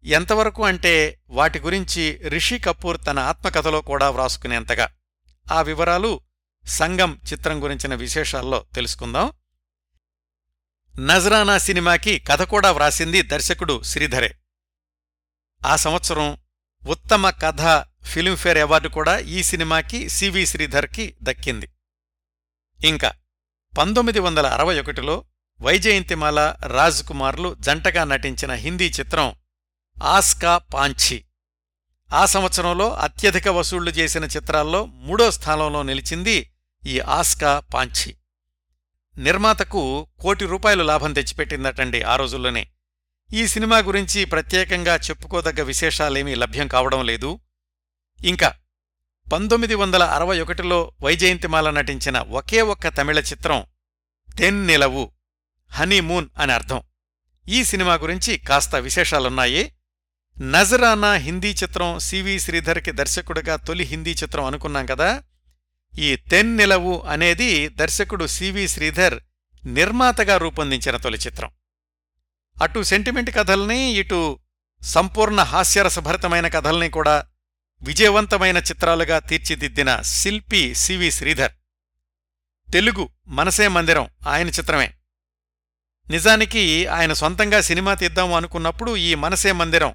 ఎంతవరకు 0.03 0.65
అంటే 0.65 1.19
వాటి 1.29 1.59
గురించి 1.59 2.19
రిషి 2.27 2.59
కపూర్ 2.59 3.01
తన 3.07 3.19
ఆత్మకథలో 3.19 3.81
కూడా 3.81 4.09
వ్రాసుకునేంతగా. 4.09 4.89
ఆ 5.51 5.61
వివరాలు 5.61 6.21
సంగం 6.65 7.21
చిత్రం 7.31 7.63
గురించిన 7.63 7.95
విశేషాల్లో 7.95 8.65
తెలుసుకుందాం. 8.75 9.31
నజరానా 10.99 11.57
సినిమాకి 11.57 12.19
కథ 12.19 12.41
కూడా 12.41 12.71
వ్రాసింది 12.71 13.21
దర్శకుడు 13.21 13.83
శ్రీధరే. 13.83 14.35
ఆ 15.65 15.75
సంవత్సరం 15.75 16.37
ఉత్తమ 16.87 17.29
కథ 17.29 17.85
ఫిల్మ్ఫేర్ 18.05 18.57
అవార్డు 18.57 18.89
కూడా 18.89 19.19
ఈ 19.19 19.43
సినిమాకి 19.43 20.09
సివి 20.09 20.45
శ్రీధర్కి 20.45 21.15
దక్కింది. 21.23 21.69
ఇంకా 22.85 23.13
పంతొమ్మిది 23.77 24.19
వందల 24.19 24.47
అరవై 24.47 24.79
ఒకటిలో 24.79 25.25
వైజయంతిమాల 25.61 26.55
రాజ్ 26.63 27.03
కుమార్లు 27.03 27.55
జంటగా 27.59 28.03
నటించిన 28.03 28.51
హిందీ 28.51 28.87
చిత్రం 28.87 29.35
ఆస్కా 30.03 30.57
పాంఛీ. 30.57 31.25
ఆ 32.13 32.25
సంవత్సరంలో 32.25 32.93
అత్యధిక 32.93 33.47
వసూళ్ళు 33.47 33.91
చేసిన 33.91 34.23
చిత్రాల్లో 34.23 34.85
మూడో 34.85 35.31
స్థానంలో 35.31 35.83
నిలిచింది 35.83 36.51
ఈ 36.85 36.99
ఆస్కా 36.99 37.59
పాంఛీ 37.59 38.15
నిర్మాతకు 39.17 40.07
కోటి 40.19 40.45
రూపాయలు 40.45 40.83
లాభం 40.83 41.13
తెచ్చిపెట్టిందటండి 41.13 42.01
ఆ 42.01 42.15
రోజుల్లోనే. 42.15 42.67
ఈ 43.33 43.47
సినిమా 43.47 43.77
గురించి 43.77 44.25
ప్రత్యేకంగా 44.25 44.95
చెప్పుకోదగ్గ 44.95 45.61
విశేషాలేమీ 45.61 46.35
లభ్యం 46.35 46.67
కావడం 46.67 47.05
లేదు. 47.05 47.39
ఇంకా 48.25 48.55
పంతొమ్మిది 49.33 49.75
వందల 49.75 50.03
అరవై 50.03 50.41
ఒకటిలో 50.41 50.91
వైజయంతిమాల 51.01 51.69
నటించిన 51.69 52.19
ఒకే 52.19 52.61
ఒక్క 52.61 52.87
తమిళ 52.87 53.19
చిత్రం 53.19 53.65
తెన్ 54.37 54.67
నిలవు 54.67 55.11
హనీమూన్ 55.71 56.27
అని 56.37 56.51
అర్థం. 56.51 56.81
ఈ 57.49 57.63
సినిమా 57.63 57.93
గురించి 57.93 58.37
కాస్త 58.37 58.75
విశేషాలున్నాయి. 58.75 59.71
నజరానా 60.41 61.13
హిందీ 61.13 61.51
చిత్రం 61.51 61.99
సివి 61.99 62.39
శ్రీధర్కి 62.39 62.91
దర్శకుడిగా 62.91 63.55
తొలి 63.55 63.83
హిందీ 63.83 64.11
చిత్రం 64.11 64.45
అనుకున్నాం 64.45 64.85
కదా. 64.85 65.23
ఈ 65.99 66.15
తెన్ 66.15 66.57
నిలవు 66.57 66.99
అనేది 66.99 67.67
దర్శకుడు 67.67 68.27
సివి 68.27 68.67
శ్రీధర్ 68.67 69.19
నిర్మాతగా 69.65 70.37
రూపొందించిన 70.37 70.97
తొలి 70.97 71.17
చిత్రం. 71.17 71.51
అటు 72.61 72.83
సెంటిమెంట్ 72.83 73.35
కథల్ని 73.35 73.79
ఇటు 73.91 74.39
సంపూర్ణ 74.81 75.41
హాస్యరసభరితమైన 75.41 76.47
కథల్ని 76.47 76.89
కూడా 76.89 77.27
విజయవంతమైన 77.81 78.57
చిత్రాలుగా 78.57 79.19
తీర్చిదిద్దిన 79.19 80.01
శిల్పి 80.01 80.75
సివి 80.75 81.11
శ్రీధర్. 81.11 81.51
తెలుగు 82.73 83.09
మనసే 83.27 83.67
మందిరం 83.67 84.09
ఆయన 84.27 84.47
చిత్రమే. 84.47 84.93
నిజానికి 86.09 86.87
ఆయన 86.87 87.13
సొంతంగా 87.13 87.61
సినిమా 87.61 87.93
తీద్దాం 87.93 88.33
అనుకున్నప్పుడు 88.33 88.97
ఈ 88.97 89.15
మనసే 89.15 89.51
మందిరం 89.51 89.93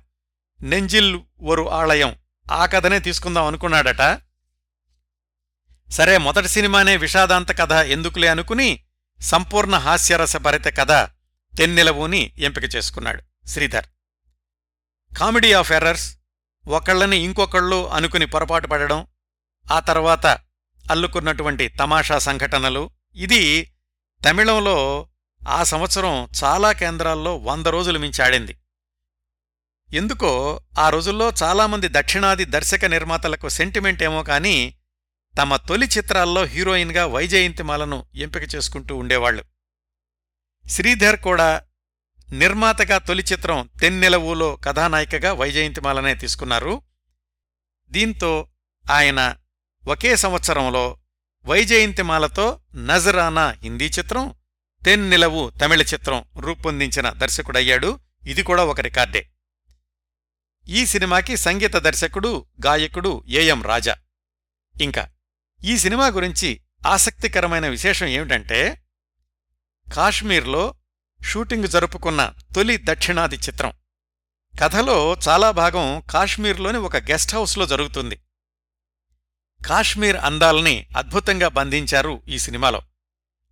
నెంజిల్ 0.62 1.20
ఒరు 1.42 1.70
ఆలయం 1.70 2.16
ఆ 2.50 2.66
కథనే 2.66 2.98
తీసుకుందాం 2.98 3.44
అనుకున్నాడట. 3.44 4.20
సరే 5.90 6.18
మొదటి 6.18 6.48
సినిమానే 6.48 6.96
విషాదాంత 6.96 7.58
కథ 7.58 7.72
ఎందుకులే 7.72 8.28
అనుకుని 8.28 8.84
సంపూర్ణ 9.20 9.76
హాస్యరసభరిత 9.76 10.64
కథ 10.64 10.92
తెన్నెలవూని 11.58 12.32
ఎంపిక 12.38 12.76
చేసుకున్నాడు 12.76 13.48
శ్రీధర్. 13.48 13.84
కామెడీ 15.18 15.52
ఆఫ్ 15.52 15.72
ఎర్రర్స్ 15.72 16.16
ఒకళ్ళని 16.68 17.16
ఇంకొకళ్ళు 17.16 17.88
అనుకుని 17.88 18.26
పొరపాటు 18.26 18.66
పడడం 18.66 19.06
ఆ 19.72 19.80
తర్వాత 19.80 20.26
అల్లుకున్నటువంటి 20.90 21.68
తమాషా 21.68 22.18
సంఘటనలు 22.18 22.90
ఇది 23.14 23.72
తమిళంలో 24.28 25.08
ఆ 25.48 25.62
సంవత్సరం 25.62 26.28
చాలా 26.44 26.72
కేంద్రాల్లో 26.72 27.36
వంద 27.36 27.66
రోజులు 27.66 27.98
మించి 27.98 28.24
ఆడింది. 28.24 28.56
ఎందుకో 29.94 30.60
ఆ 30.78 30.88
రోజుల్లో 30.88 31.32
చాలామంది 31.42 31.88
దక్షిణాది 31.88 32.44
దర్శక 32.44 32.84
నిర్మాతలకు 32.84 33.48
సెంటిమెంట్ 33.48 34.02
ఏమో 34.02 34.22
కానీ 34.22 34.74
తమ 35.38 35.56
తొలి 35.56 35.86
చిత్రాల్లో 35.86 36.44
హీరోయిన్గా 36.44 37.06
వైజయంతిమాలను 37.06 38.06
ఎంపిక 38.14 38.54
చేసుకుంటూ 38.54 38.96
ఉండేవాళ్ళు 38.96 39.44
శ్రీధర్ 40.68 41.20
కూడా 41.20 41.62
నిర్మాతగా 42.30 42.98
తొలి 42.98 43.22
చిత్రం 43.32 43.68
తెన్నెలవులో 43.80 44.56
కథానాయికగా 44.56 45.32
వైజయంతిమాలనే 45.32 46.14
తీసుకున్నారు. 46.14 46.82
దీంతో 47.90 48.48
ఆయన 48.90 49.36
ఒకే 49.88 50.16
సంవత్సరంలో 50.16 50.98
వైజయంతిమాలతో 51.46 52.60
నజరానా 52.74 53.50
హిందీ 53.50 53.84
చిత్రం 53.84 54.34
తెన్నెలవు 54.84 55.52
తమిళ 55.62 55.82
చిత్రం 55.82 56.24
రూపొందించిన 56.40 57.10
దర్శకుడయ్యాడు. 57.10 57.98
ఇది 58.26 58.42
కూడా 58.42 58.64
ఒక 58.64 58.80
రికార్డే. 58.80 59.28
ఈ 60.68 60.86
సినిమాకి 60.86 61.36
సంగీత 61.36 61.76
దర్శకుడు 61.76 62.46
గాయకుడు 62.66 63.24
ఏఎం 63.28 63.62
రాజా. 63.62 63.96
ఇంకా 64.80 65.10
ఈ 65.64 65.78
సినిమా 65.78 66.06
గురించి 66.06 66.60
ఆసక్తికరమైన 66.86 67.68
విశేషం 67.68 68.06
ఏమిటంటే 68.06 68.84
కాశ్మీర్లో 69.92 70.74
షూటింగ్ 71.22 71.68
జరుపుకున్న 71.68 72.34
తొలి 72.56 72.76
దక్షిణాది 72.76 73.36
చిత్రం. 73.36 73.72
కథలో 74.62 75.16
చాలా 75.28 75.50
భాగం 75.50 76.02
కాశ్మీర్లోని 76.10 76.78
ఒక 76.78 76.96
గెస్ట్ 76.96 77.34
హౌస్లో 77.34 77.66
జరుగుతుంది. 77.66 78.16
కాశ్మీర్ 79.66 80.16
అందాలని 80.16 80.86
అద్భుతంగా 80.96 81.48
బంధించారు 81.48 82.22
ఈ 82.28 82.38
సినిమాలో. 82.38 82.82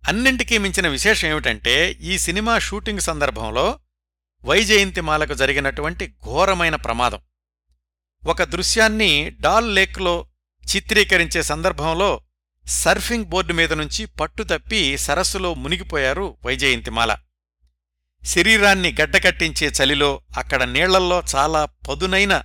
అన్నింటికీ 0.07 0.57
మించిన 0.57 0.87
విశేషం 0.87 1.27
ఏమిటంటే 1.27 1.91
ఈ 1.91 2.17
సినిమా 2.17 2.59
షూటింగ్ 2.59 2.99
సందర్భంలో 2.99 3.79
వైజయంతిమాలకు 4.45 5.33
జరిగినటువంటి 5.33 6.07
ఘోరమైన 6.25 6.75
ప్రమాదం. 6.75 7.19
ఒక 8.25 8.43
దృశ్యాన్ని 8.43 9.29
డాల్ 9.29 9.75
లేక్లో 9.75 10.27
చిత్రీకరించే 10.63 11.41
సందర్భంలో 11.43 12.21
సర్ఫింగ్ 12.67 13.25
బోర్డు 13.25 13.53
మీద 13.53 13.73
నుంచి 13.73 14.05
పట్టుతప్పి 14.05 14.97
సరస్సులో 14.97 15.53
మునిగిపోయారు 15.53 16.37
వైజయంతిమాల 16.45 17.17
శరీరాన్ని 18.25 18.95
గడ్డకట్టించే 19.01 19.67
చలిలో 19.67 20.21
అక్కడ 20.37 20.63
నీళ్ళల్లో 20.63 21.23
చాలా 21.35 21.65
పదునైన 21.65 22.43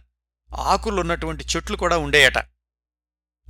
ఆకులున్నటువంటి 0.54 1.44
చెట్లు 1.44 1.76
కూడా 1.76 1.98
ఉండేయట. 1.98 2.38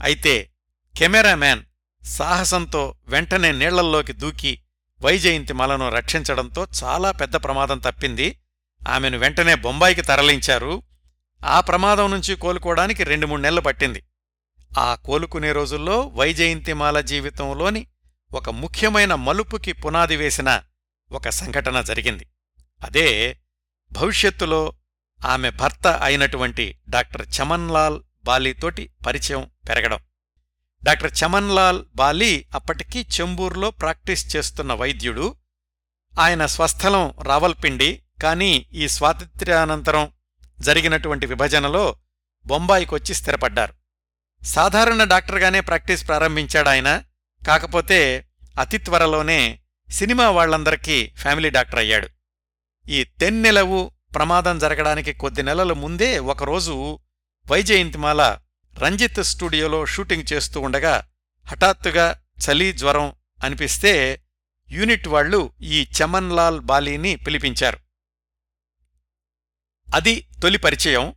అయితే 0.03 0.51
కెమెరామ్యాన్ 0.99 1.63
సాహసంతో 2.05 2.95
వెంటనే 3.07 3.53
నీళ్ళల్లోకి 3.53 4.13
దూకి 4.13 4.53
వైజయంతిమాలను 5.01 5.89
రక్షించడంతో 5.89 6.67
చాలా 6.85 7.11
పెద్ద 7.11 7.37
ప్రమాదం 7.37 7.79
తప్పింది. 7.79 8.39
ఆమెను 8.89 9.19
వెంటనే 9.19 9.55
బొంబాయికి 9.55 10.03
తరలించారు. 10.03 10.83
ఆ 11.45 11.61
ప్రమాదం 11.61 12.11
నుంచి 12.11 12.35
కోలుకోవడానికి 12.35 13.05
రెండు 13.05 13.27
మూడు 13.27 13.41
నెలలు 13.41 13.61
పట్టింది. 13.61 14.03
ఆ 14.79 14.95
కోలుకునే 14.95 15.53
రోజుల్లో 15.53 16.07
వైజయంతిమాల 16.07 17.01
జీవితంలోని 17.01 17.87
ఒక 18.33 18.51
ముఖ్యమైన 18.51 19.15
మలుపుకి 19.15 19.73
పునాది 19.73 20.17
వేసిన 20.17 20.63
ఒక 21.13 21.29
సంఘటన 21.29 21.81
జరిగింది. 21.81 22.27
అదే 22.85 23.39
భవిష్యత్తులో 23.93 24.73
ఆమె 25.27 25.51
భర్త 25.51 25.87
అయినటువంటి 25.87 26.79
డాక్టర్ 26.89 27.27
చమన్లాల్ 27.41 28.03
బాలీతోటి 28.25 28.91
పరిచయం 29.07 29.51
పెరగడం. 29.69 29.99
డాక్టర్ 30.85 31.13
చమన్లాల్ 31.25 31.85
బాలీ 31.97 32.47
అప్పటికీ 32.55 33.07
చెంబూర్లో 33.21 33.71
ప్రాక్టీస్ 33.71 34.37
చేస్తున్న 34.37 34.73
వైద్యుడు. 34.73 35.37
ఆయన 36.19 36.47
స్వస్థలం 36.47 37.15
రావల్పిండి 37.23 38.03
కానీ 38.23 38.67
ఈ 38.73 38.89
స్వాతంత్ర్యానంతరం 38.89 40.13
జరిగినటువంటి 40.61 41.27
విభజనలో 41.27 41.97
బొంబాయికొచ్చి 42.47 43.15
స్థిరపడ్డారు. 43.15 43.75
సాధారణ 44.45 45.05
డాక్టర్గానే 45.05 45.61
ప్రాక్టీస్ 45.61 46.09
ప్రారంభించాడాయన 46.09 47.03
కాకపోతే 47.47 48.27
అతి 48.61 48.79
త్వరలోనే 48.79 49.59
సినిమా 49.91 50.31
వాళ్ళందరికీ 50.31 51.13
ఫ్యామిలీ 51.17 51.51
డాక్టర్ 51.51 51.79
అయ్యాడు. 51.79 52.09
ఈ 52.89 53.05
తెన్నెలవు 53.05 53.91
ప్రమాదం 54.15 54.59
జరగడానికి 54.59 55.13
కొద్ది 55.13 55.43
నెలల 55.43 55.73
ముందే 55.73 56.19
ఒకరోజు 56.19 56.99
వైజయంతిమాల 57.51 58.37
రంజిత్ 58.79 59.25
స్టూడియోలో 59.25 59.87
షూటింగ్ 59.87 60.33
చేస్తూ 60.33 60.61
ఉండగా 60.61 61.09
హఠాత్తుగా 61.47 62.23
చలి 62.47 62.73
జ్వరం 62.73 63.13
అనిపిస్తే 63.45 64.23
యూనిట్ 64.71 65.09
వాళ్ళు 65.09 65.53
ఈ 65.61 65.91
చమన్లాల్ 66.03 66.61
బాలీని 66.61 67.17
పిలిపించారు. 67.17 67.79
అది 69.95 70.29
తొలి 70.43 70.59
పరిచయం. 70.59 71.15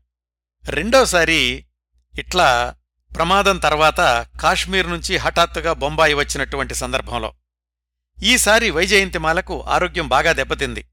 రెండోసారి 0.66 1.66
ఇట్లా 2.20 2.76
ప్రమాదం 3.16 3.57
తర్వాత 3.57 4.28
కాశ్మీర్ 4.41 4.89
నుంచి 4.89 5.18
హఠాత్తుగా 5.18 5.74
బొంబాయి 5.74 6.14
వచ్చినటువంటి 6.14 6.76
సందర్భంలో. 6.76 7.34
ఈసారి 8.24 8.70
వైజయంతిమాలకు 8.70 9.62
ఆరోగ్యం 9.62 10.07
బాగా 10.07 10.32
దెబ్బతింది. 10.32 10.88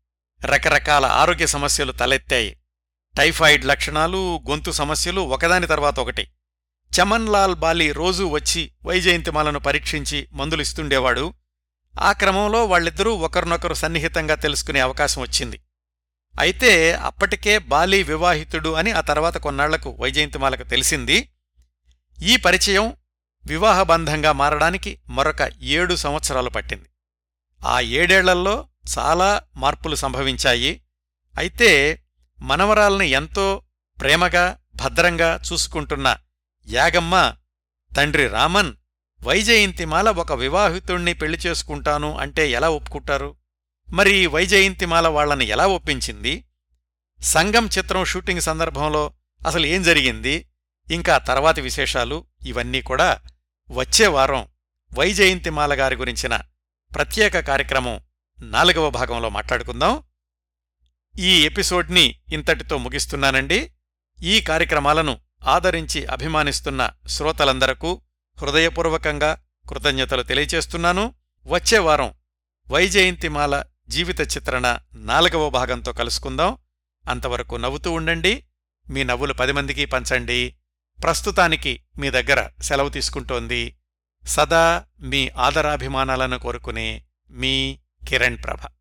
రకరకాల 0.44 1.06
ఆరోగ్య 1.06 1.46
సమస్యలు 1.46 1.92
తలెత్తాయి. 1.92 2.60
టైఫాయిడ్ 3.16 3.64
లక్షణాలు 3.64 4.44
గొంతు 4.50 4.70
సమస్యలు 4.70 5.20
ఒకదాని 5.20 5.66
తర్వాత 5.66 6.00
ఒకటి. 6.00 6.28
చమన్లాల్ 6.97 7.55
బాలి 7.55 7.93
రోజూ 7.93 8.28
వచ్చి 8.28 8.72
వైజయంతిమాలను 8.84 9.59
పరీక్షించి 9.59 10.28
మందులిస్తుండేవాడు. 10.32 11.34
ఆ 12.01 12.12
క్రమంలో 12.12 12.66
వాళ్ళిద్దరూ 12.66 13.14
ఒకరినొకరు 13.14 13.74
సన్నిహితంగా 13.74 14.34
తెలుసుకునే 14.34 14.80
అవకాశం 14.80 15.22
వచ్చింది. 15.22 15.61
అయితే 16.41 16.93
అప్పటికే 16.93 17.59
బాలీ 17.59 18.03
వివాహితుడు 18.03 18.68
అని 18.68 18.91
ఆ 18.91 19.01
తర్వాత 19.01 19.36
కొన్నాళ్ళకు 19.36 19.97
వైజయంతిమాలకు 20.01 20.62
తెలిసింది. 20.62 21.28
ఈ 22.22 22.36
పరిచయం 22.36 22.97
వివాహబంధంగా 23.47 24.32
మారడానికి 24.32 24.99
మరొక 25.09 25.51
ఏడు 25.62 25.95
సంవత్సరాలు 25.95 26.51
పట్టింది. 26.51 26.89
ఆ 27.66 27.80
ఏడేళ్ళల్లో 27.80 28.68
చాలా 28.99 29.43
మార్పులు 29.57 29.95
సంభవించాయి. 29.95 30.82
అయితే 31.39 32.03
మనవరాల్ని 32.41 33.09
ఎంతో 33.09 33.62
ప్రేమగా 34.01 34.59
భద్రంగా 34.76 35.41
చూసుకుంటున్న 35.53 36.16
యాగమ్మ 36.70 37.34
తండ్రి 37.96 38.28
రామన్ 38.28 38.74
వైజయంతిమాల 39.22 40.10
ఒక 40.10 40.32
వివాహితుణ్ణి 40.32 41.14
పెళ్ళి 41.14 41.38
చేసుకుంటాను 41.38 42.18
అంటే 42.18 42.50
ఎలా 42.50 42.70
ఒప్పుకుంటారు? 42.70 43.36
మరి 43.92 44.26
వైజయంతిమాల 44.26 45.08
వాళ్ళని 45.08 45.44
ఎలా 45.44 45.66
ఒప్పించింది? 45.66 46.44
సంగం 47.22 47.66
చిత్రం 47.66 48.04
షూటింగ్ 48.04 48.40
సందర్భంలో 48.40 49.12
అసలు 49.46 49.66
ఏం 49.66 49.82
జరిగింది? 49.82 50.48
ఇంకా 50.92 51.18
తర్వాతి 51.18 51.60
విశేషాలు 51.60 52.26
ఇవన్నీ 52.46 52.82
కూడా 52.82 53.20
వచ్చే 53.70 54.06
వారం 54.06 54.48
వైజయంతిమాల 54.98 55.80
గారి 55.80 55.96
గురించిన 55.96 56.40
ప్రత్యేక 56.94 57.40
కార్యక్రమం 57.40 58.00
నాలుగవ 58.40 58.90
భాగంలో 58.90 59.28
మాట్లాడుకుందాం. 59.28 60.02
ఈ 61.18 61.42
ఎపిసోడ్ని 61.44 62.18
ఇంతటితో 62.32 62.78
ముగిస్తున్నానండి. 62.78 63.72
ఈ 64.22 64.40
కార్యక్రమాలను 64.40 65.27
ఆదరించి 65.49 66.07
అభిమానిస్తున్న 66.07 66.90
శ్రోతలందరకు 67.07 68.03
హృదయపూర్వకంగా 68.38 69.42
కృతజ్ఞతలు 69.68 70.22
తెలియచేస్తున్నాను. 70.22 71.14
వచ్చేవారం 71.46 72.14
వైజయంతిమాల 72.70 73.64
జీవిత 73.88 74.20
చిత్రణ 74.20 74.78
నాలుగవ 74.94 75.51
భాగంతో 75.51 75.92
కలుసుకుందాం. 75.92 76.57
అంతవరకు 77.09 77.57
నవ్వుతూ 77.57 77.92
ఉండండి. 77.92 78.44
మీ 78.90 79.05
నవ్వులు 79.05 79.32
పది 79.32 79.53
మందికి 79.53 79.84
పంచండి. 79.84 80.55
ప్రస్తుతానికి 81.03 81.82
మీ 81.99 82.11
దగ్గర 82.11 82.51
సెలవు 82.62 82.88
తీసుకుంటోంది 82.88 83.78
సదా 84.26 84.84
మీ 85.01 85.28
ఆదరాభిమానాలను 85.28 86.38
కోరుకునే 86.38 87.05
మీ 87.30 87.78
కిరణ్ 88.09 88.38
ప్రభ. 88.44 88.77